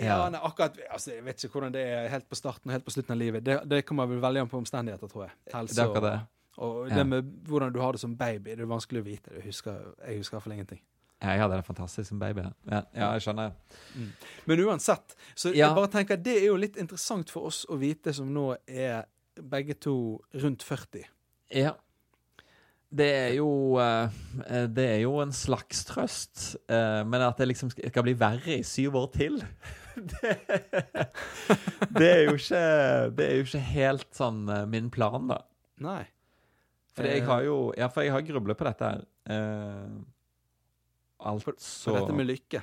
Ja, 0.00 0.28
nei, 0.28 0.40
akkurat, 0.44 0.76
altså, 0.92 1.10
Jeg 1.14 1.24
vet 1.24 1.44
ikke 1.44 1.52
hvordan 1.58 1.72
det 1.72 1.82
er 1.88 2.08
helt 2.12 2.26
på 2.28 2.36
starten 2.36 2.68
og 2.70 2.72
helt 2.76 2.84
på 2.84 2.92
slutten 2.92 3.12
av 3.14 3.18
livet. 3.18 3.44
Det, 3.44 3.60
det 3.70 3.84
kommer 3.88 4.06
vel 4.10 4.20
veldig 4.20 4.40
an 4.44 4.48
på 4.52 4.58
omstendigheter, 4.60 5.08
tror 5.08 5.24
jeg. 5.24 5.32
Helse 5.54 5.74
Det 5.74 5.82
er 5.82 5.88
akkurat 5.88 6.12
det. 6.12 6.20
og, 6.58 6.74
og 6.82 6.90
Ja. 6.90 6.94
det 6.98 7.06
med 7.06 7.22
hvordan 7.48 7.72
du 7.72 7.80
har 7.80 7.92
det 7.92 8.00
som 8.00 8.16
baby, 8.16 8.50
det 8.50 8.60
er 8.60 8.66
vanskelig 8.66 9.00
å 9.00 9.06
vite. 9.06 9.30
Jeg 9.38 9.44
husker, 9.44 9.78
jeg 10.06 10.18
husker 10.18 10.34
i 10.34 10.36
hvert 10.36 10.42
fall 10.48 10.52
ingenting. 10.58 10.82
Jeg 11.22 11.40
hadde 11.40 11.56
det 11.56 11.64
fantastisk 11.64 12.08
som 12.10 12.18
baby. 12.20 12.42
Ja, 12.70 12.82
ja 12.94 13.12
jeg 13.16 13.22
skjønner. 13.24 13.52
Men 14.46 14.60
uansett, 14.66 15.16
så 15.34 15.48
Ja. 15.54 15.68
jeg 15.68 15.74
bare 15.76 15.88
tenker 15.88 16.16
det 16.22 16.36
er 16.42 16.46
jo 16.46 16.56
litt 16.60 16.76
interessant 16.76 17.30
for 17.30 17.46
oss 17.48 17.64
å 17.70 17.78
vite 17.80 18.12
som 18.12 18.28
nå 18.34 18.54
er 18.68 19.04
begge 19.40 19.74
to 19.80 20.20
rundt 20.34 20.62
40. 20.62 21.04
Ja. 21.56 21.72
Det 22.96 23.06
er 23.14 23.32
jo 23.34 23.78
eh, 23.80 24.08
Det 24.68 24.84
er 24.84 25.00
jo 25.02 25.16
en 25.20 25.32
slags 25.32 25.84
trøst, 25.88 26.56
eh, 26.70 27.02
men 27.04 27.20
at 27.22 27.36
det 27.38 27.48
liksom 27.48 27.70
skal 27.72 28.02
bli 28.06 28.14
verre 28.14 28.58
i 28.60 28.62
syv 28.62 28.94
år 28.94 29.10
til 29.16 29.40
Det, 29.96 30.32
det 31.96 32.08
er 32.10 32.22
jo 32.26 32.34
ikke 32.36 32.62
Det 33.16 33.26
er 33.26 33.38
jo 33.38 33.44
ikke 33.46 33.62
helt 33.70 34.08
sånn 34.16 34.42
eh, 34.52 34.66
min 34.68 34.90
plan, 34.92 35.30
da. 35.30 35.38
Nei. 35.84 36.02
For 36.96 37.08
jeg 37.08 37.24
har 37.28 37.44
jo 37.46 37.56
Ja, 37.78 37.88
for 37.92 38.04
jeg 38.04 38.12
har 38.14 38.24
grublet 38.26 38.58
på 38.60 38.66
dette 38.68 38.90
her. 38.92 39.04
Eh, 39.32 39.96
Så 41.16 41.30
altså 41.32 41.96
dette 41.96 42.16
med 42.16 42.28
lykke. 42.28 42.60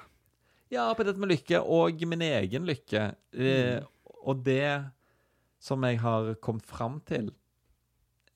Ja, 0.74 0.88
på 0.94 1.06
dette 1.06 1.22
med 1.22 1.34
lykke, 1.34 1.62
og 1.62 2.02
min 2.10 2.22
egen 2.26 2.66
lykke. 2.70 3.08
Eh, 3.34 3.82
og 4.24 4.46
det 4.46 4.92
som 5.64 5.84
jeg 5.86 6.00
har 6.02 6.34
kommet 6.44 6.66
fram 6.68 7.00
til, 7.08 7.32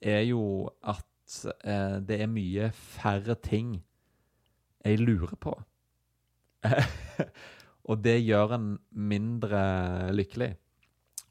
er 0.00 0.22
jo 0.28 0.70
at 0.82 1.04
uh, 1.66 1.98
det 2.00 2.20
er 2.22 2.30
mye 2.30 2.70
færre 2.72 3.34
ting 3.34 3.78
jeg 4.84 5.00
lurer 5.02 5.34
på. 5.40 5.52
og 7.88 8.02
det 8.04 8.18
gjør 8.22 8.54
en 8.58 8.66
mindre 8.92 9.60
lykkelig. 10.14 10.50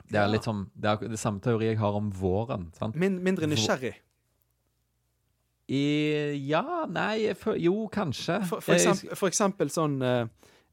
Det 0.08 0.18
er 0.22 0.30
litt 0.32 0.46
som, 0.48 0.64
det 0.74 0.88
er 0.90 1.10
det 1.12 1.20
samme 1.20 1.44
teori 1.44 1.68
jeg 1.74 1.78
har 1.82 1.96
om 2.00 2.08
våren. 2.16 2.70
sant? 2.78 2.96
Min, 2.96 3.18
mindre 3.24 3.48
nysgjerrig. 3.52 3.94
I, 5.68 5.82
ja, 6.48 6.86
nei, 6.88 7.34
for, 7.36 7.58
jo, 7.60 7.88
kanskje. 7.92 8.38
For, 8.48 8.62
for, 8.64 8.78
Jeg- 8.78 8.88
eksempel, 8.88 9.18
for 9.20 9.28
eksempel 9.28 9.72
sånn 9.74 9.98
eh, 10.02 10.28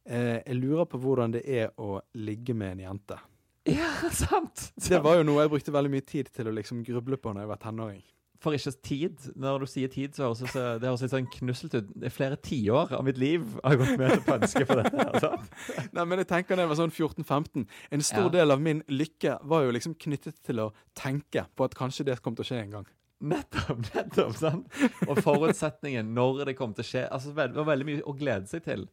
eh, 0.07 0.37
Jeg 0.47 0.59
lurer 0.61 0.87
på 0.87 1.01
hvordan 1.03 1.35
det 1.35 1.43
er 1.51 1.73
å 1.83 1.97
ligge 2.15 2.55
med 2.55 2.77
en 2.77 2.85
jente. 2.87 3.19
Ja, 3.67 3.91
sant! 4.15 4.69
Det 4.77 5.01
var 5.03 5.19
jo 5.19 5.27
noe 5.27 5.43
jeg 5.43 5.51
brukte 5.57 5.75
veldig 5.75 5.91
mye 5.97 6.07
tid 6.07 6.31
til 6.31 6.47
å 6.47 6.55
liksom 6.55 6.85
gruble 6.87 7.19
på 7.19 7.33
når 7.35 7.43
jeg 7.47 7.51
var 7.57 7.63
tenåring. 7.67 8.03
Får 8.45 8.57
ikke 8.59 8.73
tid. 8.87 9.25
Når 9.41 9.65
du 9.65 9.67
sier 9.73 9.91
tid, 9.93 10.15
så 10.15 10.27
høres 10.29 10.43
det, 10.45 10.51
så- 10.53 10.79
det 10.79 10.87
høres 10.91 11.03
litt 11.07 11.15
sånn 11.15 11.29
knusselt 11.39 11.75
ut. 11.79 11.89
Det 11.95 12.11
er 12.11 12.15
flere 12.15 12.37
tiår 12.37 12.93
av 12.99 13.05
mitt 13.09 13.19
liv 13.19 13.45
har 13.65 13.77
gått 13.81 13.95
med 13.99 14.13
til 14.15 14.25
pønske 14.29 14.67
for 14.69 14.83
dette. 14.83 15.31
Nei, 15.97 16.05
men 16.05 16.21
jeg 16.23 16.29
tenker 16.31 16.57
da 16.61 16.65
jeg 16.67 16.73
var 16.75 16.81
sånn 16.83 16.93
14-15 16.95 17.65
En 17.91 18.05
stor 18.05 18.29
Ja. 18.29 18.35
del 18.39 18.51
av 18.55 18.61
min 18.61 18.83
lykke 18.89 19.39
var 19.43 19.65
jo 19.67 19.73
liksom 19.75 19.97
knyttet 19.99 20.39
til 20.45 20.61
å 20.63 20.73
tenke 20.95 21.47
på 21.57 21.65
at 21.67 21.75
kanskje 21.75 22.05
det 22.13 22.21
kom 22.23 22.37
til 22.37 22.45
å 22.45 22.51
skje 22.53 22.61
en 22.63 22.71
gang. 22.79 22.87
Nettopp, 23.25 23.81
nettopp. 23.95 24.35
sant? 24.37 24.67
Og 25.09 25.17
forutsetningen 25.25 26.13
når 26.15 26.45
det 26.51 26.57
kom 26.59 26.75
til 26.77 26.85
å 26.85 26.89
skje. 26.91 27.07
altså 27.11 27.33
Det 27.35 27.55
var 27.57 27.65
veldig 27.73 27.87
mye 27.89 28.03
å 28.05 28.13
glede 28.19 28.51
seg 28.51 28.65
til. 28.67 28.87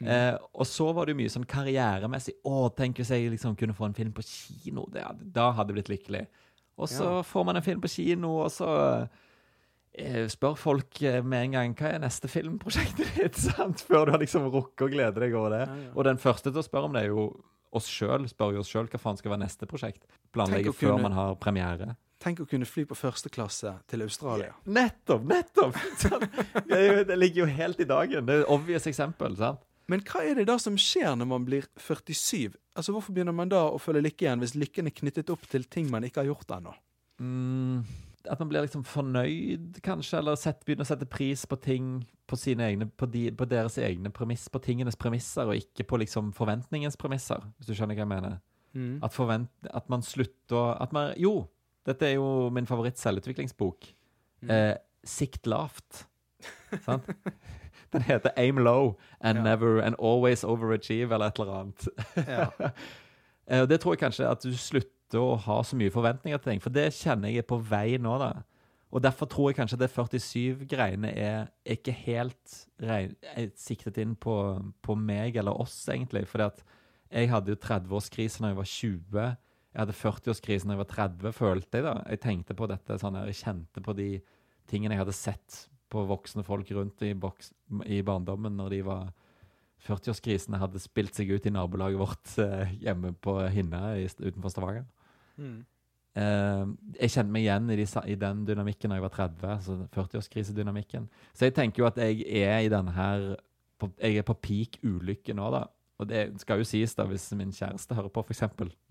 Eh, 0.00 0.36
og 0.54 0.66
så 0.68 0.90
var 0.94 1.06
det 1.08 1.14
jo 1.14 1.20
mye 1.22 1.32
sånn 1.32 1.46
karrieremessig. 1.48 2.34
Å, 2.44 2.68
tenk 2.76 2.98
hvis 3.00 3.10
jeg 3.14 3.30
liksom 3.32 3.56
kunne 3.56 3.72
få 3.76 3.86
en 3.88 3.94
film 3.96 4.12
på 4.16 4.24
kino. 4.28 4.86
Det, 4.92 5.02
da 5.32 5.50
hadde 5.56 5.72
jeg 5.72 5.78
blitt 5.78 5.92
lykkelig. 5.94 6.26
Og 6.78 6.88
så 6.92 7.04
Ja. 7.04 7.22
får 7.24 7.44
man 7.48 7.56
en 7.56 7.62
film 7.64 7.80
på 7.80 7.88
kino, 7.88 8.34
og 8.44 8.50
så 8.52 8.68
eh, 9.96 10.26
spør 10.28 10.56
folk 10.60 11.02
eh, 11.02 11.22
med 11.24 11.46
en 11.46 11.52
gang 11.56 11.74
hva 11.78 11.94
er 11.94 12.02
neste 12.02 12.28
filmprosjektet 12.28 13.14
ditt, 13.20 13.36
sant? 13.40 13.80
før 13.88 14.06
du 14.06 14.12
har 14.16 14.20
liksom 14.20 14.48
rukket 14.52 14.86
å 14.86 14.90
glede 14.92 15.20
deg 15.24 15.34
over 15.34 15.54
det. 15.56 15.62
Ja, 15.68 15.76
ja. 15.86 15.92
Og 15.96 16.04
den 16.08 16.18
første 16.20 16.50
til 16.52 16.60
å 16.60 16.66
spørre 16.66 16.90
om 16.90 16.96
det 16.96 17.06
er 17.06 17.12
jo 17.14 17.28
oss 17.76 17.88
sjøl. 17.90 18.26
Spør 18.30 18.54
jo 18.56 18.60
oss 18.64 18.70
sjøl 18.72 18.86
hva 18.92 19.00
faen 19.00 19.16
skal 19.20 19.32
være 19.34 19.42
neste 19.44 19.66
prosjekt. 19.68 20.04
Planlegge 20.32 20.72
før 20.72 20.94
kunne- 20.96 21.02
man 21.08 21.12
har 21.16 21.34
premiere. 21.40 21.94
Tenk 22.20 22.40
å 22.40 22.46
kunne 22.48 22.64
fly 22.64 22.86
på 22.88 22.96
første 22.96 23.28
klasse 23.28 23.74
til 23.88 24.00
Australia. 24.02 24.54
Nettopp! 24.64 25.24
nettopp 25.28 25.74
det, 26.70 26.78
jo, 26.80 27.02
det 27.04 27.18
ligger 27.18 27.42
jo 27.44 27.48
helt 27.52 27.80
i 27.80 27.84
dagen. 27.84 28.24
Det 28.26 28.34
er 28.38 28.44
et 28.46 28.52
obvious 28.54 28.86
eksempel. 28.88 29.36
sant? 29.36 29.60
Men 29.88 30.00
hva 30.00 30.22
er 30.24 30.34
det 30.40 30.46
da 30.48 30.56
som 30.58 30.76
skjer 30.80 31.12
når 31.20 31.28
man 31.28 31.44
blir 31.46 31.68
47? 31.78 32.54
Altså 32.76 32.92
Hvorfor 32.92 33.14
begynner 33.16 33.32
man 33.36 33.48
da 33.48 33.62
å 33.72 33.78
føle 33.80 34.02
lykke 34.04 34.26
igjen, 34.26 34.42
hvis 34.42 34.56
lykken 34.58 34.90
er 34.90 34.94
knyttet 34.96 35.30
opp 35.32 35.46
til 35.48 35.64
ting 35.72 35.88
man 35.92 36.04
ikke 36.04 36.22
har 36.22 36.28
gjort 36.28 36.52
ennå? 36.58 36.74
Mm, 37.22 37.86
at 38.28 38.40
man 38.42 38.50
blir 38.50 38.66
liksom 38.66 38.84
fornøyd, 38.84 39.78
kanskje, 39.84 40.18
eller 40.20 40.36
sett, 40.36 40.60
begynner 40.66 40.84
å 40.84 40.90
sette 40.90 41.08
pris 41.08 41.46
på 41.48 41.56
ting 41.62 41.88
på, 42.28 42.36
sine 42.36 42.66
egne, 42.68 42.88
på, 42.90 43.08
de, 43.10 43.30
på 43.32 43.48
deres 43.48 43.78
egne 43.80 44.12
premiss, 44.12 44.48
på 44.52 44.60
tingenes 44.62 44.98
premisser, 45.00 45.48
og 45.48 45.56
ikke 45.56 45.86
på 45.88 46.00
liksom 46.02 46.32
forventningens 46.36 46.98
premisser, 47.00 47.44
hvis 47.56 47.70
du 47.70 47.74
skjønner 47.76 47.96
hva 47.96 48.04
jeg 48.04 48.12
mener. 48.12 48.38
Mm. 48.76 48.98
At, 49.00 49.14
forvent, 49.14 49.52
at 49.72 49.88
man 49.92 50.04
slutter 50.04 50.74
at 50.76 50.92
man, 50.92 51.14
Jo, 51.20 51.46
dette 51.88 52.10
er 52.10 52.18
jo 52.18 52.50
min 52.52 52.68
favoritt-selvutviklingsbok. 52.68 53.88
Mm. 54.44 54.52
Eh, 54.52 54.74
Sikt 55.06 55.46
lavt. 55.46 56.04
Sant? 56.84 57.06
Den 57.94 58.06
heter 58.06 58.34
Aim 58.36 58.58
Low 58.58 58.96
and 59.20 59.38
Ja. 59.38 59.44
Never 59.44 59.80
and 59.82 59.96
Always 59.98 60.44
Overachieve, 60.44 61.14
eller 61.14 61.26
et 61.26 61.40
eller 61.40 61.60
annet. 61.60 61.88
Ja. 62.26 62.50
Eh, 63.46 63.62
det 63.70 63.76
tror 63.78 63.92
jeg 63.94 64.00
kanskje 64.00 64.26
at 64.26 64.42
du 64.42 64.50
slutter 64.58 65.22
å 65.22 65.36
ha 65.38 65.60
så 65.62 65.76
mye 65.78 65.92
forventninger 65.94 66.40
til 66.42 66.50
ting, 66.50 66.62
for 66.64 66.74
det 66.74 66.88
kjenner 66.96 67.30
jeg 67.30 67.44
er 67.44 67.46
på 67.46 67.60
vei 67.62 67.94
nå, 68.02 68.16
da. 68.18 68.32
Og 68.90 69.02
derfor 69.04 69.28
tror 69.30 69.52
jeg 69.52 69.58
kanskje 69.60 69.78
det 69.78 69.88
47-greiene 69.92 71.12
er 71.14 71.46
ikke 71.76 71.94
helt 72.06 72.56
regn, 72.82 73.14
er 73.22 73.52
siktet 73.54 73.98
inn 74.02 74.16
på, 74.18 74.34
på 74.82 74.96
meg 74.98 75.38
eller 75.38 75.54
oss, 75.62 75.76
egentlig. 75.92 76.24
Fordi 76.26 76.48
at 76.48 76.62
jeg 77.10 77.30
hadde 77.30 77.54
jo 77.54 77.60
30-årskrise 77.62 78.42
når 78.42 78.52
jeg 78.52 78.58
var 78.58 78.70
20. 78.72 79.26
Jeg 79.76 79.82
hadde 79.82 79.98
40-årskrise 80.00 80.66
når 80.66 80.74
jeg 80.74 80.82
var 80.82 80.92
30, 80.94 81.36
følte 81.36 81.78
jeg 81.78 81.86
da. 81.86 81.94
Jeg 82.10 82.22
tenkte 82.22 82.58
på 82.58 82.70
dette 82.70 82.98
sånn 83.02 83.18
her, 83.18 83.30
jeg 83.30 83.42
kjente 83.42 83.82
på 83.84 83.94
de 83.98 84.10
tingene 84.70 84.96
jeg 84.96 85.04
hadde 85.04 85.16
sett 85.18 85.58
på 85.92 86.02
voksne 86.08 86.44
folk 86.46 86.70
rundt 86.74 87.04
i, 87.06 87.12
boks, 87.14 87.52
i 87.86 88.02
barndommen 88.06 88.56
når 88.58 88.74
de 88.74 88.82
var 88.86 89.06
40-årskrisene 89.86 90.58
hadde 90.60 90.82
spilt 90.82 91.14
seg 91.16 91.30
ut 91.30 91.46
i 91.46 91.52
nabolaget 91.54 92.00
vårt 92.00 92.36
eh, 92.42 92.74
hjemme 92.82 93.12
på 93.22 93.38
Hinna 93.54 93.94
i, 94.00 94.06
utenfor 94.08 94.52
Stavanger. 94.52 94.86
Mm. 95.36 95.60
Eh, 96.16 96.64
jeg 97.02 97.12
kjenner 97.12 97.34
meg 97.34 97.44
igjen 97.44 97.70
i, 97.70 97.78
de, 97.78 97.86
i 98.08 98.18
den 98.18 98.42
dynamikken 98.48 98.92
da 98.92 98.98
jeg 98.98 99.04
var 99.04 99.14
30, 99.14 99.46
altså 99.52 99.78
40-årskrisedynamikken. 99.94 101.08
Så 101.36 101.48
jeg 101.48 101.56
tenker 101.58 101.84
jo 101.84 101.90
at 101.90 102.00
jeg 102.00 102.24
er 102.40 102.64
i 102.64 102.72
denne 102.72 102.94
her 102.96 103.34
på, 103.76 103.90
Jeg 104.00 104.16
er 104.16 104.24
på 104.24 104.38
peak 104.40 104.78
ulykke 104.82 105.34
nå, 105.36 105.50
da. 105.52 105.66
Og 106.00 106.08
det 106.08 106.40
skal 106.40 106.60
jo 106.60 106.68
sies, 106.68 106.94
da, 106.96 107.04
hvis 107.08 107.28
min 107.36 107.52
kjæreste 107.52 107.96
hører 107.96 108.12
på, 108.12 108.24
f.eks., 108.24 108.42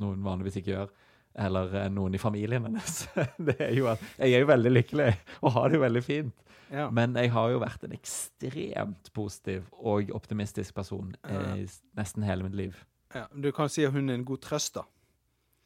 noe 0.01 0.13
hun 0.13 0.25
vanligvis 0.25 0.59
ikke 0.61 0.71
gjør, 0.71 0.93
eller 1.35 1.75
eh, 1.75 1.91
noen 1.93 2.15
i 2.15 2.21
familien 2.21 2.65
hennes, 2.67 3.05
det 3.49 3.57
er 3.59 3.75
jo 3.75 3.89
at 3.91 4.01
jeg 4.17 4.33
er 4.33 4.43
jo 4.45 4.49
veldig 4.49 4.73
lykkelig 4.73 5.11
og 5.41 5.55
har 5.57 5.69
det 5.69 5.79
jo 5.79 5.85
veldig 5.85 6.03
fint. 6.05 6.41
Ja. 6.71 6.87
Men 6.89 7.13
jeg 7.19 7.29
har 7.35 7.51
jo 7.53 7.61
vært 7.61 7.83
en 7.85 7.93
ekstremt 7.93 9.11
positiv 9.13 9.67
og 9.77 10.09
optimistisk 10.17 10.75
person 10.77 11.13
eh, 11.29 11.51
i 11.61 11.67
nesten 11.97 12.25
hele 12.25 12.47
mitt 12.47 12.57
liv. 12.57 12.79
ja. 13.13 13.27
Du 13.31 13.51
kan 13.55 13.69
si 13.69 13.85
at 13.85 13.93
hun 13.93 14.09
er 14.09 14.19
en 14.19 14.27
god 14.27 14.41
trøst, 14.43 14.79
da. 14.79 14.87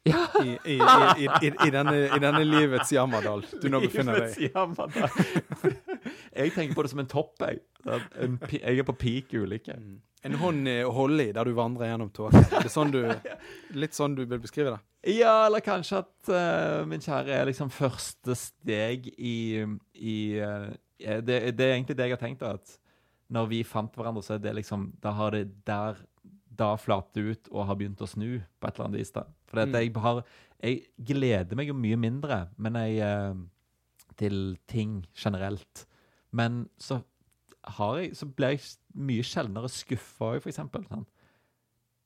Ja! 0.08 0.22
I, 0.40 0.54
i, 0.64 0.76
i, 0.78 1.26
i, 1.44 1.50
i, 1.66 1.70
denne, 1.70 1.96
I 2.08 2.18
denne 2.22 2.40
livets 2.46 2.92
jammerdal 2.94 3.42
du 3.60 3.66
nå 3.68 3.82
befinner 3.82 4.16
deg 4.22 4.30
i. 4.38 4.46
Livets 4.46 4.54
jammerdal. 4.54 5.74
jeg 6.40 6.54
tenker 6.54 6.76
på 6.78 6.84
det 6.86 6.92
som 6.94 7.02
en 7.02 7.10
topp, 7.10 7.34
jeg. 7.44 7.60
En, 8.20 8.38
jeg 8.54 8.80
er 8.80 8.86
på 8.88 8.94
peak 9.00 9.34
ulykke. 9.36 9.76
Mm. 9.76 9.98
En 10.30 10.36
hånd 10.40 10.68
i- 10.68 10.82
å 10.84 10.92
holde 10.92 11.28
i 11.28 11.32
der 11.36 11.48
du 11.48 11.52
vandrer 11.56 11.90
gjennom 11.92 12.10
tåka. 12.16 12.40
Sånn 12.72 12.92
litt 13.76 13.96
sånn 13.96 14.16
du 14.16 14.24
vil 14.28 14.40
beskrive 14.40 14.74
det? 14.74 14.80
Ja, 15.16 15.46
eller 15.46 15.64
kanskje 15.64 16.02
at 16.02 16.28
uh, 16.32 16.82
min 16.88 17.00
kjære 17.00 17.32
er 17.38 17.48
liksom 17.48 17.70
første 17.72 18.36
steg 18.36 19.06
i, 19.16 19.62
i 19.96 20.16
uh, 20.44 20.68
det, 21.00 21.38
det 21.56 21.64
er 21.70 21.74
egentlig 21.78 21.96
det 21.96 22.08
jeg 22.10 22.16
har 22.18 22.20
tenkt, 22.20 22.44
at 22.44 22.74
når 23.32 23.48
vi 23.52 23.62
fant 23.64 23.94
hverandre, 23.96 24.24
så 24.26 24.34
er 24.36 24.42
det 24.44 24.52
liksom 24.58 24.90
Da 25.00 25.12
har 25.16 25.32
det 25.36 25.46
der 25.68 26.00
da 26.60 26.74
flatet 26.76 27.22
ut 27.24 27.48
og 27.54 27.64
har 27.70 27.78
begynt 27.80 28.00
å 28.04 28.08
snu 28.10 28.42
på 28.60 28.68
et 28.68 28.74
eller 28.76 28.90
annet 28.90 29.00
vis. 29.00 29.12
da. 29.14 29.22
For 29.50 29.64
Mm. 29.66 29.72
jeg 29.74 29.92
har 29.94 30.24
Jeg 30.62 30.82
gleder 31.02 31.56
meg 31.56 31.68
jo 31.68 31.74
mye 31.74 31.96
mindre 31.96 32.48
men 32.58 32.74
jeg, 32.74 32.98
eh, 33.00 33.34
til 34.16 34.58
ting 34.68 35.06
generelt. 35.16 35.86
Men 36.32 36.68
så 36.78 37.02
har 37.64 37.96
jeg 37.98 38.12
Så 38.16 38.26
blir 38.26 38.50
jeg 38.56 38.60
mye 38.94 39.22
sjeldnere 39.22 39.68
skuffa 39.68 40.34
òg, 40.36 40.42
for 40.42 40.50
eksempel. 40.50 40.86
Sant? 40.88 41.08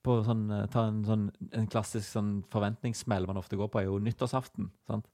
På 0.05 0.23
sånn, 0.25 0.51
eh, 0.53 0.67
ta 0.69 0.87
en, 0.89 1.03
sånn, 1.05 1.31
en 1.53 1.67
klassisk 1.67 2.13
sånn 2.13 2.45
forventningssmell 2.51 3.27
man 3.27 3.37
ofte 3.37 3.57
går 3.57 3.69
på, 3.71 3.81
er 3.81 3.85
jo 3.87 3.99
nyttårsaften. 3.99 4.71
sant? 4.87 5.07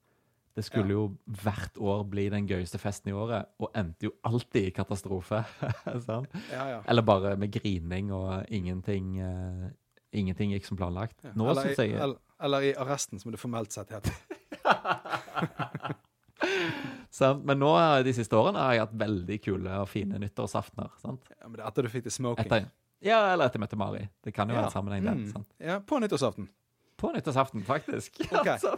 Det 0.57 0.65
skulle 0.65 0.91
jo 0.91 1.17
hvert 1.45 1.79
år 1.79 2.05
bli 2.11 2.29
den 2.29 2.47
gøyeste 2.49 2.77
festen 2.79 3.13
i 3.13 3.15
året, 3.15 3.47
og 3.61 3.71
endte 3.79 4.09
jo 4.09 4.11
alltid 4.25 4.67
i 4.67 4.71
katastrofe. 4.75 5.45
sånn. 6.07 6.27
Ja, 6.51 6.69
ja. 6.69 6.81
Eller 6.89 7.03
bare 7.03 7.37
med 7.39 7.53
grining 7.53 8.11
og 8.13 8.45
ingenting 8.51 9.21
eh, 9.21 9.71
Ingenting 10.13 10.51
gikk 10.55 10.67
som 10.67 10.77
planlagt. 10.81 11.17
Ja. 11.23 11.31
Nå 11.39 11.51
eller, 11.53 11.71
i, 11.71 11.75
jeg 11.77 11.95
eller, 11.95 12.17
eller 12.43 12.65
i 12.67 12.75
arresten, 12.75 13.21
som 13.23 13.31
det 13.31 13.39
formelt 13.41 13.73
sett 13.73 13.93
heter. 13.95 14.15
sant? 17.11 17.45
Men 17.45 17.61
nå 17.61 17.71
de 18.07 18.15
siste 18.17 18.37
årene 18.39 18.63
har 18.65 18.75
jeg 18.77 18.85
hatt 18.87 18.97
veldig 19.03 19.39
kule 19.45 19.81
og 19.83 19.89
fine 19.91 20.19
nyttårsaftener. 20.23 20.91
sant? 21.03 21.31
Ja, 21.37 21.47
men 21.49 21.59
det 21.59 21.65
er 21.65 21.69
etter 21.71 21.87
du 21.87 21.93
fikk 21.93 22.07
det 22.09 22.15
smoking. 22.15 22.47
Etter, 22.47 22.71
ja, 23.05 23.21
eller 23.33 23.49
etter 23.49 23.61
jeg 23.61 23.65
møtte 23.67 23.79
Mari. 23.81 24.03
Det 24.25 24.35
kan 24.37 24.51
jo 24.51 24.57
være 24.59 24.71
en 24.71 24.75
sammenheng 24.75 25.07
der. 25.07 25.21
Mm. 25.21 25.29
sant? 25.35 25.49
Ja, 25.63 25.79
på 25.81 26.01
nyttårsaften. 26.03 26.49
På 27.01 27.13
nyttårsaften, 27.15 27.63
faktisk. 27.65 28.21
Ok. 28.37 28.47
Ja, 28.47 28.75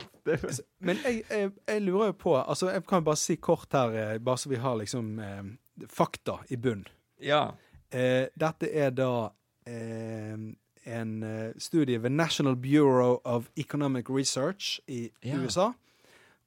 Men 0.79 1.01
jeg, 1.03 1.25
jeg, 1.31 1.51
jeg 1.67 1.83
lurer 1.83 2.13
jo 2.13 2.15
på 2.23 2.37
altså 2.39 2.69
Jeg 2.71 2.85
kan 2.87 3.03
bare 3.05 3.19
si 3.19 3.35
kort 3.43 3.73
her, 3.75 3.97
eh, 3.99 4.19
bare 4.23 4.39
så 4.39 4.53
vi 4.53 4.61
har 4.63 4.77
liksom 4.79 5.09
eh, 5.19 5.43
fakta 5.91 6.39
i 6.49 6.57
bunn. 6.57 6.85
ja. 7.23 7.45
Eh, 7.93 8.31
dette 8.41 8.71
er 8.73 8.89
da 8.97 9.09
eh, 9.69 10.37
en 10.87 11.23
eh, 11.23 11.53
studie 11.59 11.99
ved 12.03 12.11
National 12.11 12.57
Bureau 12.57 13.21
of 13.25 13.49
Economic 13.57 14.11
Research 14.11 14.81
i 14.89 15.11
Ja. 15.25 15.37
USA. 15.45 15.71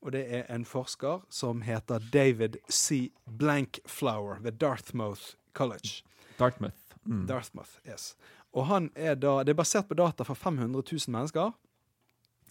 Og 0.01 0.11
det 0.11 0.25
er 0.29 0.43
en 0.55 0.65
forsker 0.65 1.21
som 1.29 1.61
heter 1.61 1.99
David 2.13 2.55
C. 2.69 3.11
Blankflower 3.39 4.39
ved 4.41 4.51
Dartmouth 4.51 5.21
College. 5.53 6.03
Dartmouth. 6.39 6.75
Mm. 7.05 7.27
Dartmouth, 7.27 7.69
yes. 7.89 8.15
Og 8.53 8.67
han 8.67 8.89
er 8.95 9.15
da 9.15 9.43
Det 9.43 9.49
er 9.49 9.53
basert 9.59 9.87
på 9.87 9.93
data 9.93 10.23
fra 10.23 10.33
500 10.33 10.83
000 10.91 11.11
mennesker 11.11 11.51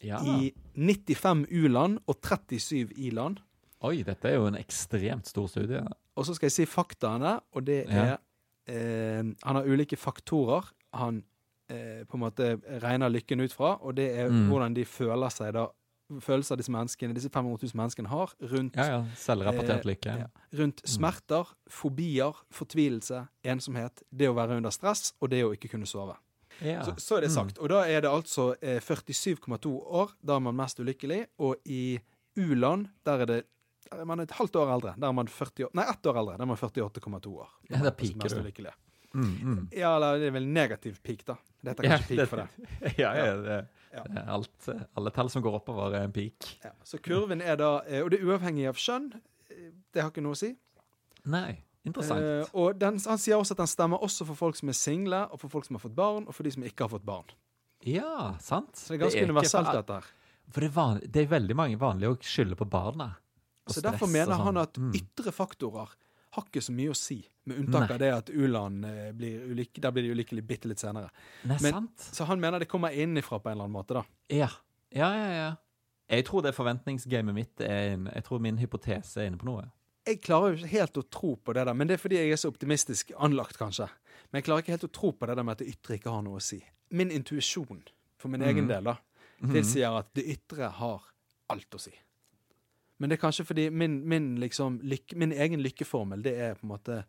ja. 0.03 0.19
i 0.25 0.53
95 0.77 1.47
u-land 1.51 1.99
og 2.07 2.17
37 2.23 2.93
i-land. 2.97 3.39
Oi, 3.85 4.03
dette 4.03 4.29
er 4.29 4.35
jo 4.35 4.47
en 4.47 4.55
ekstremt 4.59 5.29
stor 5.29 5.47
studie. 5.47 5.81
Og 6.17 6.27
så 6.27 6.35
skal 6.35 6.47
jeg 6.47 6.53
si 6.53 6.65
faktaene, 6.67 7.41
og 7.53 7.67
det 7.67 7.85
er 7.89 8.07
Ja. 8.07 8.17
eh, 8.67 9.23
Han 9.45 9.57
har 9.57 9.65
ulike 9.67 9.97
faktorer 9.97 10.71
han 10.95 11.25
eh, 11.71 12.05
på 12.05 12.15
en 12.19 12.21
måte 12.21 12.61
regner 12.83 13.09
lykken 13.11 13.41
ut 13.41 13.53
fra, 13.53 13.77
og 13.81 13.95
det 13.97 14.11
er 14.19 14.29
Mm. 14.31 14.49
hvordan 14.51 14.75
de 14.75 14.85
føler 14.85 15.31
seg 15.31 15.53
da 15.55 15.69
Følelser 16.21 16.57
disse 16.61 16.71
menneskene, 16.71 17.15
disse 17.15 17.31
500 17.33 17.63
000 17.65 17.71
menneskene 17.81 18.09
har 18.09 18.29
rundt, 18.53 18.77
Ja, 18.77 18.85
ja. 18.85 19.05
Selvrapportert 19.17 19.87
Eh, 19.87 20.19
ja. 20.21 20.27
rundt 20.53 20.83
smerter, 20.87 21.49
fobier, 21.67 22.35
fortvilelse, 22.53 23.27
ensomhet, 23.43 24.03
det 24.15 24.29
å 24.29 24.35
være 24.37 24.59
under 24.59 24.71
stress 24.71 25.15
og 25.23 25.31
det 25.31 25.43
å 25.43 25.55
ikke 25.57 25.71
kunne 25.71 25.87
sove. 25.87 26.15
Ja. 26.61 26.83
Så, 26.85 26.95
så 27.01 27.17
er 27.17 27.21
det 27.23 27.31
sagt. 27.33 27.59
Og 27.59 27.71
da 27.71 27.81
er 27.89 28.03
det 28.03 28.11
altså 28.11 28.55
eh, 28.61 28.81
47,2 28.81 29.73
år. 29.81 30.13
Da 30.23 30.37
er 30.37 30.41
man 30.41 30.55
mest 30.55 30.79
ulykkelig. 30.79 31.27
Og 31.41 31.57
i 31.65 31.99
u-land, 32.37 32.91
der 33.05 33.21
er 33.25 33.27
det 33.27 33.45
der 33.91 34.01
er 34.01 34.05
man 34.05 34.21
et 34.21 34.31
halvt 34.31 34.57
år 34.57 34.75
eldre. 34.75 34.95
Der 35.01 35.09
er 35.09 35.13
man 35.13 35.27
40, 35.27 35.65
år- 35.67 35.71
nei, 35.75 35.85
ett 35.89 36.03
år 36.07 36.17
eldre. 36.21 36.37
Der 36.37 36.43
er 36.43 36.47
man 36.47 36.57
48,2 36.57 37.33
år. 37.37 37.49
Ja, 37.71 37.79
der 37.79 37.87
er 37.87 37.91
piker 37.97 38.29
du. 38.29 38.71
Mm, 39.15 39.35
mm. 39.43 39.69
Ja, 39.79 39.93
eller 39.97 40.19
det 40.19 40.27
er 40.27 40.35
vel 40.35 40.47
negativ 40.51 40.97
peak, 41.03 41.25
da. 41.25 41.37
Det 41.63 41.71
heter 41.77 41.85
Ja, 41.87 41.91
kanskje 41.99 42.17
peak 42.17 42.29
for 42.29 42.37
deg. 42.43 42.49
Ja, 42.99 43.13
ja, 43.15 43.37
det, 43.37 43.59
Ja. 43.95 44.03
er 44.11 44.31
alt, 44.35 44.69
alle 44.97 45.11
tall 45.15 45.29
som 45.31 45.43
går 45.43 45.55
oppover, 45.61 45.95
er 45.95 46.03
en 46.09 46.13
peak. 46.13 46.49
Ja. 46.65 46.73
Så 46.85 46.99
kurven 46.99 47.41
er 47.41 47.57
da, 47.57 47.69
eh, 47.87 48.03
og 48.03 48.11
det 48.11 48.19
er 48.21 48.27
uavhengig 48.27 48.67
av 48.69 48.75
skjønn, 48.77 49.13
Det 49.95 50.03
har 50.03 50.11
ikke 50.11 50.23
noe 50.25 50.35
å 50.35 50.37
si. 50.41 50.49
Nei, 51.31 51.61
interessant. 51.87 52.21
Eh, 52.21 52.49
og 52.59 52.79
den, 52.81 52.99
han 53.07 53.19
sier 53.23 53.37
også 53.39 53.53
at 53.55 53.61
den 53.63 53.71
stemmer 53.71 54.03
også 54.03 54.27
for 54.27 54.35
folk 54.35 54.57
som 54.59 54.69
er 54.69 54.75
single, 54.75 55.21
og 55.31 55.39
for 55.41 55.49
folk 55.49 55.65
som 55.69 55.77
har 55.79 55.85
fått 55.85 55.95
barn, 55.95 56.27
og 56.27 56.35
for 56.35 56.43
de 56.43 56.51
som 56.51 56.63
ikke 56.67 56.89
har 56.89 56.91
fått 56.99 57.05
barn. 57.07 57.31
ja, 57.87 58.35
sant. 58.41 58.75
Så 58.77 58.89
det 58.89 58.97
er 58.99 59.05
ganske 59.05 59.21
ikke 59.23 59.31
universelt, 59.31 59.67
for- 59.67 59.79
dette 59.79 59.93
her. 60.01 60.05
For 60.51 60.61
det 60.61 60.69
er, 60.69 60.75
van, 60.75 60.99
det 61.01 61.23
er 61.23 61.27
veldig 61.31 61.55
mange 61.57 61.79
vanlige 61.79 62.11
å 62.11 62.19
skylde 62.21 62.57
på 62.59 62.67
barna. 62.69 63.13
Så 63.71 63.81
derfor 63.81 64.07
mener 64.11 64.35
sånn. 64.35 64.45
han 64.45 64.57
at 64.59 64.75
Mm. 64.77 64.93
ytre 64.93 65.33
faktorer 65.33 65.89
har 66.33 66.45
ikke 66.45 66.61
så 66.61 66.73
mye 66.75 66.91
å 66.91 66.97
si, 66.97 67.27
med 67.45 67.59
unntak 67.61 67.89
Nei. 67.89 67.95
av 67.95 67.99
det 68.01 68.11
at 68.15 68.31
u-land 68.33 68.85
eh, 68.89 69.11
blir 69.17 69.43
ulykke, 69.51 69.81
der 69.85 69.93
blir 69.93 70.07
de 70.07 70.15
ulykkelige 70.15 70.47
bitte 70.49 70.69
litt 70.71 70.81
senere. 70.81 71.11
Nei, 71.45 71.59
Men- 71.61 71.73
sant. 71.79 72.07
Så 72.17 72.25
han 72.29 72.41
mener 72.41 72.59
det 72.63 72.69
kommer 72.71 72.95
innenfra 72.95 73.39
på 73.39 73.51
en 73.51 73.57
eller 73.59 73.69
annen 73.69 73.77
måte, 73.77 73.95
da. 73.95 74.05
Ja. 74.33 74.49
ja, 74.91 75.11
ja, 75.17 75.31
ja. 75.35 75.51
Jeg 76.09 76.27
tror 76.29 76.43
det 76.45 76.53
forventningsgamet 76.55 77.35
mitt 77.35 77.61
er 77.65 77.95
inne 77.95 78.13
Jeg 78.13 78.25
tror 78.27 78.41
min 78.45 78.59
hypotese 78.61 79.23
er 79.23 79.31
inne 79.31 79.41
på 79.41 79.49
noe. 79.49 79.71
Jeg 80.05 80.21
klarer 80.21 80.53
jo 80.53 80.59
ikke 80.61 80.73
helt 80.75 80.99
å 81.01 81.05
tro 81.09 81.31
på 81.37 81.55
det 81.57 81.65
der, 81.65 81.75
men 81.75 81.89
det 81.89 81.95
er 81.97 82.03
fordi 82.03 82.19
jeg 82.19 82.33
er 82.35 82.41
så 82.41 82.51
optimistisk 82.53 83.13
anlagt, 83.17 83.57
kanskje. 83.57 83.87
Men 84.31 84.41
jeg 84.41 84.45
klarer 84.51 84.65
ikke 84.65 84.75
helt 84.75 84.85
å 84.85 84.93
tro 84.93 85.13
på 85.17 85.27
det 85.27 85.37
der 85.39 85.47
med 85.49 85.57
at 85.57 85.63
det 85.65 85.71
ytre 85.73 85.97
ikke 85.97 86.13
har 86.13 86.23
noe 86.27 86.41
å 86.41 86.45
si. 86.45 86.59
Min 86.93 87.11
intuisjon, 87.11 87.81
for 88.21 88.29
min 88.33 88.45
egen 88.45 88.69
del, 88.69 88.85
da, 88.85 88.99
tilsier 89.49 89.97
at 89.97 90.13
det 90.17 90.27
ytre 90.37 90.69
har 90.77 91.09
alt 91.49 91.77
å 91.77 91.81
si. 91.81 91.95
Men 93.01 93.11
det 93.11 93.17
er 93.17 93.23
kanskje 93.25 93.47
fordi 93.49 93.71
min, 93.73 93.97
min, 94.09 94.29
liksom, 94.41 94.77
lykke, 94.85 95.17
min 95.17 95.33
egen 95.33 95.65
lykkeformel, 95.65 96.23
det 96.23 96.35
er 96.37 96.55
på 96.59 96.69
en 96.69 96.75
måte 96.75 97.01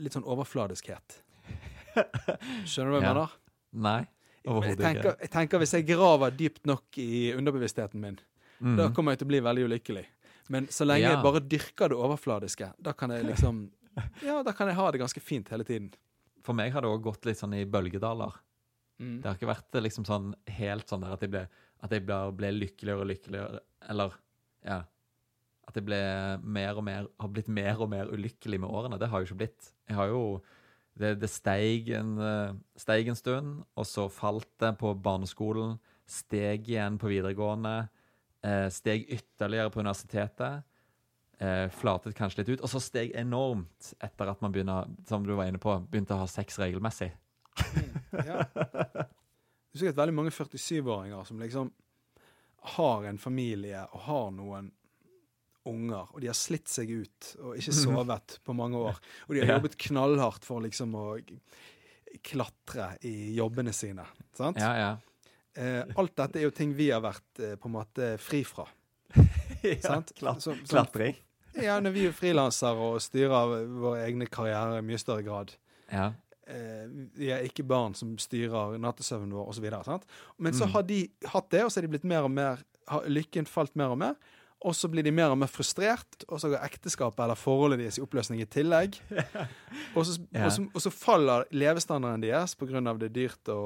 litt 0.00 0.16
sånn 0.16 0.26
overfladiskhet. 0.26 1.20
Skjønner 2.68 2.90
du 2.90 2.94
hva 2.96 3.00
jeg 3.00 3.06
Ja. 3.06 3.12
mener? 3.14 3.34
Nei, 3.74 4.06
Jeg 4.44 4.76
tenker, 4.78 5.16
jeg 5.18 5.30
tenker 5.32 5.58
Hvis 5.58 5.72
jeg 5.72 5.86
graver 5.88 6.30
dypt 6.30 6.66
nok 6.68 6.98
i 7.00 7.32
underbevisstheten 7.32 8.00
min, 8.00 8.18
mm. 8.60 8.76
da 8.76 8.90
kommer 8.94 9.12
jeg 9.12 9.22
til 9.22 9.26
å 9.26 9.32
bli 9.32 9.40
veldig 9.40 9.64
ulykkelig. 9.70 10.04
Men 10.52 10.66
så 10.68 10.84
lenge 10.84 11.08
Ja. 11.08 11.14
jeg 11.14 11.24
bare 11.24 11.40
dyrker 11.40 11.88
det 11.88 11.96
overfladiske, 11.96 12.72
da 12.78 12.92
kan 12.92 13.10
jeg 13.10 13.24
liksom 13.24 13.70
Ja, 14.22 14.42
da 14.42 14.52
kan 14.52 14.68
jeg 14.68 14.76
ha 14.76 14.90
det 14.90 15.00
ganske 15.00 15.20
fint 15.20 15.48
hele 15.48 15.64
tiden. 15.64 15.92
For 16.42 16.52
meg 16.52 16.72
har 16.72 16.82
det 16.82 16.90
òg 16.90 17.02
gått 17.02 17.24
litt 17.24 17.38
sånn 17.38 17.54
i 17.54 17.64
bølgedaler. 17.64 18.34
Mm. 19.00 19.22
Det 19.22 19.28
har 19.28 19.36
ikke 19.38 19.54
vært 19.54 19.82
liksom 19.82 20.04
sånn 20.04 20.34
helt 20.46 20.88
sånn 20.88 21.00
der 21.00 21.14
at 21.14 21.22
jeg 21.22 21.30
ble, 21.30 21.48
at 21.82 21.90
jeg 21.90 22.04
ble, 22.04 22.18
ble 22.36 22.50
lykkeligere 22.52 23.00
og 23.00 23.08
lykkeligere, 23.10 23.60
eller 23.88 24.12
ja 24.64 24.82
At 25.74 25.80
jeg 25.80 25.88
ble 25.88 26.02
mer 26.54 26.76
og 26.78 26.84
mer, 26.86 27.06
har 27.18 27.30
blitt 27.34 27.48
mer 27.50 27.80
og 27.82 27.88
mer 27.90 28.10
ulykkelig 28.14 28.60
med 28.62 28.70
årene. 28.70 28.98
Det 29.00 29.08
har 29.10 29.18
jeg 29.18 29.26
jo 29.26 29.32
ikke 29.32 29.40
blitt. 29.42 29.72
Jeg 29.90 29.98
har 29.98 30.12
jo 30.12 30.42
Det, 30.94 31.16
det 31.18 31.26
steig, 31.26 31.88
en, 31.90 32.12
eh, 32.22 32.52
steig 32.78 33.08
en 33.10 33.16
stund, 33.18 33.64
og 33.74 33.84
så 33.84 34.04
falt 34.06 34.46
det 34.62 34.76
på 34.78 34.92
barneskolen. 34.94 35.80
Steg 36.06 36.68
igjen 36.68 37.00
på 37.02 37.10
videregående. 37.10 37.88
Eh, 38.46 38.68
steg 38.70 39.02
ytterligere 39.10 39.72
på 39.74 39.80
universitetet. 39.82 40.62
Eh, 41.40 41.66
flatet 41.74 42.14
kanskje 42.14 42.44
litt 42.44 42.52
ut. 42.52 42.62
Og 42.62 42.70
så 42.70 42.78
steg 42.78 43.10
enormt 43.18 43.90
etter 43.98 44.30
at 44.30 44.40
man 44.40 44.54
begynner, 44.54 44.86
som 45.08 45.26
du 45.26 45.34
var 45.34 45.50
inne 45.50 45.58
på, 45.58 45.74
begynte 45.90 46.14
å 46.14 46.22
ha 46.22 46.30
sex 46.30 46.60
regelmessig. 46.62 47.10
Ja. 48.14 48.44
Det 49.74 49.80
er 49.80 49.88
sikkert 49.88 49.98
veldig 49.98 50.14
mange 50.14 50.30
47-åringer 50.30 51.26
som 51.26 51.40
liksom 51.42 51.72
har 52.76 53.04
en 53.08 53.18
familie 53.18 53.80
og 53.90 54.04
har 54.06 54.28
noen 54.30 54.70
unger, 55.66 56.08
og 56.12 56.20
de 56.20 56.26
har 56.28 56.36
slitt 56.36 56.68
seg 56.68 56.90
ut 56.90 57.28
og 57.40 57.56
ikke 57.56 57.72
sovet 57.72 58.38
på 58.44 58.54
mange 58.56 58.76
år. 58.76 58.98
Og 59.28 59.34
de 59.34 59.40
har 59.44 59.54
jobbet 59.58 59.76
knallhardt 59.86 60.44
for 60.44 60.60
liksom 60.60 60.94
å 60.94 61.06
klatre 62.24 62.92
i 63.08 63.34
jobbene 63.36 63.72
sine. 63.74 64.04
Sant? 64.36 64.58
Ja, 64.60 64.72
ja. 64.78 64.92
Eh, 65.54 65.84
alt 65.96 66.16
dette 66.18 66.40
er 66.40 66.48
jo 66.48 66.54
ting 66.54 66.72
vi 66.74 66.88
har 66.90 67.02
vært 67.04 67.40
eh, 67.42 67.54
på 67.60 67.68
en 67.70 67.76
måte 67.76 68.14
fri 68.22 68.42
fra. 68.46 68.66
Sant? 69.84 70.12
klat- 70.18 70.42
Som- 70.42 70.58
som- 70.66 70.66
Klatring. 70.84 71.16
Ja, 71.54 71.76
når 71.80 71.92
vi 71.94 72.06
er 72.08 72.12
frilansere 72.16 72.74
og 72.82 72.96
styrer 73.02 73.62
våre 73.78 74.00
egne 74.08 74.26
karrierer 74.26 74.80
i 74.80 74.86
mye 74.86 74.98
større 74.98 75.22
grad. 75.22 75.52
Ja. 75.92 76.08
Eh, 76.50 76.88
vi 77.14 77.28
er 77.30 77.44
ikke 77.46 77.62
barn 77.66 77.94
som 77.94 78.16
styrer 78.18 78.74
nattesøvnen 78.82 79.30
vår 79.32 79.52
osv. 79.52 79.68
Men 80.38 80.52
Mm. 80.52 80.58
så 80.58 80.66
har 80.72 80.82
de 80.82 81.08
hatt 81.30 81.50
det, 81.50 81.62
og 81.64 81.70
så 81.70 81.78
er 81.78 81.82
de 81.86 81.92
blitt 81.94 82.04
mer 82.04 82.24
og 82.26 82.30
mer 82.34 82.58
har 82.88 83.06
lykken 83.08 83.46
falt 83.46 83.76
mer 83.76 83.94
og 83.94 83.98
mer. 83.98 84.14
Og 84.64 84.72
så 84.74 84.88
blir 84.88 85.02
de 85.04 85.10
mer 85.12 85.28
og 85.28 85.36
mer 85.36 85.46
frustrert, 85.52 86.24
og 86.28 86.38
så 86.40 86.48
går 86.48 86.62
ekteskapet 86.64 87.20
eller 87.20 87.36
forholdet 87.36 87.78
deres 87.82 87.98
i 87.98 88.00
oppløsning 88.00 88.40
i 88.40 88.46
tillegg. 88.48 88.94
Og 89.96 90.06
så, 90.06 90.14
Ja. 90.32 90.46
og 90.46 90.52
så, 90.52 90.62
og 90.74 90.80
så 90.80 90.90
faller 90.90 91.44
levestandarden 91.52 92.22
deres 92.22 92.54
pga. 92.56 92.80
det 92.98 93.10
er 93.10 93.12
dyrt 93.12 93.48
å, 93.52 93.58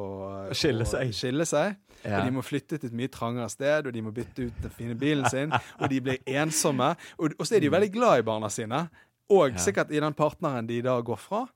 Å 0.51 0.55
skille 0.59 0.84
seg. 0.84 1.09
å 1.09 1.12
skille 1.14 1.47
seg. 1.47 1.76
Ja. 2.05 2.18
Og 2.20 2.26
de 2.26 2.32
må 2.34 2.43
flytte 2.43 2.78
til 2.78 2.89
et 2.91 2.97
mye 2.99 3.09
trangere 3.09 3.49
sted, 3.49 3.86
og 3.86 3.93
de 3.95 4.03
må 4.03 4.11
bytte 4.12 4.49
ut 4.49 4.59
den 4.62 4.70
fine 4.74 4.95
bilen 4.99 5.28
sin. 5.30 5.53
Og 5.80 5.89
de 5.89 6.01
blir 6.01 6.18
ensomme. 6.26 6.91
Og, 7.18 7.30
og 7.39 7.47
så 7.47 7.55
er 7.57 7.61
de 7.61 7.66
jo 7.70 7.76
veldig 7.76 7.93
glad 7.95 8.18
i 8.18 8.26
barna 8.26 8.49
sine, 8.51 8.89
og 9.30 9.53
Ja. 9.53 9.59
sikkert 9.59 9.91
i 9.95 10.01
den 10.01 10.14
partneren 10.14 10.66
de 10.66 10.80
da 10.82 10.99
går 11.01 11.16
fra. 11.18 11.47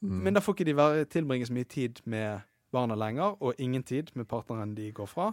Men 0.00 0.34
da 0.34 0.40
får 0.40 0.54
ikke 0.56 0.72
de 0.72 1.04
tilbringe 1.10 1.46
så 1.46 1.52
mye 1.52 1.64
tid 1.68 2.00
med 2.06 2.40
barna 2.72 2.94
lenger, 2.94 3.36
og 3.42 3.54
ingen 3.58 3.82
tid 3.82 4.10
med 4.14 4.26
partneren 4.28 4.74
de 4.74 4.90
går 4.92 5.06
fra. 5.08 5.32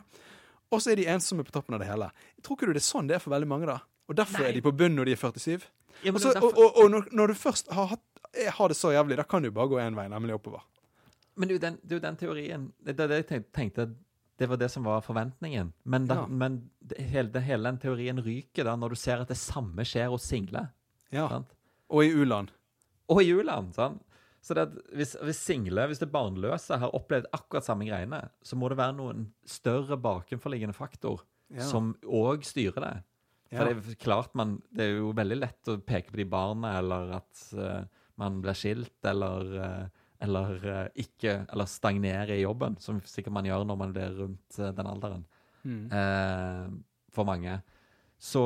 Og 0.74 0.82
så 0.82 0.92
er 0.94 1.00
de 1.00 1.06
ensomme 1.14 1.46
på 1.46 1.54
toppen 1.54 1.76
av 1.78 1.84
det 1.84 1.88
hele. 1.92 2.08
Tror 2.44 2.58
ikke 2.58 2.70
du 2.72 2.74
det 2.74 2.82
er 2.82 2.88
sånn 2.90 3.08
det 3.10 3.16
er 3.20 3.22
for 3.24 3.34
veldig 3.36 3.50
mange, 3.52 3.68
da? 3.70 3.80
Og 4.10 4.18
derfor 4.18 4.42
Nei. 4.42 4.50
er 4.50 4.54
de 4.58 4.62
på 4.66 4.72
bunnen 4.76 4.98
når 5.00 5.06
de 5.12 5.16
er 5.16 5.22
47? 5.22 5.68
Ja, 6.04 6.12
Også, 6.12 6.32
Og, 6.34 6.36
er 6.36 6.44
og, 6.44 6.58
og, 6.58 6.78
og 6.84 6.90
når, 6.92 7.06
når 7.16 7.28
du 7.32 7.34
først 7.40 7.70
har, 7.72 7.86
hatt, 7.94 8.02
eh, 8.34 8.50
har 8.58 8.68
det 8.74 8.76
så 8.80 8.92
jævlig, 8.92 9.18
da 9.22 9.24
kan 9.30 9.44
du 9.46 9.52
bare 9.54 9.70
gå 9.72 9.78
én 9.80 9.96
vei, 9.96 10.08
nemlig 10.12 10.34
oppover. 10.36 10.66
Men 11.38 11.48
det 11.50 11.54
er 11.56 11.60
jo 11.60 11.62
den, 11.68 11.78
det 11.88 11.96
er 11.96 12.02
den 12.04 12.18
teorien 12.20 12.66
Det 12.86 12.94
er 13.00 13.08
det 13.10 13.18
jeg 13.32 13.46
tenkte, 13.54 13.88
Det 14.38 14.50
var 14.50 14.58
det 14.58 14.68
som 14.72 14.84
var 14.84 15.02
forventningen. 15.06 15.72
Men, 15.86 16.08
da, 16.10 16.16
Ja. 16.16 16.26
men 16.28 16.70
det, 16.82 16.98
hele, 17.14 17.30
det, 17.30 17.44
hele 17.44 17.64
den 17.70 17.78
teorien 17.80 18.20
ryker 18.22 18.64
da 18.66 18.76
når 18.76 18.90
du 18.90 18.96
ser 18.96 19.22
at 19.22 19.28
det 19.30 19.38
samme 19.38 19.86
skjer 19.86 20.10
hos 20.10 20.24
single. 20.28 20.68
Ja. 21.14 21.28
Sant? 21.30 21.54
Og 21.90 22.04
i 22.04 22.10
u-land. 22.12 22.50
Og 23.10 23.22
i 23.22 23.30
u-land. 23.32 23.74
sant? 23.76 24.02
Så 24.44 24.56
det 24.58 24.66
at 24.68 24.74
hvis, 24.92 25.14
hvis 25.24 25.40
single, 25.40 25.86
hvis 25.88 26.02
det 26.02 26.12
barnløse, 26.12 26.76
har 26.82 26.92
opplevd 26.98 27.30
akkurat 27.32 27.64
samme 27.64 27.88
greiene, 27.88 28.20
så 28.44 28.58
må 28.60 28.68
det 28.70 28.78
være 28.78 28.98
noen 28.98 29.26
større 29.48 29.96
bakenforliggende 29.98 30.76
faktor 30.76 31.24
Ja. 31.54 31.62
som 31.70 31.94
òg 32.04 32.44
styrer 32.48 32.82
det. 32.82 32.94
For 33.54 33.68
Ja. 33.68 33.74
det 33.74 33.92
er 33.94 33.96
klart 34.02 34.34
man 34.36 34.62
Det 34.74 34.82
er 34.84 34.98
jo 34.98 35.12
veldig 35.14 35.38
lett 35.40 35.68
å 35.70 35.78
peke 35.78 36.12
på 36.12 36.18
de 36.18 36.26
barna, 36.26 36.78
eller 36.80 37.12
at 37.22 37.44
uh, 37.54 37.84
man 38.18 38.42
blir 38.42 38.54
skilt, 38.58 38.98
eller 39.06 39.54
uh, 39.60 39.88
eller 40.20 40.66
uh, 40.66 40.88
ikke 40.96 41.46
Eller 41.52 41.66
stagnerer 41.66 42.32
i 42.34 42.42
jobben, 42.42 42.78
som 42.80 43.02
sikkert 43.02 43.34
man 43.34 43.46
gjør 43.46 43.66
når 43.68 43.78
man 43.78 43.94
blir 43.94 44.18
rundt 44.18 44.58
den 44.58 44.88
alderen. 44.88 45.26
Mm. 45.64 46.84
For 47.12 47.24
mange. 47.24 47.62
Så 48.20 48.42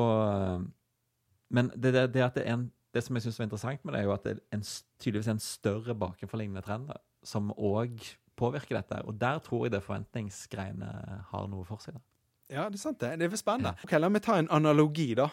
Men 1.50 1.70
det, 1.74 1.92
det, 1.94 2.12
det 2.14 2.22
at 2.22 2.34
det 2.34 2.44
er 2.46 2.52
en 2.52 2.70
Det 2.94 3.02
som 3.04 3.16
jeg 3.18 3.26
syns 3.26 3.38
var 3.38 3.48
interessant 3.48 3.84
med 3.84 3.94
det, 3.94 4.00
er 4.00 4.08
jo 4.08 4.14
at 4.14 4.24
det 4.24 4.32
er 4.36 4.40
en, 4.56 4.62
tydeligvis 5.02 5.28
en 5.28 5.42
større 5.44 5.94
bakenforliggende 5.98 6.62
trend 6.64 6.92
som 7.26 7.50
òg 7.52 7.98
påvirker 8.38 8.78
dette. 8.78 9.02
Og 9.04 9.18
der 9.20 9.40
tror 9.44 9.66
jeg 9.66 9.74
det 9.74 9.82
forventningsgreiene 9.84 10.88
har 11.32 11.48
noe 11.50 11.66
for 11.68 11.82
seg. 11.84 11.98
da. 11.98 12.04
Ja, 12.48 12.64
det 12.72 12.78
er 12.78 12.84
sant 12.86 13.00
det. 13.02 13.12
Det 13.20 13.28
er 13.28 13.36
spennende. 13.36 13.74
Ok, 13.84 13.92
La 14.00 14.08
meg 14.08 14.24
ta 14.24 14.38
en 14.40 14.48
analogi, 14.54 15.10
da. 15.18 15.28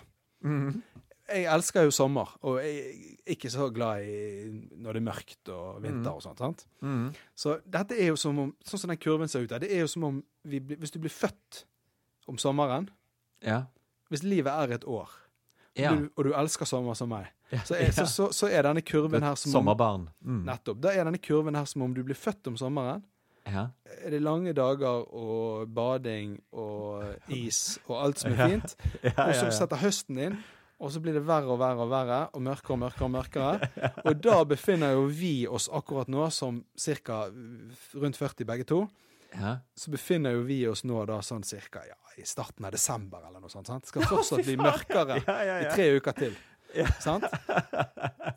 Jeg 1.26 1.45
elsker 1.49 1.88
jo 1.88 1.93
sommer, 1.95 2.36
og 2.45 2.60
jeg 2.62 2.82
er 3.26 3.32
ikke 3.34 3.49
så 3.49 3.70
glad 3.74 4.03
i 4.06 4.18
når 4.78 4.93
det 4.93 4.99
er 5.01 5.06
mørkt 5.08 5.49
og 5.49 5.80
vinter 5.82 6.12
og 6.12 6.22
sånt. 6.22 6.43
sant? 6.43 6.66
Så 7.34 7.56
dette 7.66 7.97
er 7.97 8.12
jo 8.12 8.20
som 8.20 8.38
om, 8.43 8.51
sånn 8.68 8.84
som 8.84 8.91
den 8.93 8.99
kurven 9.01 9.32
ser 9.32 9.41
ut 9.47 9.49
der, 9.49 9.64
det 9.64 9.72
er 9.74 9.82
jo 9.86 9.89
som 9.89 10.06
om 10.06 10.20
vi, 10.45 10.60
hvis 10.60 10.93
du 10.93 10.99
blir 11.01 11.14
født 11.14 11.64
om 12.30 12.38
sommeren 12.41 12.91
Ja. 13.41 13.64
Hvis 14.14 14.22
livet 14.22 14.51
er 14.53 14.76
et 14.76 14.86
år, 14.86 15.10
ja. 15.78 15.92
du, 15.96 16.10
og 16.16 16.28
du 16.28 16.34
elsker 16.38 16.68
sommer 16.70 16.96
som 16.98 17.10
meg, 17.12 17.28
så 17.64 17.76
er, 17.78 17.92
så, 17.96 18.06
så, 18.10 18.30
så 18.36 18.48
er 18.50 18.66
denne 18.68 18.82
kurven 18.86 19.24
her 19.24 19.36
som 19.40 19.52
om, 19.52 19.60
Sommerbarn. 19.60 20.08
Mm. 20.26 20.42
Nettopp. 20.48 20.80
Da 20.84 20.94
er 20.96 21.06
denne 21.08 21.22
kurven 21.22 21.56
her 21.56 21.68
som 21.70 21.84
om 21.86 21.94
du 21.96 22.02
blir 22.04 22.18
født 22.18 22.48
om 22.52 22.58
sommeren. 22.60 23.04
Ja. 23.46 23.68
Er 24.02 24.16
det 24.16 24.24
lange 24.26 24.56
dager 24.58 25.04
og 25.14 25.70
bading 25.70 26.40
og 26.58 27.30
is 27.30 27.78
og 27.86 28.00
alt 28.02 28.24
som 28.24 28.34
er 28.34 28.42
fint. 28.50 28.76
Ja, 29.06 29.28
Og 29.28 29.36
så 29.38 29.52
setter 29.54 29.84
høsten 29.84 30.18
inn, 30.18 30.40
og 30.82 30.92
så 30.92 31.00
blir 31.00 31.14
det 31.16 31.24
verre 31.28 31.54
og 31.54 31.62
verre 31.62 31.86
og 31.86 31.92
verre, 31.94 32.20
og 32.34 32.42
mørkere 32.44 32.76
og 32.76 32.82
mørkere 32.82 33.06
og 33.06 33.14
mørkere. 33.14 33.92
Og 34.04 34.18
da 34.26 34.40
befinner 34.50 34.96
jo 34.98 35.06
vi 35.08 35.36
oss 35.48 35.70
akkurat 35.72 36.10
nå 36.12 36.26
som 36.34 36.64
ca. 36.76 37.26
rundt 37.94 38.18
40 38.18 38.50
begge 38.50 38.68
to. 38.74 38.82
Ja. 39.40 39.58
Så 39.76 39.92
befinner 39.92 40.32
jo 40.36 40.44
vi 40.48 40.62
oss 40.68 40.84
nå 40.84 41.06
da 41.06 41.20
sånn 41.22 41.44
cirka 41.44 41.82
ja, 41.88 41.96
i 42.18 42.26
starten 42.26 42.66
av 42.66 42.72
desember 42.72 43.26
eller 43.28 43.40
noe 43.44 43.50
sånt. 43.52 43.68
sant? 43.68 43.84
Det 43.84 43.90
skal 43.94 44.04
fortsatt 44.10 44.46
bli 44.46 44.56
mørkere 44.58 45.18
i 45.22 45.72
tre 45.76 45.90
uker 46.00 46.12
til. 46.18 46.36
Sant? 47.00 47.24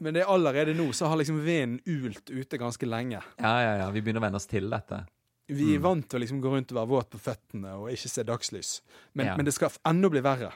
Men 0.00 0.14
det 0.14 0.22
er 0.22 0.30
allerede 0.30 0.74
nå 0.78 0.90
så 0.94 1.08
har 1.10 1.16
liksom 1.18 1.40
vinden 1.44 1.80
ult 1.86 2.30
ute 2.30 2.58
ganske 2.60 2.86
lenge. 2.86 3.22
ja, 3.38 3.54
ja, 3.64 3.72
ja. 3.84 3.90
Vi 3.90 4.00
begynner 4.02 4.20
å 4.22 4.26
venne 4.28 4.36
oss 4.38 4.46
til 4.46 4.68
dette. 4.70 5.04
Vi 5.48 5.64
Mm. 5.64 5.74
er 5.74 5.78
vant 5.80 6.08
til 6.08 6.18
å 6.18 6.20
liksom 6.22 6.40
gå 6.44 6.50
rundt 6.52 6.72
og 6.72 6.76
være 6.76 6.88
våt 6.92 7.10
på 7.10 7.18
føttene 7.24 7.70
og 7.80 7.88
ikke 7.90 8.08
se 8.12 8.22
dagslys. 8.22 8.80
Men, 9.14 9.26
Ja. 9.26 9.36
men 9.36 9.46
det 9.46 9.54
skal 9.54 9.70
enda 9.86 10.08
bli 10.10 10.20
verre. 10.20 10.52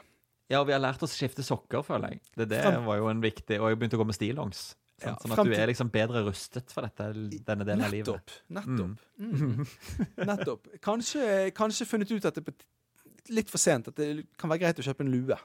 Ja, 0.49 0.59
og 0.61 0.67
vi 0.67 0.73
har 0.73 0.79
lært 0.83 1.01
oss 1.01 1.15
å 1.15 1.17
skifte 1.27 1.41
sokker, 1.41 1.81
føler 1.83 2.09
jeg. 2.11 2.21
Det, 2.37 2.47
det 2.49 2.85
var 2.85 2.97
jo 2.97 3.07
en 3.09 3.21
viktig 3.21 3.59
Og 3.59 3.69
jeg 3.71 3.79
begynte 3.79 3.97
å 3.97 4.03
gå 4.03 4.05
med 4.05 4.15
stillongs. 4.15 4.75
Ja, 5.03 5.15
sånn 5.21 5.33
at 5.35 5.49
du 5.49 5.55
er 5.55 5.69
liksom 5.71 5.89
bedre 5.93 6.23
rustet 6.27 6.73
for 6.73 6.85
dette, 6.87 7.09
denne 7.47 7.67
delen 7.67 7.85
av 7.85 7.93
livet. 7.93 8.37
Nettopp. 8.47 8.69
Nettopp. 8.69 9.03
Mm. 9.19 9.65
Nettopp. 10.29 10.69
Kanskje, 10.83 11.25
kanskje 11.57 11.87
funnet 11.89 12.13
ut 12.13 12.29
at 12.29 12.39
det 12.39 12.53
er 12.53 13.33
litt 13.33 13.51
for 13.51 13.61
sent 13.61 13.89
at 13.91 13.99
det 13.99 14.27
kan 14.39 14.51
være 14.51 14.65
greit 14.65 14.81
å 14.81 14.85
kjøpe 14.85 15.05
en 15.05 15.13
lue. 15.13 15.39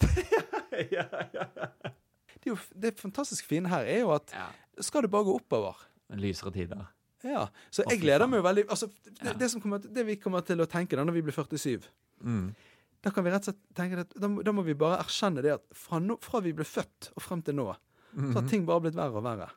ja, 0.96 1.06
ja. 1.34 1.46
Det, 2.40 2.46
jo, 2.48 2.56
det 2.72 2.96
fantastisk 3.00 3.48
fine 3.50 3.70
her 3.72 3.86
er 3.88 4.02
jo 4.04 4.14
at 4.16 4.32
skal 4.80 5.04
det 5.04 5.12
bare 5.12 5.28
gå 5.28 5.36
oppover. 5.40 5.86
Lysere 6.20 6.52
tider. 6.54 6.88
Ja, 7.26 7.48
Så 7.68 7.84
jeg 7.84 8.00
gleder 8.00 8.28
meg 8.30 8.40
jo 8.40 8.44
veldig 8.46 8.62
altså, 8.72 8.88
det, 9.04 9.34
det, 9.36 9.50
som 9.52 9.60
kommer, 9.60 9.82
det 9.84 10.04
vi 10.08 10.16
kommer 10.16 10.44
til 10.46 10.62
å 10.62 10.66
tenke 10.70 10.96
da 10.96 11.04
når 11.04 11.18
vi 11.18 11.26
blir 11.28 11.36
47 11.36 11.88
Mm. 12.20 12.50
Da 13.00 13.08
kan 13.16 13.24
vi 13.24 13.30
rett 13.32 13.46
og 13.48 13.54
slett 13.54 13.60
tenke 13.72 14.02
at 14.02 14.10
da, 14.20 14.28
da 14.44 14.52
må 14.52 14.60
vi 14.66 14.74
bare 14.76 14.98
erkjenne 15.00 15.40
det 15.40 15.54
at 15.54 15.62
fra, 15.72 15.96
no, 16.04 16.18
fra 16.20 16.42
vi 16.44 16.50
ble 16.52 16.66
født 16.68 17.06
og 17.14 17.24
frem 17.24 17.40
til 17.46 17.56
nå, 17.56 17.64
så 18.14 18.36
har 18.38 18.48
ting 18.50 18.64
bare 18.68 18.86
blitt 18.86 18.98
verre 18.98 19.20
og 19.20 19.26
verre. 19.26 19.50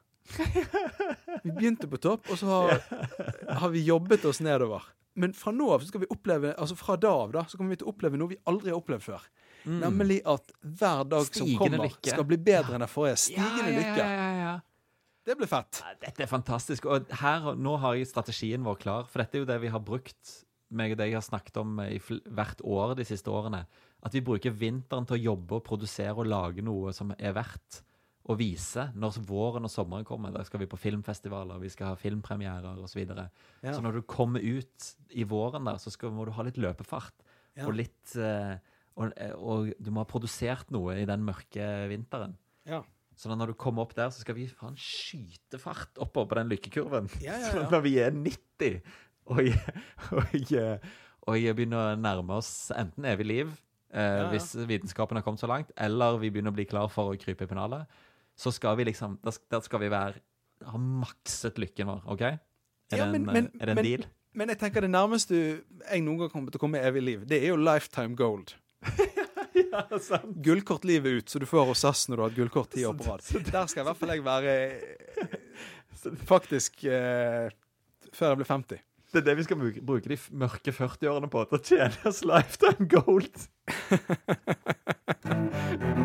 Vi 1.44 1.52
begynte 1.52 1.90
på 1.92 2.00
topp, 2.02 2.30
og 2.32 2.40
så 2.40 2.50
har, 2.50 2.84
har 3.62 3.72
vi 3.74 3.84
jobbet 3.84 4.26
oss 4.30 4.40
nedover. 4.44 4.86
Men 5.20 5.34
fra 5.38 5.54
nå 5.54 5.68
av 5.76 5.84
så 5.84 5.92
skal 5.92 6.06
vi 6.06 6.10
oppleve, 6.14 6.54
altså 6.58 6.78
fra 6.78 6.96
da 6.98 7.12
av 7.26 7.34
da, 7.36 7.44
så 7.50 7.60
kommer 7.60 7.76
vi 7.76 7.82
til 7.82 7.90
å 7.90 7.94
oppleve 7.94 8.18
noe 8.18 8.32
vi 8.32 8.40
aldri 8.50 8.72
har 8.74 8.80
opplevd 8.80 9.06
før. 9.06 9.26
Nemlig 9.70 10.20
at 10.28 10.50
hver 10.62 11.04
dag 11.08 11.28
som 11.28 11.46
Stigende 11.46 11.78
kommer, 11.78 11.84
lykke. 11.88 12.14
skal 12.16 12.26
bli 12.28 12.40
bedre 12.42 12.76
enn 12.76 12.84
den 12.84 12.92
forrige. 12.92 13.20
Stigende 13.28 13.70
ja, 13.70 13.76
lykke. 13.78 14.08
Ja, 14.08 14.16
ja, 14.18 14.32
ja. 14.40 14.56
Det 15.24 15.38
blir 15.40 15.48
fett. 15.48 15.80
Dette 16.02 16.26
er 16.26 16.28
fantastisk. 16.28 16.88
Og 16.92 17.14
her, 17.22 17.54
nå 17.56 17.78
har 17.80 17.96
jeg 17.96 18.10
strategien 18.10 18.66
vår 18.66 18.82
klar. 18.82 19.08
For 19.12 19.24
dette 19.24 19.40
er 19.40 19.46
jo 19.46 19.48
det 19.48 19.60
vi 19.64 19.72
har 19.72 19.84
brukt, 19.86 20.34
meg 20.74 20.96
og 20.96 21.00
deg 21.00 21.16
har 21.16 21.24
snakket 21.24 21.62
om 21.62 21.78
i 21.86 22.02
fl 22.02 22.20
hvert 22.34 22.60
år 22.66 22.98
de 23.00 23.06
siste 23.08 23.32
årene. 23.32 23.62
At 24.04 24.18
vi 24.18 24.24
bruker 24.26 24.52
vinteren 24.52 25.08
til 25.08 25.16
å 25.16 25.24
jobbe 25.30 25.62
og 25.62 25.66
produsere 25.70 26.18
og 26.18 26.28
lage 26.28 26.66
noe 26.66 26.92
som 26.96 27.14
er 27.16 27.38
verdt 27.38 27.84
å 28.24 28.36
vise 28.40 28.86
når 28.96 29.20
våren 29.28 29.68
og 29.68 29.72
sommeren 29.72 30.08
kommer. 30.08 30.32
Da 30.32 30.46
skal 30.48 30.62
vi 30.64 30.70
på 30.72 30.80
filmfestivaler, 30.80 31.60
vi 31.60 31.72
skal 31.74 31.92
ha 31.92 32.00
filmpremierer 32.00 32.80
osv. 32.80 32.94
Så, 32.94 33.00
videre. 33.02 33.28
Ja. 33.62 33.74
så 33.76 33.84
når 33.84 34.00
du 34.00 34.06
kommer 34.08 34.44
ut 34.44 34.92
i 35.12 35.26
våren 35.28 35.68
der, 35.68 35.80
så 35.82 35.92
skal, 35.92 36.14
må 36.16 36.28
du 36.28 36.34
ha 36.36 36.46
litt 36.48 36.60
løpefart. 36.62 37.26
Ja. 37.58 37.68
Og 37.68 37.76
litt 37.78 38.16
eh, 38.18 38.56
og, 39.00 39.14
og 39.38 39.72
du 39.82 39.90
må 39.94 40.04
ha 40.04 40.10
produsert 40.10 40.70
noe 40.74 40.98
i 41.02 41.08
den 41.10 41.24
mørke 41.26 41.66
vinteren. 41.92 42.36
Ja. 42.70 42.84
Så 43.18 43.30
når 43.30 43.52
du 43.52 43.58
kommer 43.60 43.86
opp 43.86 43.94
der, 43.98 44.10
så 44.14 44.24
skal 44.24 44.38
vi 44.38 44.48
faen 44.50 44.78
skyte 44.80 45.60
fart 45.62 46.00
oppover 46.02 46.32
på 46.32 46.40
den 46.40 46.54
lykkekurven. 46.54 47.10
Ja, 47.22 47.38
ja, 47.38 47.52
Så 47.54 47.66
når 47.70 47.84
vi 47.86 47.98
er 48.02 48.16
90 48.16 48.80
og, 49.34 49.52
og, 50.18 50.88
og 51.30 51.46
begynner 51.58 51.94
å 51.94 52.00
nærme 52.00 52.40
oss 52.42 52.72
enten 52.76 53.06
evig 53.10 53.30
liv, 53.30 53.54
eh, 53.94 54.18
ja. 54.24 54.26
hvis 54.34 54.54
vitenskapen 54.70 55.20
har 55.20 55.26
kommet 55.26 55.44
så 55.44 55.50
langt, 55.50 55.74
eller 55.78 56.20
vi 56.22 56.34
begynner 56.34 56.54
å 56.54 56.58
bli 56.58 56.68
klar 56.70 56.90
for 56.94 57.14
å 57.14 57.20
krype 57.22 57.46
i 57.46 57.50
pennalet, 57.50 58.02
så 58.44 58.52
skal 58.54 58.76
vi 58.80 58.86
liksom 58.92 59.16
Der 59.24 59.38
da 59.54 59.60
skal 59.64 59.80
vi 59.84 59.90
være 59.94 60.20
ha 60.68 60.78
makset 60.80 61.58
lykken 61.60 61.88
vår, 61.90 62.04
OK? 62.14 62.22
Er, 62.28 62.38
Ja, 62.94 63.06
det, 63.08 63.16
en, 63.16 63.26
men- 63.26 63.50
er 63.60 63.66
det 63.66 63.74
en 63.74 63.80
men- 63.80 63.88
deal? 63.88 64.04
Men 64.34 64.50
jeg 64.50 64.58
tenker 64.64 64.82
det 64.82 64.90
nærmeste 64.90 65.36
jeg 65.38 66.02
noen 66.02 66.18
gang 66.24 66.30
kommer 66.34 66.50
til 66.54 66.58
å 66.58 66.64
komme 66.64 66.80
evig 66.82 67.04
liv, 67.06 67.26
det 67.30 67.38
er 67.44 67.52
jo 67.54 67.58
lifetime 67.62 68.16
gold. 68.20 68.56
Ja, 69.54 69.84
sant. 70.02 70.32
Gullkort 70.46 70.82
livet 70.86 71.12
ut, 71.22 71.30
så 71.30 71.38
du 71.42 71.46
får 71.46 71.68
hos 71.70 71.82
SAS 71.86 72.08
når 72.10 72.16
du 72.18 72.22
har 72.24 72.30
hatt 72.32 72.38
gullkort 72.40 72.72
ti 72.74 72.84
år 72.90 72.96
på 72.98 73.06
rad. 73.06 73.22
Der 73.54 73.68
skal 73.70 73.84
i 73.84 73.86
hvert 73.86 74.00
fall 74.00 74.10
jeg 74.16 74.24
være 74.26 74.54
eh, 75.22 75.36
faktisk 76.30 76.84
eh, 76.90 77.50
før 78.14 78.34
jeg 78.34 78.40
blir 78.42 78.50
50. 78.50 78.82
Det 79.14 79.22
er 79.22 79.28
det 79.30 79.36
vi 79.38 79.46
skal 79.46 79.60
bruke, 79.62 79.82
bruke 79.86 80.10
de 80.10 80.18
mørke 80.42 80.74
40-årene 80.74 81.30
på, 81.30 81.44
til 81.52 81.58
å 81.60 81.62
tjene 81.70 82.10
oss 82.10 82.24
lifetime 82.26 82.90
gold. 82.90 83.30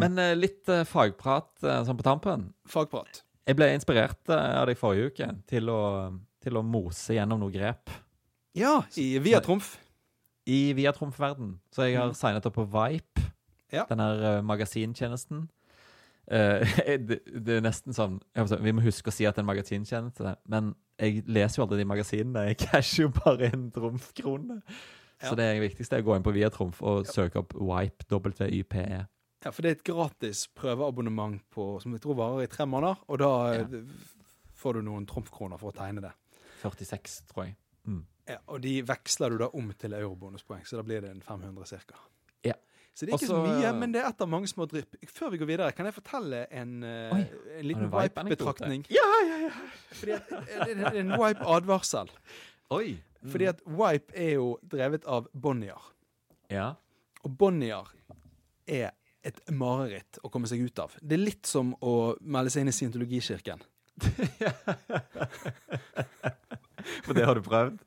Men 0.00 0.18
eh, 0.18 0.32
litt 0.38 0.68
eh, 0.72 0.84
fagprat 0.88 1.64
eh, 1.64 1.82
sånn 1.86 1.98
på 1.98 2.06
tampen. 2.06 2.48
Fagprat. 2.70 3.22
Jeg 3.48 3.56
ble 3.58 3.70
inspirert 3.74 4.30
av 4.30 4.66
deg 4.68 4.78
forrige 4.78 5.10
uke 5.10 5.28
til 5.50 5.70
å, 5.72 5.80
til 6.44 6.58
å 6.60 6.62
mose 6.64 7.16
gjennom 7.16 7.40
noen 7.42 7.54
grep 7.54 7.90
Ja, 8.54 8.82
i 9.00 9.18
Via 9.22 9.40
Trumf. 9.42 9.72
i 10.46 10.72
Via 10.76 10.92
Trumf-verden. 10.94 11.56
Så 11.74 11.88
jeg 11.88 11.98
har 11.98 12.12
signet 12.14 12.46
opp 12.46 12.54
på 12.58 12.66
Vipe, 12.70 13.24
Ja. 13.72 13.86
denne 13.90 14.40
magasintjenesten. 14.46 15.48
det, 16.30 17.16
det 17.26 17.54
er 17.56 17.62
nesten 17.64 17.90
sånn 17.96 18.20
Vi 18.62 18.70
må 18.70 18.84
huske 18.84 19.10
å 19.10 19.14
si 19.14 19.24
at 19.26 19.34
det 19.34 19.40
er 19.40 19.42
en 19.42 19.48
magasintjeneste, 19.48 20.36
men 20.46 20.68
jeg 21.00 21.24
leser 21.26 21.58
jo 21.58 21.64
aldri 21.64 21.80
de 21.80 21.86
magasinene. 21.90 22.44
Jeg 22.52 22.58
casher 22.68 23.06
jo 23.08 23.12
bare 23.16 23.48
inn 23.50 23.64
Trumf-kronene. 23.74 24.60
Ja. 25.20 25.30
Så 25.32 25.34
det 25.40 25.48
viktigste 25.64 25.98
er 25.98 26.04
å 26.04 26.06
gå 26.06 26.14
inn 26.16 26.22
på 26.24 26.32
Via 26.36 26.48
Trumf 26.52 26.78
og 26.86 27.08
søke 27.10 27.42
opp 27.42 27.56
Wipe, 27.58 28.06
W-Y-P-E. 28.12 29.00
Ja, 29.44 29.50
for 29.50 29.62
det 29.64 29.70
er 29.70 29.76
et 29.78 29.84
gratis 29.88 30.46
prøveabonnement 30.54 31.40
på, 31.54 31.80
som 31.80 31.92
jeg 31.96 32.02
tror 32.04 32.16
varer 32.18 32.42
i 32.44 32.50
tre 32.52 32.66
måneder, 32.68 32.98
og 33.08 33.18
da 33.22 33.30
Ja. 33.54 33.60
eh, 33.62 33.82
får 34.54 34.74
du 34.74 34.82
noen 34.82 35.06
trumfkroner 35.06 35.58
for 35.58 35.72
å 35.72 35.76
tegne 35.76 36.00
det. 36.04 36.12
46, 36.62 37.22
tror 37.32 37.44
jeg. 37.46 37.56
Mm. 37.88 38.04
Ja, 38.28 38.36
og 38.48 38.60
de 38.60 38.82
veksler 38.82 39.30
du 39.30 39.38
da 39.38 39.46
om 39.56 39.72
til 39.78 39.90
eurobonuspoeng, 39.96 40.66
så 40.68 40.76
da 40.76 40.82
blir 40.82 41.00
det 41.00 41.10
en 41.10 41.22
500 41.22 41.64
ca. 41.86 41.94
Ja. 42.44 42.52
Så 42.94 43.06
det 43.06 43.14
er 43.14 43.16
ikke 43.16 43.32
Også- 43.32 43.46
så 43.46 43.62
mye, 43.62 43.72
men 43.80 43.92
det 43.92 44.02
er 44.04 44.08
ett 44.10 44.20
av 44.20 44.28
mange 44.28 44.46
små 44.46 44.66
drypp. 44.68 44.94
Før 45.08 45.30
vi 45.30 45.38
går 45.38 45.46
videre, 45.46 45.72
kan 45.74 45.86
jeg 45.86 45.94
fortelle 45.94 46.46
en, 46.50 46.82
eh, 46.84 47.14
Oi. 47.14 47.30
en 47.58 47.64
liten 47.66 47.90
wipe-betraktning? 47.90 48.84
Ja, 48.90 49.08
ja, 49.24 49.36
ja. 49.46 49.50
Fordi 49.92 50.12
at, 50.12 50.30
eh, 50.32 50.74
det 50.74 50.84
er 50.86 51.00
en 51.00 51.10
wipe-advarsel. 51.18 52.10
Oi. 52.70 52.98
Fordi 53.26 53.44
at 53.48 53.60
Wipe 53.66 54.12
er 54.14 54.34
jo 54.34 54.58
drevet 54.66 55.04
av 55.06 55.26
Bonnier. 55.34 55.80
Ja. 56.50 56.74
Og 57.24 57.36
Bonnier 57.38 57.86
er 58.68 58.90
et 59.26 59.40
mareritt 59.52 60.20
å 60.24 60.30
komme 60.32 60.48
seg 60.50 60.64
ut 60.64 60.82
av. 60.82 60.96
Det 61.00 61.16
er 61.16 61.24
litt 61.24 61.46
som 61.48 61.74
å 61.84 62.14
melde 62.20 62.52
seg 62.52 62.64
inn 62.64 62.72
i 62.72 62.76
scientologikirken. 62.76 63.60
For 67.04 67.16
det 67.16 67.26
har 67.28 67.36
du 67.36 67.42
prøvd? 67.44 67.80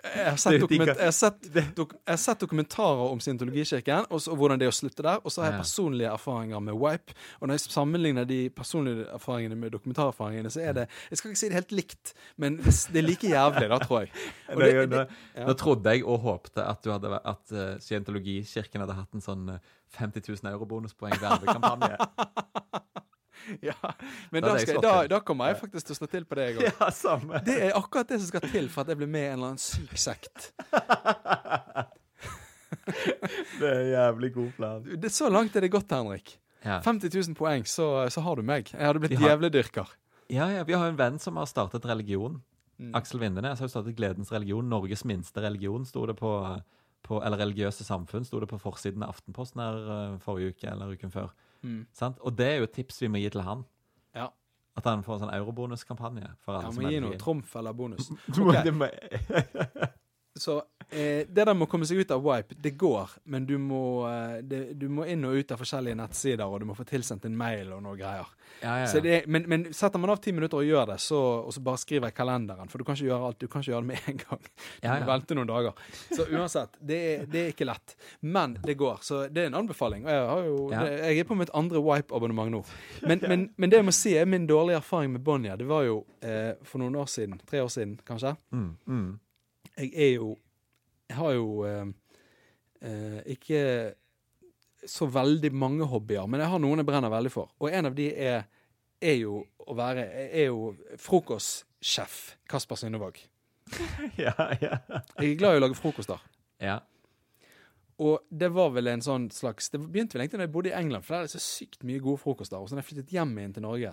Jeg 0.00 0.24
har 0.24 0.36
sett, 0.40 0.54
dokument, 0.62 0.90
jeg 0.94 1.04
har 1.04 1.12
sett, 1.12 1.48
dok, 1.76 1.90
jeg 1.98 2.14
har 2.14 2.20
sett 2.20 2.40
dokumentarer 2.40 3.12
om 3.12 3.18
scientologikirken 3.20 4.06
og, 4.08 4.20
så, 4.22 4.30
og 4.32 4.40
hvordan 4.40 4.60
det 4.60 4.68
er 4.68 4.72
å 4.72 4.76
slutte 4.76 5.04
der. 5.04 5.18
Og 5.20 5.34
så 5.34 5.42
har 5.42 5.50
jeg 5.50 5.60
personlige 5.60 6.12
erfaringer 6.14 6.62
med 6.64 6.78
Wipe. 6.80 7.16
Og 7.40 7.50
når 7.50 7.58
jeg 7.58 7.74
sammenligner 7.74 8.28
de 8.28 8.38
personlige 8.56 9.08
erfaringene 9.12 9.58
med 9.60 9.74
dokumentarerfaringene, 9.74 10.52
så 10.52 10.62
er 10.64 10.78
det 10.78 10.86
Jeg 11.10 11.20
skal 11.20 11.32
ikke 11.32 11.42
si 11.42 11.50
det 11.50 11.58
helt 11.58 11.76
likt, 11.76 12.14
men 12.40 12.56
det, 12.62 12.74
det 12.94 13.02
er 13.02 13.06
like 13.06 13.34
jævlig, 13.34 13.68
da, 13.74 13.80
tror 13.84 14.06
jeg. 14.06 14.14
Nå, 14.48 14.62
det, 14.62 14.86
det, 14.94 15.04
ja. 15.36 15.50
nå 15.50 15.56
trodde 15.58 15.94
jeg 15.94 16.06
og 16.06 16.24
håpte 16.24 16.64
at, 16.64 16.80
du 16.84 16.94
hadde, 16.94 17.20
at 17.20 17.54
uh, 17.54 17.66
Scientologikirken 17.82 18.86
hadde 18.86 18.96
hatt 18.96 19.18
en 19.18 19.24
sånn 19.24 19.52
eh, 19.52 19.76
50 19.96 20.22
000 20.28 20.52
euro-bonuspoeng 20.52 21.16
hver 21.18 21.44
kampanje. 21.48 21.96
ja. 23.70 23.74
Men 24.30 24.42
Da 24.46 24.52
skal, 24.62 24.78
da, 24.84 24.92
da 25.10 25.18
kommer 25.26 25.50
jeg 25.50 25.58
faktisk 25.62 25.86
til 25.90 25.96
å 25.96 25.98
slå 26.00 26.08
til 26.12 26.24
på 26.30 26.38
det, 26.38 26.44
jeg 26.50 26.58
òg. 26.60 26.66
ja. 26.70 27.40
Det 27.46 27.56
er 27.68 27.72
akkurat 27.78 28.08
det 28.12 28.20
som 28.20 28.28
skal 28.30 28.44
til 28.52 28.68
for 28.70 28.84
at 28.84 28.92
jeg 28.94 29.00
blir 29.02 29.10
med 29.10 29.24
i 29.24 29.30
en 29.32 29.38
eller 29.40 29.54
annen 29.54 29.62
syk 29.64 29.96
sekt. 29.98 30.52
Det 33.60 33.66
er 33.68 33.80
en 33.80 33.90
jævlig 33.90 34.30
god 34.34 34.52
plan. 34.56 34.84
Det, 35.02 35.10
så 35.12 35.28
langt 35.30 35.56
er 35.58 35.64
det 35.66 35.70
godt, 35.74 35.90
Henrik. 35.92 36.36
Ja. 36.64 36.78
50 36.84 37.10
000 37.14 37.36
poeng, 37.38 37.64
så, 37.68 37.86
så 38.12 38.22
har 38.24 38.36
du 38.38 38.44
meg. 38.46 38.70
Jeg 38.72 38.86
hadde 38.86 39.02
blitt 39.02 39.16
har- 39.18 39.28
djevledyrker. 39.32 39.90
ja, 40.30 40.46
ja, 40.54 40.62
vi 40.64 40.72
har 40.76 40.86
jo 40.86 40.92
en 40.94 40.98
venn 41.00 41.18
som 41.22 41.36
har 41.40 41.48
startet 41.50 41.84
religion. 41.88 42.40
Mm. 42.80 42.92
Aksel 42.96 43.20
Vindenes 43.20 43.60
har 43.60 43.68
jo 43.68 43.72
startet 43.74 43.96
Gledens 43.98 44.30
religion. 44.32 44.68
Norges 44.70 45.04
minste 45.04 45.42
religion, 45.44 45.84
sto 45.88 46.06
det 46.08 46.16
på, 46.20 46.30
på 47.10 47.18
Eller 47.26 47.40
religiøse 47.42 47.82
samfunn, 47.86 48.24
sto 48.28 48.38
det 48.42 48.46
på 48.52 48.58
forsiden 48.62 49.02
av 49.02 49.10
Aftenposten 49.16 49.60
her 49.62 49.78
eh, 49.96 50.18
forrige 50.22 50.54
uke 50.54 50.68
eller 50.70 50.92
uken 50.94 51.10
før. 51.14 51.32
Mm. 51.66 51.80
Sant? 51.92 52.20
Og 52.24 52.36
det 52.38 52.46
er 52.46 52.60
jo 52.62 52.68
et 52.68 52.76
tips 52.78 53.02
vi 53.02 53.08
må 53.12 53.18
gi 53.22 53.30
til 53.34 53.42
han. 53.44 53.64
Ja. 54.16 54.28
At 54.78 54.86
han 54.86 55.02
får 55.04 55.18
en 55.18 55.24
sånn 55.26 55.34
eurobonuskampanje. 55.34 56.28
Ja, 56.46 56.70
må 56.76 56.86
gi 56.88 57.00
noe 57.02 57.18
trumf 57.20 57.56
eller 57.58 57.74
bonus. 57.76 58.12
Du 58.34 58.44
må- 58.46 58.54
Ok. 58.54 58.62
det 58.64 58.74
må- 58.78 58.88
Så 60.40 60.60
eh, 60.90 61.22
det 61.28 61.44
der 61.46 61.54
med 61.54 61.66
å 61.66 61.70
komme 61.70 61.86
seg 61.88 62.02
ut 62.02 62.10
av 62.14 62.22
Wipe, 62.24 62.54
det 62.58 62.74
går, 62.80 63.16
men 63.24 63.46
du 63.46 63.56
må, 63.58 63.82
eh, 64.10 64.40
det, 64.42 64.60
du 64.78 64.88
må 64.92 65.06
inn 65.10 65.24
og 65.28 65.38
ut 65.38 65.54
av 65.54 65.60
forskjellige 65.62 65.98
nettsider, 65.98 66.44
og 66.46 66.60
du 66.60 66.66
må 66.70 66.76
få 66.78 66.86
tilsendt 66.88 67.24
en 67.28 67.36
mail 67.38 67.72
og 67.76 67.82
noe 67.86 67.96
greier. 67.98 68.28
Ja, 68.60 68.74
ja, 68.82 68.86
Så 68.90 68.98
ja. 68.98 69.02
det, 69.06 69.18
men, 69.30 69.46
men 69.48 69.68
setter 69.72 70.02
man 70.02 70.10
av 70.12 70.18
ti 70.20 70.32
minutter 70.36 70.58
og 70.60 70.66
gjør 70.66 70.90
det, 70.92 70.98
så, 71.00 71.20
og 71.46 71.54
så 71.54 71.62
bare 71.64 71.80
skriver 71.80 72.10
jeg 72.10 72.16
kalenderen, 72.18 72.68
for 72.68 72.82
du 72.82 72.84
kan 72.84 72.98
ikke 72.98 73.06
gjøre 73.08 73.28
alt, 73.30 73.38
du 73.40 73.48
kan 73.48 73.62
ikke 73.64 73.72
gjøre 73.72 73.84
det 73.86 73.90
med 73.92 74.10
en 74.10 74.20
gang. 74.24 74.50
Du 74.82 74.88
må 74.90 75.10
vente 75.12 75.38
noen 75.38 75.50
dager. 75.52 75.84
Så 76.10 76.26
uansett, 76.28 76.76
det 76.80 77.00
det 77.30 77.40
er 77.44 77.52
ikke 77.54 77.68
lett. 77.68 77.94
Men 78.20 78.58
det 78.64 78.74
går, 78.80 78.98
så 79.06 79.22
det 79.30 79.44
er 79.44 79.50
en 79.52 79.58
anbefaling. 79.62 80.04
Og 80.04 80.10
jeg, 80.12 80.50
jo, 80.50 80.58
jeg 80.74 81.22
er 81.22 81.28
på 81.30 81.38
mitt 81.38 81.52
andre 81.56 81.80
Wipe-abonnement 81.84 82.52
nå. 82.52 82.60
Men, 83.08 83.22
men, 83.28 83.46
men 83.56 83.70
det 83.72 83.78
jeg 83.80 83.86
må 83.86 83.92
si 83.96 84.12
er 84.18 84.28
min 84.28 84.44
dårlige 84.48 84.80
erfaring 84.82 85.14
med 85.14 85.22
Bonja, 85.24 85.54
det 85.56 85.66
var 85.70 85.86
jo 85.86 86.02
eh, 86.26 86.52
for 86.66 86.82
noen 86.82 86.98
år 87.00 87.08
siden, 87.10 87.38
tre 87.48 87.62
år 87.64 87.70
siden 87.72 87.96
kanskje, 88.06 88.34
Mm, 88.52 88.70
mm. 88.86 89.08
jeg 89.78 89.90
er 89.94 90.10
jo 90.16 90.34
Jeg 91.10 91.16
har 91.18 91.32
jo 91.34 91.64
eh, 91.66 91.88
eh, 92.86 93.18
ikke 93.34 93.62
så 94.88 95.08
veldig 95.12 95.50
mange 95.52 95.84
hobbyer, 95.90 96.24
men 96.30 96.40
jeg 96.40 96.48
har 96.54 96.62
noen 96.62 96.80
jeg 96.80 96.88
brenner 96.88 97.10
veldig 97.12 97.32
for. 97.34 97.50
Og 97.60 97.68
en 97.74 97.90
av 97.90 97.96
de 97.98 98.06
er, 98.14 98.46
er 99.02 99.18
jo 99.20 99.42
å 99.70 99.74
være 99.76 100.06
Er 100.30 100.46
jo 100.48 100.70
frokostsjef 100.98 102.14
Kasper 102.50 102.78
Synnevåg. 102.80 103.18
ja, 104.24 104.32
ja. 104.62 104.78
Jeg 105.20 105.34
er 105.34 105.36
glad 105.38 105.58
i 105.58 105.60
å 105.60 105.66
lage 105.66 105.78
frokoster. 105.78 106.22
ja. 106.62 106.80
Og 108.00 108.22
det 108.32 108.48
var 108.56 108.70
vel 108.72 108.88
en 108.88 109.02
sånn 109.04 109.26
slags 109.28 109.66
Det 109.68 109.76
begynte 109.82 110.16
vel 110.16 110.22
egentlig 110.24 110.38
da 110.40 110.44
jeg 110.46 110.52
bodde 110.54 110.70
i 110.70 110.76
England, 110.78 111.04
for 111.04 111.12
der 111.18 111.26
er 111.26 111.28
det 111.28 111.34
så 111.34 111.42
sykt 111.44 111.82
mye 111.84 112.00
gode 112.00 112.16
frokoster. 112.22 112.56
Og 112.56 112.70
så 112.70 112.78
da 112.78 112.80
jeg 112.80 112.86
flyttet 112.94 113.12
hjem 113.12 113.34
igjen 113.36 113.52
til 113.58 113.66
Norge, 113.66 113.90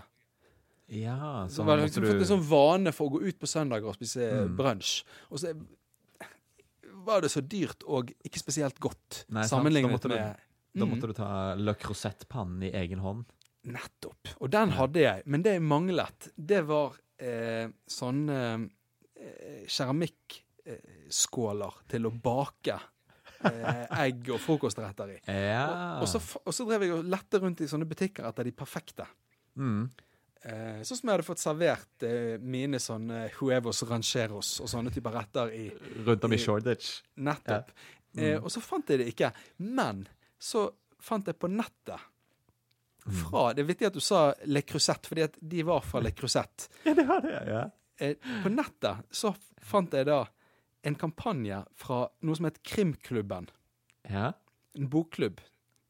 Ja, 0.95 1.18
så 1.51 1.57
så 1.57 1.65
var 1.68 1.76
det 1.82 1.89
liksom, 1.89 2.05
du... 2.05 2.13
fått 2.13 2.24
en 2.24 2.30
sånn 2.30 2.45
vane 2.47 2.93
for 2.95 3.09
å 3.09 3.18
gå 3.18 3.20
ut 3.28 3.39
på 3.41 3.49
søndager 3.51 3.89
og 3.91 3.97
spise 3.99 4.30
Mm. 4.45 4.53
brunsj. 4.55 4.93
Og 5.28 5.41
så 5.43 5.51
var 7.08 7.22
det 7.26 7.32
så 7.34 7.41
dyrt 7.41 7.82
og 7.88 8.12
ikke 8.28 8.39
spesielt 8.43 8.78
godt 8.84 9.24
Nei, 9.30 9.41
sant. 9.41 9.41
Da 9.41 9.47
sammenlignet 9.55 10.01
du- 10.05 10.10
med 10.14 10.36
Da 10.78 10.86
Mm. 10.86 10.91
måtte 10.93 11.08
du 11.10 11.14
ta 11.18 11.55
Le 11.58 11.74
Crosette-pannen 11.74 12.62
i 12.68 12.72
egen 12.78 12.99
hånd. 13.01 13.26
Nettopp. 13.66 14.28
Og 14.39 14.49
den 14.53 14.70
hadde 14.78 14.99
jeg, 15.01 15.24
men 15.26 15.41
det 15.41 15.53
jeg 15.55 15.62
manglet, 15.66 16.28
det 16.38 16.60
var 16.68 16.93
eh, 17.20 17.68
sånne 17.89 18.70
eh, 19.18 19.64
keramikkskåler 19.66 21.74
til 21.89 22.05
å 22.08 22.12
bake 22.14 22.76
eh, 23.47 23.86
egg 24.05 24.30
og 24.36 24.39
frokostretter 24.43 25.16
i. 25.16 25.18
Ja. 25.34 25.64
Og, 25.97 26.05
og, 26.05 26.10
så, 26.12 26.20
og 26.45 26.53
så 26.55 26.66
drev 26.70 26.86
jeg 26.86 26.93
og 26.97 27.08
lette 27.10 27.41
rundt 27.41 27.64
i 27.66 27.70
sånne 27.72 27.88
butikker 27.89 28.28
etter 28.30 28.43
de 28.47 28.53
perfekte. 28.58 29.05
mm. 29.58 29.84
Eh, 30.43 30.81
sånn 30.85 30.97
som 30.99 31.09
jeg 31.09 31.15
hadde 31.17 31.25
fått 31.27 31.41
servert 31.41 32.03
eh, 32.03 32.38
mine 32.39 32.77
sånne 32.79 33.29
huevos 33.39 33.83
rancheros 33.89 34.59
og 34.61 34.67
sånne 34.69 34.91
typer 34.93 35.11
retter 35.17 35.49
i 35.55 35.63
Rundt 36.05 36.23
om 36.23 36.31
i 36.31 36.35
i- 36.35 36.43
Shoreditch. 36.43 37.01
Nettopp. 37.17 37.71
Mm. 38.13 38.23
Eh, 38.23 38.38
og 38.43 38.49
så 38.53 38.61
fant 38.61 38.88
jeg 38.89 38.99
det 38.99 39.07
ikke. 39.13 39.31
Men 39.59 40.07
så 40.39 40.69
fant 40.99 41.25
jeg 41.25 41.39
på 41.39 41.49
nettet 41.49 41.99
Mm. 43.07 43.13
fra 43.29 43.53
Det 43.53 43.61
er 43.63 43.67
viktig 43.73 43.85
at 43.88 43.93
du 43.93 43.99
sa 44.01 44.33
Le 44.45 44.61
Crusette, 44.61 45.07
fordi 45.07 45.21
at 45.23 45.35
de 45.41 45.61
var 45.63 45.79
fra 45.81 45.99
Le 46.01 46.11
Crusette. 46.11 46.67
Ja, 46.85 46.93
det 46.93 47.05
var 47.07 47.21
det, 47.21 47.38
ja. 47.47 47.69
Eh, 47.99 48.15
på 48.43 48.49
nettet 48.51 49.05
så 49.15 49.31
fant 49.63 49.93
jeg 49.93 50.05
da 50.05 50.25
en 50.83 50.95
kampanje 50.95 51.65
fra 51.73 52.01
noe 52.21 52.35
som 52.35 52.45
het 52.45 52.59
Krimklubben. 52.63 53.47
Ja, 54.09 54.33
En 54.75 54.89
bokklubb. 54.89 55.39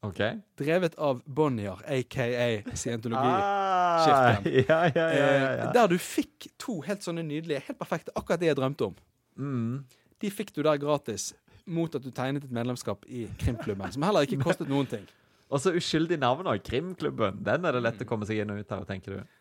OK. 0.05 0.19
Drevet 0.59 0.95
av 1.01 1.21
Bonnier, 1.25 1.79
aka 1.85 2.75
Scientologi. 2.75 3.33
Ah, 3.33 4.41
ja, 4.45 4.61
ja, 4.69 4.89
ja, 4.95 5.07
ja, 5.09 5.67
Eh, 5.67 5.73
der 5.73 5.87
du 5.89 5.97
fikk 5.97 6.51
to 6.61 6.79
helt 6.85 7.05
sånne 7.05 7.23
nydelige, 7.25 7.63
helt 7.67 7.79
perfekte, 7.79 8.13
akkurat 8.15 8.39
det 8.39 8.51
jeg 8.51 8.59
drømte 8.59 8.91
om. 8.91 8.95
Mm. 9.37 9.85
De 10.21 10.31
fikk 10.33 10.53
du 10.53 10.61
der 10.61 10.77
gratis 10.81 11.31
mot 11.65 11.93
at 11.97 12.03
du 12.03 12.11
tegnet 12.15 12.45
et 12.45 12.53
medlemskap 12.53 13.03
i 13.09 13.25
Krimklubben, 13.41 13.91
som 13.91 14.05
heller 14.05 14.27
ikke 14.27 14.39
kostet 14.47 14.69
noen 14.69 14.87
ting. 14.89 15.07
Og 15.49 15.61
så 15.63 15.73
uskyldig 15.75 16.19
navn 16.19 16.47
òg. 16.51 16.61
Krimklubben. 16.67 17.41
Den 17.43 17.65
er 17.65 17.75
det 17.77 17.83
lett 17.85 18.01
å 18.03 18.07
komme 18.07 18.27
seg 18.27 18.43
inn 18.43 18.51
og 18.53 18.61
ut 18.61 18.73
av, 18.75 18.85
tenker 18.87 19.17
du. 19.17 19.37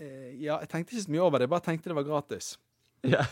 Eh, 0.00 0.32
ja, 0.42 0.58
jeg 0.62 0.70
tenkte 0.72 0.96
ikke 0.96 1.04
så 1.06 1.12
mye 1.12 1.24
over 1.24 1.38
det, 1.38 1.46
jeg 1.46 1.54
bare 1.54 1.66
tenkte 1.68 1.92
det 1.92 1.98
var 1.98 2.08
gratis. 2.08 2.54
Ja. 3.06 3.22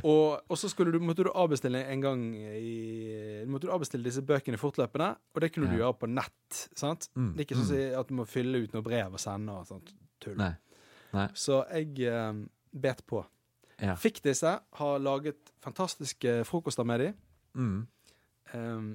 Og, 0.00 0.40
og 0.48 0.56
så 0.56 0.70
skulle 0.72 0.92
du, 0.94 0.98
måtte 1.04 1.26
du 1.26 1.30
avbestille 1.36 1.82
en 1.92 2.00
gang 2.00 2.22
i 2.38 3.44
Måtte 3.50 3.68
du 3.68 3.72
avbestille 3.74 4.06
disse 4.06 4.22
bøkene 4.24 4.60
fortløpende, 4.60 5.10
og 5.34 5.44
det 5.44 5.50
kunne 5.52 5.68
du 5.68 5.76
gjøre 5.76 5.98
på 6.00 6.08
nett. 6.08 6.62
sant? 6.78 7.10
Mm, 7.12 7.32
Det 7.34 7.42
er 7.42 7.48
ikke 7.48 7.60
sånn 7.60 7.76
mm. 7.76 8.00
at 8.00 8.08
du 8.08 8.16
må 8.16 8.26
fylle 8.30 8.62
ut 8.64 8.76
noe 8.76 8.86
brev 8.86 9.18
og 9.18 9.20
sende 9.20 9.58
og 9.58 9.68
sånt 9.68 9.92
tull. 10.22 10.38
Nei. 10.40 10.54
Nei. 11.12 11.28
Så 11.36 11.60
jeg 11.68 12.08
eh, 12.08 12.42
bet 12.72 13.04
på. 13.08 13.20
Ja. 13.82 13.96
Fikk 13.98 14.22
disse, 14.24 14.54
har 14.78 15.02
laget 15.02 15.52
fantastiske 15.64 16.42
frokoster 16.48 16.86
med 16.88 17.02
dem. 17.02 17.16
Mm. 17.52 17.80
Um, 18.54 18.92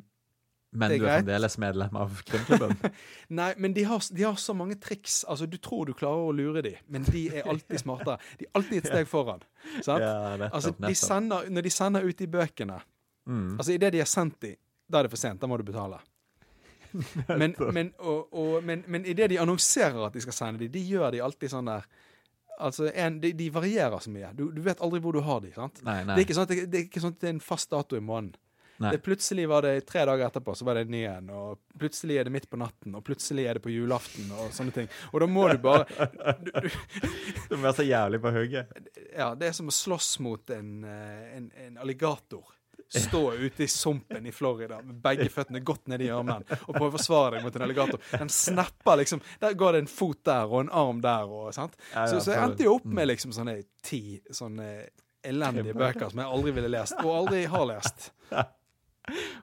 Men 0.71 0.91
er 0.91 0.99
du 0.99 1.05
er 1.07 1.21
fremdeles 1.21 1.55
medlem 1.63 1.95
av 1.95 2.17
krimklubben? 2.27 2.73
Nei, 3.39 3.53
men 3.57 3.73
de 3.73 3.85
har, 3.87 4.03
de 4.11 4.25
har 4.27 4.35
så 4.41 4.53
mange 4.57 4.75
triks. 4.83 5.21
Altså, 5.27 5.45
Du 5.47 5.55
tror 5.57 5.85
du 5.87 5.93
klarer 5.95 6.27
å 6.27 6.33
lure 6.35 6.61
dem, 6.65 6.75
men 6.91 7.07
de 7.07 7.27
er 7.39 7.47
alltid 7.47 7.79
smartere. 7.79 8.17
De 8.39 8.45
er 8.49 8.51
alltid 8.59 8.81
et 8.81 8.89
steg 8.91 9.07
foran. 9.07 9.41
Sant? 9.79 10.03
ja, 10.03 10.35
nettopp. 10.35 10.53
Altså, 10.59 10.73
de 10.87 10.93
sender, 10.95 11.49
Når 11.49 11.61
de 11.69 11.71
sender 11.77 12.07
ut 12.09 12.17
de 12.19 12.27
bøkene 12.27 12.81
Mm. 13.27 13.57
Altså, 13.59 13.73
Idet 13.75 13.89
de 13.91 13.99
har 13.99 14.07
sendt 14.07 14.37
de, 14.39 14.53
da 14.87 15.01
er 15.01 15.03
det 15.03 15.09
for 15.11 15.19
sent. 15.19 15.41
Da 15.41 15.47
må 15.51 15.57
du 15.59 15.63
betale. 15.67 15.97
Men, 17.27 17.51
men, 17.75 17.89
og, 17.99 18.29
og, 18.31 18.63
men, 18.63 18.83
men 18.87 19.03
idet 19.05 19.27
de 19.33 19.39
annonserer 19.43 20.05
at 20.07 20.13
de 20.15 20.21
skal 20.23 20.33
sende 20.33 20.61
de, 20.63 20.69
de 20.71 20.79
gjør 20.87 21.11
de 21.11 21.19
alltid 21.21 21.51
sånn 21.51 21.67
der 21.67 21.83
Altså, 22.63 22.87
en, 22.95 23.19
de, 23.21 23.33
de 23.37 23.49
varierer 23.53 23.99
så 24.01 24.09
mye. 24.09 24.31
Du, 24.33 24.47
du 24.55 24.61
vet 24.65 24.79
aldri 24.81 25.01
hvor 25.03 25.13
du 25.13 25.19
har 25.21 25.43
de. 25.43 25.51
sant? 25.53 25.83
Nei, 25.85 25.99
nei. 26.07 26.15
Det 26.17 26.23
er 26.23 26.37
sånn 26.39 26.47
det, 26.49 26.55
det 26.71 26.79
er 26.79 26.85
ikke 26.87 27.03
sånn 27.03 27.13
at 27.13 27.19
det 27.21 27.27
er 27.27 27.35
en 27.35 27.43
fast 27.43 27.69
dato 27.69 27.99
i 27.99 28.01
måneden. 28.01 28.39
Plutselig 29.03 29.47
var 29.49 29.65
det 29.65 29.85
tre 29.89 30.03
dager 30.05 30.27
etterpå, 30.27 30.55
så 30.55 30.65
var 30.67 30.77
det 30.77 30.85
en 30.87 30.91
ny 30.93 31.03
en. 31.09 31.29
Og 31.33 31.79
plutselig 31.79 32.19
er 32.19 32.27
det 32.27 32.33
midt 32.35 32.49
på 32.49 32.59
natten, 32.61 32.95
og 32.97 33.05
plutselig 33.07 33.47
er 33.47 33.57
det 33.57 33.63
på 33.65 33.73
julaften, 33.73 34.29
og 34.37 34.51
sånne 34.55 34.75
ting. 34.75 34.91
Og 35.13 35.23
da 35.23 35.29
må 35.31 35.47
du 35.51 35.57
bare 35.63 35.87
du, 36.43 36.51
du, 36.65 36.69
Du 37.49 37.55
må 37.55 37.63
være 37.67 37.79
så 37.81 37.87
jævlig 37.87 38.21
på 38.23 38.33
hugget. 38.35 38.77
Ja, 39.15 39.33
det 39.37 39.49
er 39.49 39.57
som 39.57 39.71
å 39.71 39.75
slåss 39.75 40.17
mot 40.25 40.53
en, 40.53 40.77
eh, 40.83 41.25
en, 41.37 41.49
en 41.67 41.81
alligator. 41.81 42.45
Stå 42.87 43.33
ute 43.33 43.65
i 43.65 43.67
sumpen 43.67 44.29
i 44.29 44.31
Florida 44.31 44.77
med 44.81 45.01
begge 45.03 45.25
føttene 45.29 45.59
godt 45.59 45.89
nedi 45.91 46.05
i 46.05 46.07
gjørmen 46.07 46.45
og 46.47 46.69
prøve 46.69 46.87
å 46.87 46.93
forsvare 46.93 47.33
deg 47.35 47.43
mot 47.43 47.57
en 47.57 47.65
alligator. 47.65 48.05
Den 48.13 48.31
snapper 48.31 49.01
liksom 49.01 49.19
Der 49.41 49.57
går 49.59 49.75
det 49.75 49.81
en 49.83 49.89
fot 49.91 50.21
der 50.23 50.47
og 50.47 50.61
en 50.61 50.71
arm 50.71 51.01
der 51.03 51.27
og 51.27 51.49
sant. 51.57 51.75
Så, 51.91 52.21
så 52.23 52.31
jeg 52.31 52.39
endte 52.45 52.63
jo 52.63 52.77
opp 52.77 52.87
med 52.87 53.09
liksom 53.09 53.35
sånne 53.35 53.57
ti 53.83 54.21
sånne 54.31 54.69
elendige 55.27 55.75
bøker 55.75 56.13
som 56.13 56.21
jeg 56.23 56.31
aldri 56.37 56.53
ville 56.55 56.71
lest, 56.71 56.95
og 57.03 57.11
aldri 57.25 57.43
har 57.51 57.67
lest. 57.73 58.11